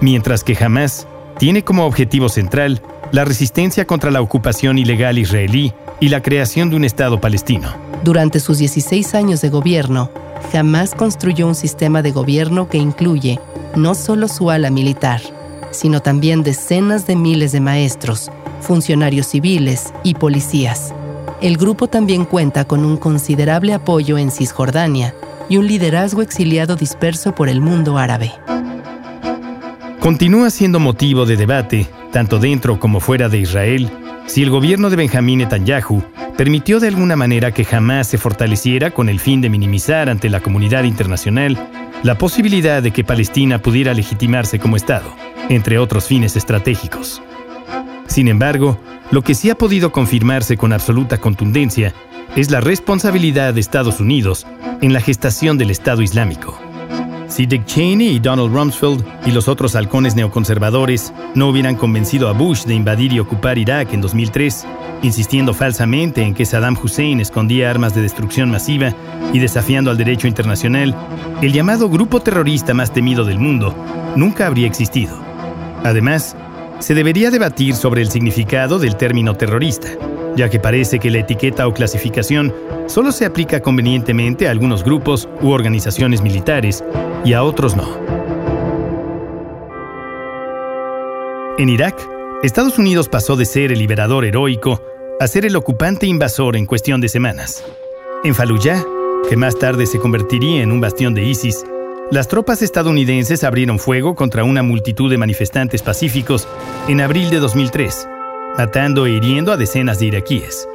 mientras 0.00 0.44
que 0.44 0.56
Hamas 0.58 1.06
tiene 1.38 1.64
como 1.64 1.86
objetivo 1.86 2.28
central 2.28 2.82
la 3.10 3.24
resistencia 3.24 3.86
contra 3.86 4.10
la 4.10 4.20
ocupación 4.20 4.78
ilegal 4.78 5.18
israelí 5.18 5.72
y 6.00 6.08
la 6.08 6.22
creación 6.22 6.70
de 6.70 6.76
un 6.76 6.84
Estado 6.84 7.20
palestino. 7.20 7.74
Durante 8.02 8.40
sus 8.40 8.58
16 8.58 9.14
años 9.14 9.40
de 9.40 9.50
gobierno, 9.50 10.10
jamás 10.52 10.94
construyó 10.94 11.46
un 11.46 11.54
sistema 11.54 12.02
de 12.02 12.12
gobierno 12.12 12.68
que 12.68 12.78
incluye 12.78 13.40
no 13.76 13.94
solo 13.94 14.28
su 14.28 14.50
ala 14.50 14.70
militar, 14.70 15.20
sino 15.74 16.00
también 16.00 16.42
decenas 16.42 17.06
de 17.06 17.16
miles 17.16 17.52
de 17.52 17.60
maestros, 17.60 18.30
funcionarios 18.60 19.26
civiles 19.26 19.92
y 20.02 20.14
policías. 20.14 20.94
El 21.40 21.58
grupo 21.58 21.88
también 21.88 22.24
cuenta 22.24 22.64
con 22.64 22.84
un 22.84 22.96
considerable 22.96 23.74
apoyo 23.74 24.16
en 24.16 24.30
Cisjordania 24.30 25.14
y 25.48 25.56
un 25.58 25.66
liderazgo 25.66 26.22
exiliado 26.22 26.76
disperso 26.76 27.34
por 27.34 27.48
el 27.48 27.60
mundo 27.60 27.98
árabe. 27.98 28.32
Continúa 30.00 30.50
siendo 30.50 30.80
motivo 30.80 31.26
de 31.26 31.36
debate, 31.36 31.88
tanto 32.12 32.38
dentro 32.38 32.78
como 32.78 33.00
fuera 33.00 33.28
de 33.28 33.38
Israel, 33.38 33.90
si 34.26 34.42
el 34.42 34.50
gobierno 34.50 34.90
de 34.90 34.96
Benjamín 34.96 35.40
Netanyahu 35.40 36.02
permitió 36.36 36.80
de 36.80 36.88
alguna 36.88 37.16
manera 37.16 37.52
que 37.52 37.64
jamás 37.64 38.06
se 38.06 38.18
fortaleciera 38.18 38.90
con 38.90 39.08
el 39.08 39.20
fin 39.20 39.40
de 39.40 39.50
minimizar 39.50 40.08
ante 40.08 40.30
la 40.30 40.40
comunidad 40.40 40.84
internacional 40.84 41.58
la 42.02 42.18
posibilidad 42.18 42.82
de 42.82 42.90
que 42.90 43.04
Palestina 43.04 43.60
pudiera 43.60 43.94
legitimarse 43.94 44.58
como 44.58 44.76
Estado, 44.76 45.14
entre 45.48 45.78
otros 45.78 46.06
fines 46.06 46.36
estratégicos. 46.36 47.22
Sin 48.06 48.28
embargo, 48.28 48.78
lo 49.10 49.22
que 49.22 49.34
sí 49.34 49.50
ha 49.50 49.54
podido 49.54 49.92
confirmarse 49.92 50.56
con 50.56 50.72
absoluta 50.72 51.18
contundencia 51.18 51.94
es 52.36 52.50
la 52.50 52.60
responsabilidad 52.60 53.54
de 53.54 53.60
Estados 53.60 54.00
Unidos 54.00 54.46
en 54.80 54.92
la 54.92 55.00
gestación 55.00 55.56
del 55.58 55.70
Estado 55.70 56.02
Islámico. 56.02 56.58
Si 57.28 57.46
Dick 57.46 57.64
Cheney 57.64 58.16
y 58.16 58.20
Donald 58.20 58.54
Rumsfeld 58.54 59.04
y 59.26 59.32
los 59.32 59.48
otros 59.48 59.74
halcones 59.74 60.14
neoconservadores 60.14 61.12
no 61.34 61.48
hubieran 61.48 61.74
convencido 61.74 62.28
a 62.28 62.32
Bush 62.32 62.64
de 62.64 62.74
invadir 62.74 63.12
y 63.12 63.18
ocupar 63.18 63.58
Irak 63.58 63.92
en 63.92 64.00
2003, 64.00 64.64
insistiendo 65.02 65.54
falsamente 65.54 66.22
en 66.22 66.34
que 66.34 66.46
Saddam 66.46 66.76
Hussein 66.80 67.20
escondía 67.20 67.70
armas 67.70 67.94
de 67.94 68.02
destrucción 68.02 68.50
masiva 68.50 68.94
y 69.32 69.38
desafiando 69.38 69.90
al 69.90 69.98
derecho 69.98 70.28
internacional, 70.28 70.94
el 71.42 71.52
llamado 71.52 71.88
grupo 71.88 72.20
terrorista 72.20 72.74
más 72.74 72.92
temido 72.92 73.24
del 73.24 73.38
mundo 73.38 73.74
nunca 74.16 74.46
habría 74.46 74.66
existido. 74.66 75.23
Además, 75.84 76.34
se 76.80 76.94
debería 76.94 77.30
debatir 77.30 77.74
sobre 77.74 78.00
el 78.00 78.10
significado 78.10 78.78
del 78.78 78.96
término 78.96 79.34
terrorista, 79.36 79.88
ya 80.34 80.48
que 80.48 80.58
parece 80.58 80.98
que 80.98 81.10
la 81.10 81.18
etiqueta 81.18 81.68
o 81.68 81.74
clasificación 81.74 82.52
solo 82.86 83.12
se 83.12 83.26
aplica 83.26 83.60
convenientemente 83.60 84.48
a 84.48 84.50
algunos 84.50 84.82
grupos 84.82 85.28
u 85.42 85.50
organizaciones 85.50 86.22
militares 86.22 86.82
y 87.24 87.34
a 87.34 87.42
otros 87.44 87.76
no. 87.76 87.86
En 91.58 91.68
Irak, 91.68 91.96
Estados 92.42 92.78
Unidos 92.78 93.08
pasó 93.08 93.36
de 93.36 93.44
ser 93.44 93.70
el 93.70 93.78
liberador 93.78 94.24
heroico 94.24 94.82
a 95.20 95.26
ser 95.28 95.46
el 95.46 95.54
ocupante 95.54 96.06
invasor 96.06 96.56
en 96.56 96.66
cuestión 96.66 97.00
de 97.00 97.08
semanas. 97.08 97.62
En 98.24 98.34
Fallujah, 98.34 98.82
que 99.28 99.36
más 99.36 99.58
tarde 99.58 99.86
se 99.86 100.00
convertiría 100.00 100.62
en 100.62 100.72
un 100.72 100.80
bastión 100.80 101.14
de 101.14 101.24
ISIS, 101.24 101.64
las 102.10 102.28
tropas 102.28 102.62
estadounidenses 102.62 103.44
abrieron 103.44 103.78
fuego 103.78 104.14
contra 104.14 104.44
una 104.44 104.62
multitud 104.62 105.10
de 105.10 105.18
manifestantes 105.18 105.82
pacíficos 105.82 106.46
en 106.86 107.00
abril 107.00 107.30
de 107.30 107.38
2003, 107.38 108.08
matando 108.58 109.06
e 109.06 109.12
hiriendo 109.12 109.52
a 109.52 109.56
decenas 109.56 109.98
de 109.98 110.06
iraquíes. 110.06 110.68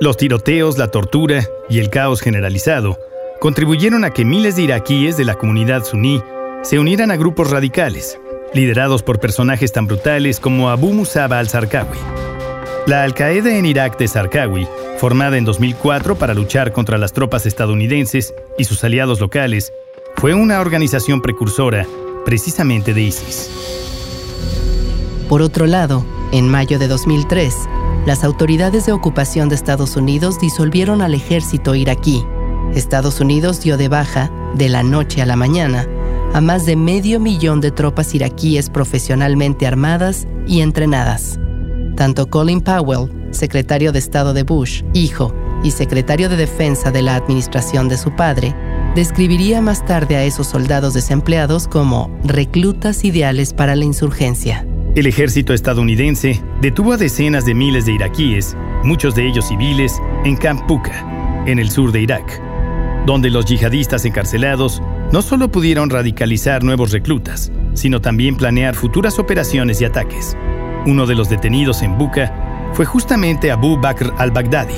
Los 0.00 0.16
tiroteos, 0.16 0.78
la 0.78 0.88
tortura 0.88 1.44
y 1.68 1.80
el 1.80 1.90
caos 1.90 2.20
generalizado 2.20 2.98
contribuyeron 3.40 4.04
a 4.04 4.10
que 4.10 4.24
miles 4.24 4.56
de 4.56 4.62
iraquíes 4.62 5.16
de 5.16 5.24
la 5.24 5.34
comunidad 5.34 5.84
suní 5.84 6.22
se 6.62 6.78
unieran 6.78 7.10
a 7.10 7.16
grupos 7.16 7.50
radicales, 7.50 8.18
liderados 8.54 9.02
por 9.02 9.20
personajes 9.20 9.72
tan 9.72 9.86
brutales 9.86 10.40
como 10.40 10.70
Abu 10.70 10.92
Musab 10.92 11.32
al-Zarqawi. 11.32 11.98
La 12.86 13.02
Al-Qaeda 13.02 13.56
en 13.58 13.66
Irak 13.66 13.98
de 13.98 14.08
Zarqawi, 14.08 14.66
formada 14.96 15.36
en 15.36 15.44
2004 15.44 16.16
para 16.16 16.34
luchar 16.34 16.72
contra 16.72 16.98
las 16.98 17.12
tropas 17.12 17.44
estadounidenses 17.46 18.34
y 18.56 18.64
sus 18.64 18.82
aliados 18.82 19.20
locales, 19.20 19.72
fue 20.18 20.34
una 20.34 20.60
organización 20.60 21.20
precursora 21.20 21.86
precisamente 22.24 22.92
de 22.92 23.02
ISIS. 23.02 23.48
Por 25.28 25.42
otro 25.42 25.66
lado, 25.66 26.04
en 26.32 26.48
mayo 26.48 26.80
de 26.80 26.88
2003, 26.88 27.54
las 28.04 28.24
autoridades 28.24 28.84
de 28.86 28.92
ocupación 28.92 29.48
de 29.48 29.54
Estados 29.54 29.94
Unidos 29.94 30.40
disolvieron 30.40 31.02
al 31.02 31.14
ejército 31.14 31.76
iraquí. 31.76 32.24
Estados 32.74 33.20
Unidos 33.20 33.60
dio 33.60 33.76
de 33.76 33.88
baja 33.88 34.28
de 34.54 34.68
la 34.68 34.82
noche 34.82 35.22
a 35.22 35.26
la 35.26 35.36
mañana, 35.36 35.86
a 36.34 36.40
más 36.40 36.66
de 36.66 36.74
medio 36.74 37.20
millón 37.20 37.60
de 37.60 37.70
tropas 37.70 38.12
iraquíes 38.12 38.70
profesionalmente 38.70 39.68
armadas 39.68 40.26
y 40.48 40.62
entrenadas. 40.62 41.38
Tanto 41.96 42.26
Colin 42.26 42.60
Powell, 42.60 43.08
secretario 43.30 43.92
de 43.92 44.00
Estado 44.00 44.34
de 44.34 44.42
Bush, 44.42 44.82
hijo 44.94 45.32
y 45.62 45.70
secretario 45.70 46.28
de 46.28 46.36
Defensa 46.36 46.90
de 46.90 47.02
la 47.02 47.14
administración 47.14 47.88
de 47.88 47.96
su 47.96 48.14
padre, 48.16 48.54
describiría 48.94 49.60
más 49.60 49.84
tarde 49.84 50.16
a 50.16 50.24
esos 50.24 50.46
soldados 50.46 50.94
desempleados 50.94 51.68
como 51.68 52.10
reclutas 52.24 53.04
ideales 53.04 53.52
para 53.52 53.76
la 53.76 53.84
insurgencia. 53.84 54.66
El 54.94 55.06
ejército 55.06 55.52
estadounidense 55.52 56.42
detuvo 56.60 56.92
a 56.92 56.96
decenas 56.96 57.44
de 57.44 57.54
miles 57.54 57.86
de 57.86 57.92
iraquíes, 57.92 58.56
muchos 58.82 59.14
de 59.14 59.28
ellos 59.28 59.46
civiles, 59.46 60.00
en 60.24 60.36
Camp 60.36 60.66
Puka, 60.66 61.44
en 61.46 61.58
el 61.58 61.70
sur 61.70 61.92
de 61.92 62.00
Irak, 62.00 62.42
donde 63.06 63.30
los 63.30 63.44
yihadistas 63.44 64.04
encarcelados 64.04 64.82
no 65.12 65.22
solo 65.22 65.50
pudieron 65.50 65.90
radicalizar 65.90 66.64
nuevos 66.64 66.90
reclutas, 66.90 67.52
sino 67.74 68.00
también 68.00 68.36
planear 68.36 68.74
futuras 68.74 69.18
operaciones 69.18 69.80
y 69.80 69.84
ataques. 69.84 70.36
Uno 70.86 71.06
de 71.06 71.14
los 71.14 71.28
detenidos 71.28 71.82
en 71.82 71.96
Buka 71.96 72.70
fue 72.72 72.84
justamente 72.84 73.50
Abu 73.50 73.78
Bakr 73.80 74.12
al-Baghdadi. 74.18 74.74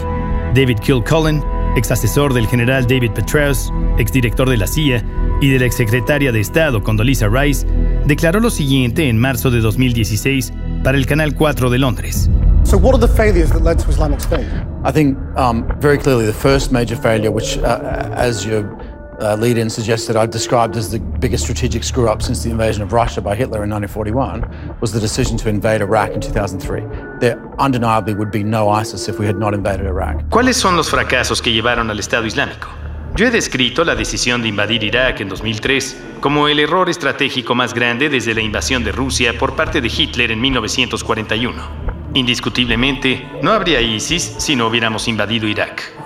David 0.54 0.78
Kilcullen, 0.80 1.42
ex 1.76 1.90
asesor 1.90 2.34
del 2.34 2.46
general 2.46 2.86
David 2.86 3.12
Petraeus, 3.12 3.72
exdirector 3.98 4.48
de 4.48 4.56
la 4.56 4.66
CIA, 4.66 5.04
y 5.40 5.50
de 5.50 5.58
la 5.58 5.66
exsecretaria 5.66 6.32
de 6.32 6.40
Estado 6.40 6.82
Condoleezza 6.82 7.28
Rice, 7.28 7.66
declaró 8.06 8.40
lo 8.40 8.50
siguiente 8.50 9.08
en 9.08 9.18
marzo 9.18 9.50
de 9.50 9.60
2016 9.60 10.52
para 10.84 10.98
el 10.98 11.06
Canal 11.06 11.34
4 11.34 11.70
de 11.70 11.78
Londres. 11.78 12.30
So, 12.64 12.76
what 12.76 12.94
are 12.94 13.00
the 13.00 13.08
failures 13.08 13.50
that 13.50 13.62
led 13.62 13.78
to 13.78 13.90
Islamic 13.90 14.20
State? 14.20 14.46
I 14.84 14.92
think 14.92 15.16
um, 15.36 15.66
very 15.80 15.98
clearly 15.98 16.26
the 16.26 16.32
first 16.32 16.70
major 16.72 16.96
failure, 16.96 17.30
which, 17.30 17.58
uh, 17.58 18.10
as 18.14 18.44
your 18.44 18.64
uh, 19.20 19.36
lead 19.36 19.58
in 19.58 19.68
suggested, 19.70 20.16
I've 20.16 20.30
described 20.30 20.76
as 20.76 20.90
the 20.90 20.98
biggest 20.98 21.44
strategic 21.44 21.84
screw 21.84 22.08
up 22.08 22.22
since 22.22 22.42
the 22.42 22.50
invasion 22.50 22.82
of 22.82 22.92
Russia 22.92 23.20
by 23.20 23.34
Hitler 23.34 23.64
in 23.64 23.70
1941, 23.70 24.78
was 24.80 24.92
the 24.92 25.00
decision 25.00 25.36
to 25.38 25.48
invade 25.48 25.80
Iraq 25.80 26.10
in 26.12 26.20
2003. 26.20 27.18
There 27.20 27.38
undeniably 27.58 28.14
would 28.14 28.30
be 28.30 28.42
no 28.42 28.68
ISIS 28.68 29.08
if 29.08 29.18
we 29.18 29.26
had 29.26 29.36
not 29.36 29.54
invaded 29.54 29.86
Iraq. 29.86 30.28
¿Cuáles 30.30 30.56
son 30.56 30.76
los 30.76 30.88
fracasos 30.88 31.42
que 31.42 31.52
llevaron 31.52 31.90
al 31.90 31.98
Estado 31.98 32.26
Islámico? 32.26 32.68
Yo 33.16 33.26
he 33.26 33.30
descrito 33.30 33.84
la 33.84 33.94
decisión 33.94 34.40
de 34.40 34.48
invadir 34.48 34.84
Irak 34.84 35.20
en 35.20 35.28
2003 35.28 36.20
como 36.20 36.48
el 36.48 36.60
error 36.60 36.88
estratégico 36.88 37.54
más 37.54 37.74
grande 37.74 38.08
desde 38.08 38.34
la 38.34 38.40
invasión 38.40 38.84
de 38.84 38.92
Rusia 38.92 39.36
por 39.36 39.56
parte 39.56 39.80
de 39.80 39.88
Hitler 39.88 40.30
en 40.30 40.40
1941. 40.40 41.62
Indiscutiblemente, 42.14 43.28
no 43.42 43.52
habría 43.52 43.80
ISIS 43.80 44.36
si 44.38 44.56
no 44.56 44.68
hubiéramos 44.68 45.08
invadido 45.08 45.46
Irak. 45.46 45.99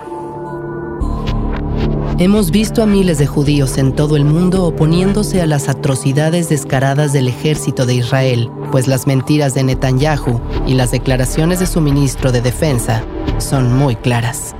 Hemos 2.17 2.51
visto 2.51 2.81
a 2.81 2.85
miles 2.85 3.17
de 3.17 3.27
judíos 3.27 3.77
en 3.77 3.93
todo 3.93 4.15
el 4.15 4.23
mundo 4.25 4.63
oponiéndose 4.63 5.41
a 5.41 5.45
las 5.45 5.67
atrocidades 5.67 6.49
descaradas 6.49 7.11
del 7.11 7.27
ejército 7.27 7.85
de 7.85 7.95
Israel, 7.95 8.49
pues 8.71 8.87
las 8.87 9.05
mentiras 9.05 9.53
de 9.53 9.63
Netanyahu 9.63 10.41
y 10.65 10.75
las 10.75 10.91
declaraciones 10.91 11.59
de 11.59 11.65
su 11.65 11.81
ministro 11.81 12.31
de 12.31 12.41
Defensa 12.41 13.03
son 13.37 13.73
muy 13.73 13.95
claras 13.95 14.55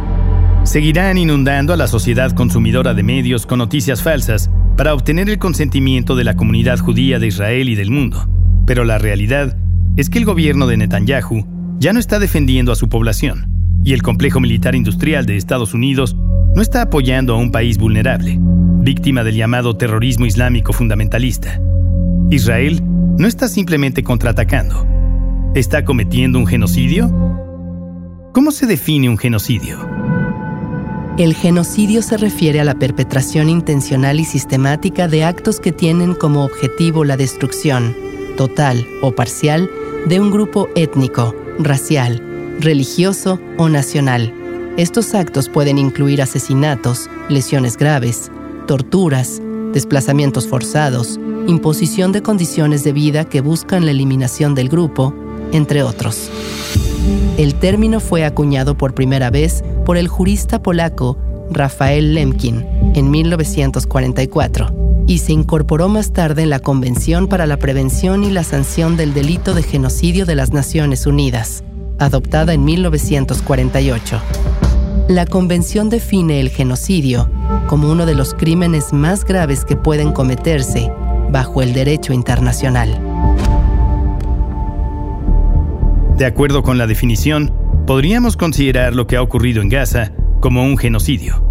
seguirán 0.66 1.20
inundando 1.20 1.74
a 1.74 1.78
la 1.78 1.88
sociedad 1.88 2.32
consumidora 2.32 2.96
de 2.96 3.04
medios 3.04 3.46
con 3.46 3.60
noticias 3.60 4.02
falsas 4.02 4.50
para 4.76 4.96
obtener 4.96 5.30
el 5.30 5.38
consentimiento 5.38 6.16
de 6.16 6.24
la 6.24 6.36
comunidad 6.36 6.80
judía 6.80 7.20
de 7.20 7.28
Israel 7.28 7.70
y 7.70 7.76
del 7.76 7.92
mundo. 7.92 8.28
Pero 8.66 8.84
la 8.84 8.98
realidad 8.98 9.58
es 9.96 10.10
que 10.10 10.18
el 10.18 10.26
gobierno 10.26 10.66
de 10.66 10.78
Netanyahu 10.78 11.46
ya 11.78 11.94
no 11.94 12.00
está 12.00 12.18
defendiendo 12.18 12.72
a 12.72 12.76
su 12.76 12.90
población 12.90 13.48
y 13.84 13.94
el 13.94 14.02
complejo 14.02 14.40
militar 14.40 14.74
industrial 14.74 15.28
de 15.28 15.38
Estados 15.38 15.76
Unidos 15.76 16.18
no 16.56 16.62
está 16.62 16.82
apoyando 16.82 17.34
a 17.34 17.38
un 17.38 17.52
país 17.52 17.78
vulnerable, 17.78 18.38
víctima 18.40 19.26
del 19.26 19.36
llamado 19.36 19.76
terrorismo 19.76 20.26
islámico 20.26 20.72
fundamentalista. 20.72 21.60
Israel 22.30 22.82
no 23.18 23.28
está 23.28 23.50
simplemente 23.50 24.04
contraatacando, 24.04 24.88
está 25.54 25.84
cometiendo 25.84 26.40
un 26.40 26.48
genocidio. 26.48 27.12
¿Cómo 28.32 28.52
se 28.52 28.68
define 28.68 29.10
un 29.10 29.18
genocidio? 29.18 29.80
El 31.18 31.34
genocidio 31.34 32.02
se 32.02 32.16
refiere 32.16 32.62
a 32.62 32.64
la 32.64 32.76
perpetración 32.76 33.50
intencional 33.50 34.22
y 34.22 34.26
sistemática 34.26 35.10
de 35.10 35.26
actos 35.26 35.60
que 35.60 35.74
tienen 35.74 36.14
como 36.14 36.46
objetivo 36.46 37.04
la 37.04 37.18
destrucción, 37.18 37.96
total 38.38 38.88
o 39.02 39.12
parcial, 39.12 39.70
de 40.08 40.22
un 40.22 40.32
grupo 40.32 40.70
étnico, 40.76 41.36
racial, 41.60 42.22
religioso 42.62 43.42
o 43.58 43.68
nacional. 43.68 44.34
Estos 44.78 45.16
actos 45.16 45.48
pueden 45.48 45.78
incluir 45.78 46.22
asesinatos, 46.22 47.10
lesiones 47.30 47.78
graves, 47.78 48.30
torturas, 48.68 49.42
desplazamientos 49.72 50.48
forzados, 50.48 51.18
imposición 51.48 52.12
de 52.12 52.22
condiciones 52.22 52.84
de 52.84 52.92
vida 52.92 53.24
que 53.24 53.40
buscan 53.40 53.86
la 53.86 53.92
eliminación 53.92 54.54
del 54.54 54.68
grupo, 54.68 55.14
entre 55.54 55.82
otros. 55.82 56.30
El 57.38 57.56
término 57.56 58.02
fue 58.02 58.26
acuñado 58.26 58.78
por 58.78 58.94
primera 58.94 59.30
vez 59.30 59.64
por 59.86 59.96
el 59.96 60.10
jurista 60.10 60.62
polaco 60.62 61.18
Rafael 61.50 62.14
Lemkin 62.14 62.66
en 62.96 63.10
1944 63.10 65.04
y 65.08 65.20
se 65.20 65.32
incorporó 65.32 65.88
más 65.88 66.12
tarde 66.12 66.44
en 66.44 66.50
la 66.50 66.60
Convención 66.60 67.28
para 67.28 67.46
la 67.46 67.58
Prevención 67.58 68.26
y 68.26 68.30
la 68.30 68.44
Sanción 68.44 68.98
del 68.98 69.14
Delito 69.14 69.54
de 69.54 69.64
Genocidio 69.64 70.26
de 70.26 70.36
las 70.36 70.52
Naciones 70.52 71.06
Unidas, 71.06 71.64
adoptada 71.98 72.54
en 72.54 72.66
1948. 72.66 74.22
La 75.08 75.28
Convención 75.28 75.90
define 75.90 76.40
el 76.40 76.50
genocidio 76.50 77.30
como 77.68 77.92
uno 77.92 78.08
de 78.08 78.16
los 78.16 78.34
crímenes 78.34 78.92
más 78.92 79.24
graves 79.24 79.64
que 79.64 79.76
pueden 79.76 80.12
cometerse 80.12 80.92
bajo 81.30 81.62
el 81.62 81.74
derecho 81.74 82.12
internacional. 82.12 83.00
De 86.18 86.26
acuerdo 86.26 86.64
con 86.64 86.80
la 86.80 86.88
definición, 86.88 87.54
podríamos 87.86 88.36
considerar 88.36 88.96
lo 88.96 89.06
que 89.06 89.16
ha 89.16 89.22
ocurrido 89.22 89.62
en 89.62 89.70
Gaza 89.70 90.12
como 90.40 90.64
un 90.64 90.76
genocidio. 90.76 91.44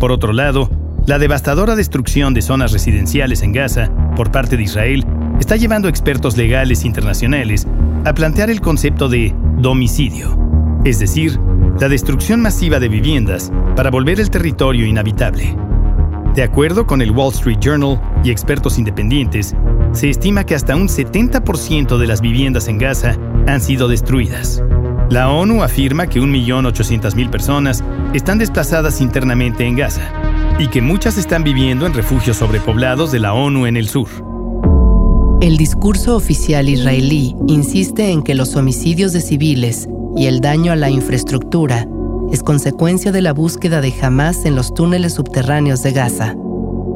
Por 0.00 0.10
otro 0.10 0.32
lado, 0.32 0.70
la 1.04 1.18
devastadora 1.18 1.76
destrucción 1.76 2.32
de 2.32 2.40
zonas 2.40 2.72
residenciales 2.72 3.42
en 3.42 3.52
Gaza 3.52 3.90
por 4.16 4.32
parte 4.32 4.56
de 4.56 4.62
Israel 4.62 5.04
está 5.38 5.56
llevando 5.56 5.88
a 5.88 5.90
expertos 5.90 6.38
legales 6.38 6.86
internacionales 6.86 7.66
a 8.06 8.14
plantear 8.14 8.48
el 8.48 8.62
concepto 8.62 9.10
de 9.10 9.34
domicidio, 9.58 10.38
es 10.86 10.98
decir, 10.98 11.38
la 11.82 11.88
destrucción 11.88 12.40
masiva 12.40 12.78
de 12.78 12.88
viviendas 12.88 13.50
para 13.74 13.90
volver 13.90 14.20
el 14.20 14.30
territorio 14.30 14.86
inhabitable. 14.86 15.56
De 16.32 16.44
acuerdo 16.44 16.86
con 16.86 17.02
el 17.02 17.10
Wall 17.10 17.32
Street 17.32 17.58
Journal 17.58 18.00
y 18.22 18.30
expertos 18.30 18.78
independientes, 18.78 19.56
se 19.90 20.08
estima 20.08 20.46
que 20.46 20.54
hasta 20.54 20.76
un 20.76 20.86
70% 20.86 21.98
de 21.98 22.06
las 22.06 22.20
viviendas 22.20 22.68
en 22.68 22.78
Gaza 22.78 23.18
han 23.48 23.60
sido 23.60 23.88
destruidas. 23.88 24.62
La 25.10 25.30
ONU 25.30 25.64
afirma 25.64 26.06
que 26.06 26.20
1.800.000 26.20 27.30
personas 27.30 27.82
están 28.14 28.38
desplazadas 28.38 29.00
internamente 29.00 29.66
en 29.66 29.74
Gaza 29.74 30.08
y 30.60 30.68
que 30.68 30.82
muchas 30.82 31.18
están 31.18 31.42
viviendo 31.42 31.84
en 31.84 31.94
refugios 31.94 32.36
sobrepoblados 32.36 33.10
de 33.10 33.18
la 33.18 33.34
ONU 33.34 33.66
en 33.66 33.76
el 33.76 33.88
sur. 33.88 34.06
El 35.40 35.56
discurso 35.56 36.14
oficial 36.14 36.68
israelí 36.68 37.34
insiste 37.48 38.12
en 38.12 38.22
que 38.22 38.36
los 38.36 38.54
homicidios 38.54 39.12
de 39.12 39.20
civiles 39.20 39.88
y 40.16 40.26
el 40.26 40.40
daño 40.40 40.72
a 40.72 40.76
la 40.76 40.90
infraestructura 40.90 41.86
es 42.32 42.42
consecuencia 42.42 43.12
de 43.12 43.20
la 43.22 43.32
búsqueda 43.32 43.80
de 43.80 43.92
Hamas 44.00 44.44
en 44.44 44.54
los 44.54 44.72
túneles 44.72 45.14
subterráneos 45.14 45.82
de 45.82 45.92
Gaza. 45.92 46.34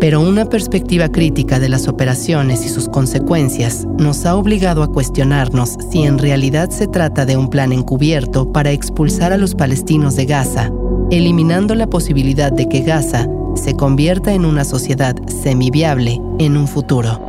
Pero 0.00 0.20
una 0.20 0.46
perspectiva 0.46 1.08
crítica 1.08 1.58
de 1.58 1.68
las 1.68 1.88
operaciones 1.88 2.64
y 2.64 2.68
sus 2.68 2.88
consecuencias 2.88 3.86
nos 3.98 4.26
ha 4.26 4.36
obligado 4.36 4.82
a 4.82 4.92
cuestionarnos 4.92 5.76
si 5.90 6.02
en 6.02 6.18
realidad 6.18 6.70
se 6.70 6.86
trata 6.86 7.24
de 7.24 7.36
un 7.36 7.48
plan 7.48 7.72
encubierto 7.72 8.52
para 8.52 8.72
expulsar 8.72 9.32
a 9.32 9.38
los 9.38 9.54
palestinos 9.54 10.16
de 10.16 10.26
Gaza, 10.26 10.70
eliminando 11.10 11.74
la 11.74 11.86
posibilidad 11.86 12.52
de 12.52 12.68
que 12.68 12.80
Gaza 12.80 13.26
se 13.54 13.74
convierta 13.74 14.34
en 14.34 14.44
una 14.44 14.64
sociedad 14.64 15.16
semiviable 15.42 16.20
en 16.38 16.56
un 16.56 16.68
futuro. 16.68 17.20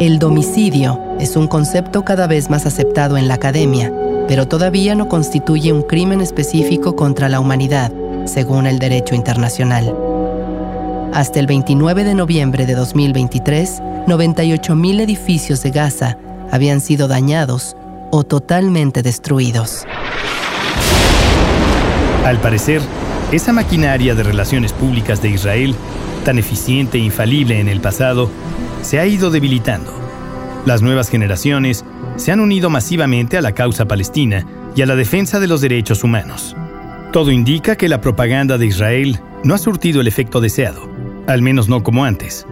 El 0.00 0.18
domicidio 0.18 0.98
es 1.18 1.36
un 1.36 1.46
concepto 1.48 2.04
cada 2.04 2.26
vez 2.26 2.50
más 2.50 2.66
aceptado 2.66 3.16
en 3.16 3.28
la 3.28 3.34
academia, 3.34 3.92
pero 4.30 4.46
todavía 4.46 4.94
no 4.94 5.08
constituye 5.08 5.72
un 5.72 5.82
crimen 5.82 6.20
específico 6.20 6.94
contra 6.94 7.28
la 7.28 7.40
humanidad, 7.40 7.90
según 8.26 8.68
el 8.68 8.78
derecho 8.78 9.16
internacional. 9.16 9.92
Hasta 11.12 11.40
el 11.40 11.48
29 11.48 12.04
de 12.04 12.14
noviembre 12.14 12.64
de 12.64 12.76
2023, 12.76 13.80
98.000 14.06 15.00
edificios 15.00 15.64
de 15.64 15.72
Gaza 15.72 16.16
habían 16.52 16.80
sido 16.80 17.08
dañados 17.08 17.76
o 18.12 18.22
totalmente 18.22 19.02
destruidos. 19.02 19.84
Al 22.24 22.38
parecer, 22.40 22.82
esa 23.32 23.52
maquinaria 23.52 24.14
de 24.14 24.22
relaciones 24.22 24.72
públicas 24.72 25.20
de 25.20 25.30
Israel, 25.30 25.74
tan 26.24 26.38
eficiente 26.38 26.98
e 26.98 27.00
infalible 27.00 27.58
en 27.58 27.66
el 27.66 27.80
pasado, 27.80 28.30
se 28.82 29.00
ha 29.00 29.06
ido 29.06 29.32
debilitando. 29.32 29.92
Las 30.66 30.82
nuevas 30.82 31.08
generaciones 31.08 31.84
se 32.20 32.30
han 32.30 32.40
unido 32.40 32.70
masivamente 32.70 33.36
a 33.36 33.42
la 33.42 33.52
causa 33.52 33.86
palestina 33.86 34.46
y 34.76 34.82
a 34.82 34.86
la 34.86 34.94
defensa 34.94 35.40
de 35.40 35.48
los 35.48 35.60
derechos 35.60 36.04
humanos. 36.04 36.54
Todo 37.12 37.32
indica 37.32 37.76
que 37.76 37.88
la 37.88 38.00
propaganda 38.00 38.56
de 38.58 38.66
Israel 38.66 39.18
no 39.42 39.54
ha 39.54 39.58
surtido 39.58 40.00
el 40.00 40.06
efecto 40.06 40.40
deseado 40.40 41.00
al 41.30 41.42
menos 41.42 41.68
no 41.68 41.82
como 41.82 42.04
antes. 42.04 42.46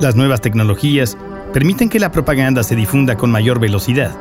Las 0.00 0.14
nuevas 0.14 0.40
tecnologías 0.40 1.16
permiten 1.52 1.88
que 1.88 1.98
la 1.98 2.12
propaganda 2.12 2.62
se 2.62 2.76
difunda 2.76 3.16
con 3.16 3.30
mayor 3.30 3.58
velocidad, 3.58 4.14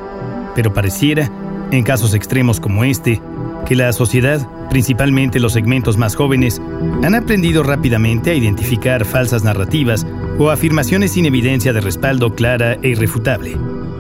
pero 0.55 0.73
pareciera, 0.73 1.29
en 1.71 1.83
casos 1.83 2.13
extremos 2.13 2.59
como 2.59 2.83
este, 2.83 3.21
que 3.65 3.75
la 3.75 3.91
sociedad, 3.91 4.47
principalmente 4.69 5.39
los 5.39 5.53
segmentos 5.53 5.97
más 5.97 6.15
jóvenes, 6.15 6.61
han 7.03 7.15
aprendido 7.15 7.63
rápidamente 7.63 8.31
a 8.31 8.35
identificar 8.35 9.03
falsas 9.03 9.43
narrativas 9.43 10.07
o 10.39 10.49
afirmaciones 10.49 11.11
sin 11.11 11.25
evidencia 11.25 11.73
de 11.73 11.81
respaldo 11.81 12.33
clara 12.33 12.77
e 12.81 12.89
irrefutable. 12.89 13.57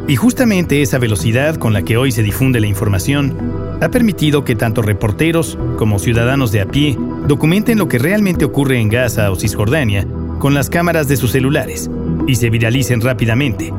Y 0.07 0.15
justamente 0.15 0.81
esa 0.81 0.99
velocidad 0.99 1.57
con 1.57 1.73
la 1.73 1.81
que 1.81 1.97
hoy 1.97 2.13
se 2.13 2.23
difunde 2.23 2.61
la 2.61 2.67
información 2.67 3.35
ha 3.81 3.89
permitido 3.89 4.45
que 4.45 4.55
tanto 4.55 4.81
reporteros 4.81 5.57
como 5.77 5.99
ciudadanos 5.99 6.53
de 6.53 6.61
a 6.61 6.65
pie 6.65 6.97
documenten 7.27 7.77
lo 7.77 7.89
que 7.89 7.99
realmente 7.99 8.45
ocurre 8.45 8.79
en 8.79 8.87
Gaza 8.87 9.29
o 9.31 9.35
Cisjordania 9.35 10.07
con 10.39 10.53
las 10.53 10.69
cámaras 10.69 11.09
de 11.09 11.17
sus 11.17 11.31
celulares 11.31 11.91
y 12.25 12.35
se 12.35 12.49
viralicen 12.49 13.01
rápidamente, 13.01 13.73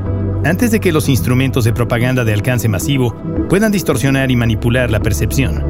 antes 0.45 0.71
de 0.71 0.81
que 0.81 0.93
los 0.93 1.09
instrumentos 1.09 1.65
de 1.65 1.73
propaganda 1.73 2.25
de 2.25 2.35
alcance 2.35 2.69
masivo 2.69 3.17
puedan 3.49 3.73
distorsionar 3.73 4.31
y 4.31 4.37
manipular 4.37 4.91
la 4.91 5.01
percepción. 5.01 5.63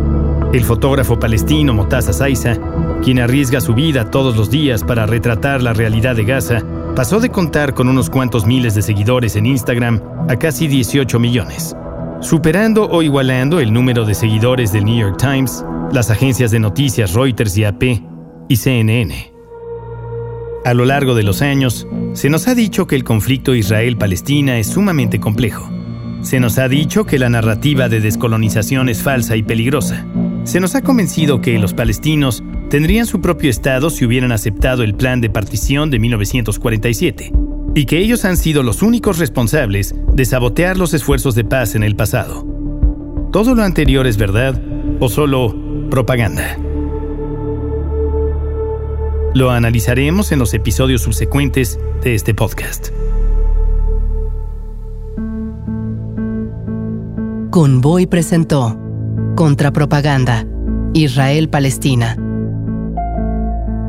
El 0.53 0.65
fotógrafo 0.65 1.21
palestino 1.21 1.73
Motaza 1.73 2.13
Saiza, 2.13 2.57
quien 3.05 3.21
arriesga 3.21 3.61
su 3.61 3.75
vida 3.75 4.11
todos 4.11 4.37
los 4.37 4.51
días 4.51 4.83
para 4.83 5.07
retratar 5.07 5.63
la 5.63 5.73
realidad 5.73 6.17
de 6.17 6.25
Gaza, 6.25 6.65
pasó 6.95 7.21
de 7.21 7.31
contar 7.31 7.75
con 7.75 7.89
unos 7.89 8.11
cuantos 8.11 8.47
miles 8.47 8.75
de 8.75 8.83
seguidores 8.83 9.37
en 9.37 9.47
Instagram 9.47 10.03
a 10.29 10.37
casi 10.37 10.67
18 10.67 11.19
millones, 11.19 11.77
superando 12.21 12.89
o 12.89 13.03
igualando 13.03 13.61
el 13.61 13.73
número 13.73 14.05
de 14.05 14.15
seguidores 14.15 14.73
del 14.73 14.85
New 14.85 14.99
York 14.99 15.17
Times, 15.19 15.65
las 15.93 16.11
agencias 16.11 16.51
de 16.51 16.61
noticias 16.61 17.15
Reuters 17.15 17.57
y 17.57 17.65
AP 17.65 17.83
y 18.49 18.57
CNN. 18.57 19.33
A 20.65 20.75
lo 20.75 20.85
largo 20.85 21.15
de 21.15 21.23
los 21.23 21.41
años, 21.41 21.87
se 22.13 22.29
nos 22.29 22.49
ha 22.49 22.55
dicho 22.55 22.87
que 22.87 22.97
el 22.97 23.05
conflicto 23.05 23.55
Israel-Palestina 23.55 24.59
es 24.59 24.67
sumamente 24.67 25.21
complejo. 25.21 25.71
Se 26.21 26.41
nos 26.41 26.59
ha 26.59 26.69
dicho 26.69 27.07
que 27.07 27.19
la 27.19 27.29
narrativa 27.29 27.89
de 27.89 28.01
descolonización 28.01 28.89
es 28.89 29.03
falsa 29.03 29.37
y 29.37 29.43
peligrosa. 29.43 30.05
Se 30.45 30.61
nos 30.61 30.75
ha 30.75 30.83
convencido 30.83 31.41
que 31.41 31.59
los 31.59 31.75
palestinos 31.75 32.43
tendrían 32.71 33.07
su 33.07 33.21
propio 33.21 33.51
Estado 33.51 33.91
si 33.91 34.05
hubieran 34.05 34.33
aceptado 34.33 34.83
el 34.83 34.95
plan 34.95 35.21
de 35.21 35.31
partición 35.31 35.91
de 35.91 35.99
1947, 35.99 37.33
y 37.75 37.87
que 37.87 37.99
ellos 37.99 38.25
han 38.25 38.37
sido 38.37 38.63
los 38.63 38.83
únicos 38.83 39.19
responsables 39.19 39.95
de 40.13 40.25
sabotear 40.25 40.77
los 40.77 40.95
esfuerzos 40.95 41.35
de 41.35 41.45
paz 41.45 41.75
en 41.75 41.83
el 41.83 41.97
pasado. 41.97 42.47
¿Todo 43.33 43.55
lo 43.55 43.63
anterior 43.63 44.07
es 44.07 44.17
verdad 44.17 44.61
o 45.01 45.09
solo 45.09 45.55
propaganda? 45.91 46.59
Lo 49.35 49.51
analizaremos 49.51 50.33
en 50.33 50.39
los 50.39 50.55
episodios 50.55 51.03
subsecuentes 51.03 51.79
de 52.03 52.15
este 52.15 52.35
podcast. 52.35 52.89
Convoy 57.51 58.07
presentó 58.07 58.79
Contrapropaganda, 59.37 60.47
Israel-Palestina. 60.95 62.28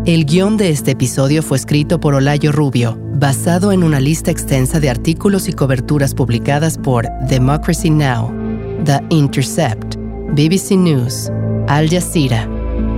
El 0.05 0.25
guion 0.25 0.55
de 0.55 0.69
este 0.69 0.91
episodio 0.91 1.43
fue 1.43 1.57
escrito 1.57 1.99
por 1.99 2.15
Olayo 2.15 2.53
Rubio, 2.53 2.97
basado 3.15 3.73
en 3.73 3.83
una 3.83 3.99
lista 3.99 4.31
extensa 4.31 4.79
de 4.79 4.89
artículos 4.89 5.49
y 5.49 5.53
coberturas 5.53 6.15
publicadas 6.15 6.77
por 6.77 7.05
Democracy 7.27 7.89
Now!, 7.89 8.33
The 8.85 9.01
Intercept, 9.09 9.97
BBC 10.35 10.77
News, 10.77 11.29
Al 11.67 11.89
Jazeera, 11.89 12.47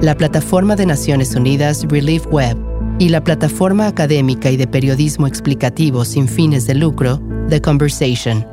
la 0.01 0.15
plataforma 0.15 0.75
de 0.75 0.85
Naciones 0.85 1.33
Unidas 1.33 1.85
Relief 1.89 2.27
Web 2.27 2.55
y 2.99 3.09
la 3.09 3.23
plataforma 3.23 3.87
académica 3.87 4.51
y 4.51 4.57
de 4.57 4.67
periodismo 4.67 5.25
explicativo 5.25 6.05
sin 6.05 6.27
fines 6.27 6.67
de 6.67 6.75
lucro 6.75 7.19
The 7.49 7.61
Conversation. 7.61 8.45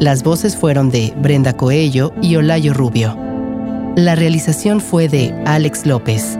Las 0.00 0.24
voces 0.24 0.56
fueron 0.56 0.90
de 0.90 1.14
Brenda 1.22 1.56
Coello 1.56 2.12
y 2.20 2.34
Olayo 2.34 2.74
Rubio. 2.74 3.29
La 3.96 4.14
realización 4.14 4.80
fue 4.80 5.08
de 5.08 5.34
Alex 5.46 5.84
López. 5.84 6.38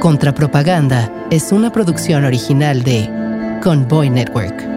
Contrapropaganda 0.00 1.12
es 1.30 1.52
una 1.52 1.70
producción 1.70 2.24
original 2.24 2.82
de 2.82 3.08
Convoy 3.62 4.08
Network. 4.08 4.73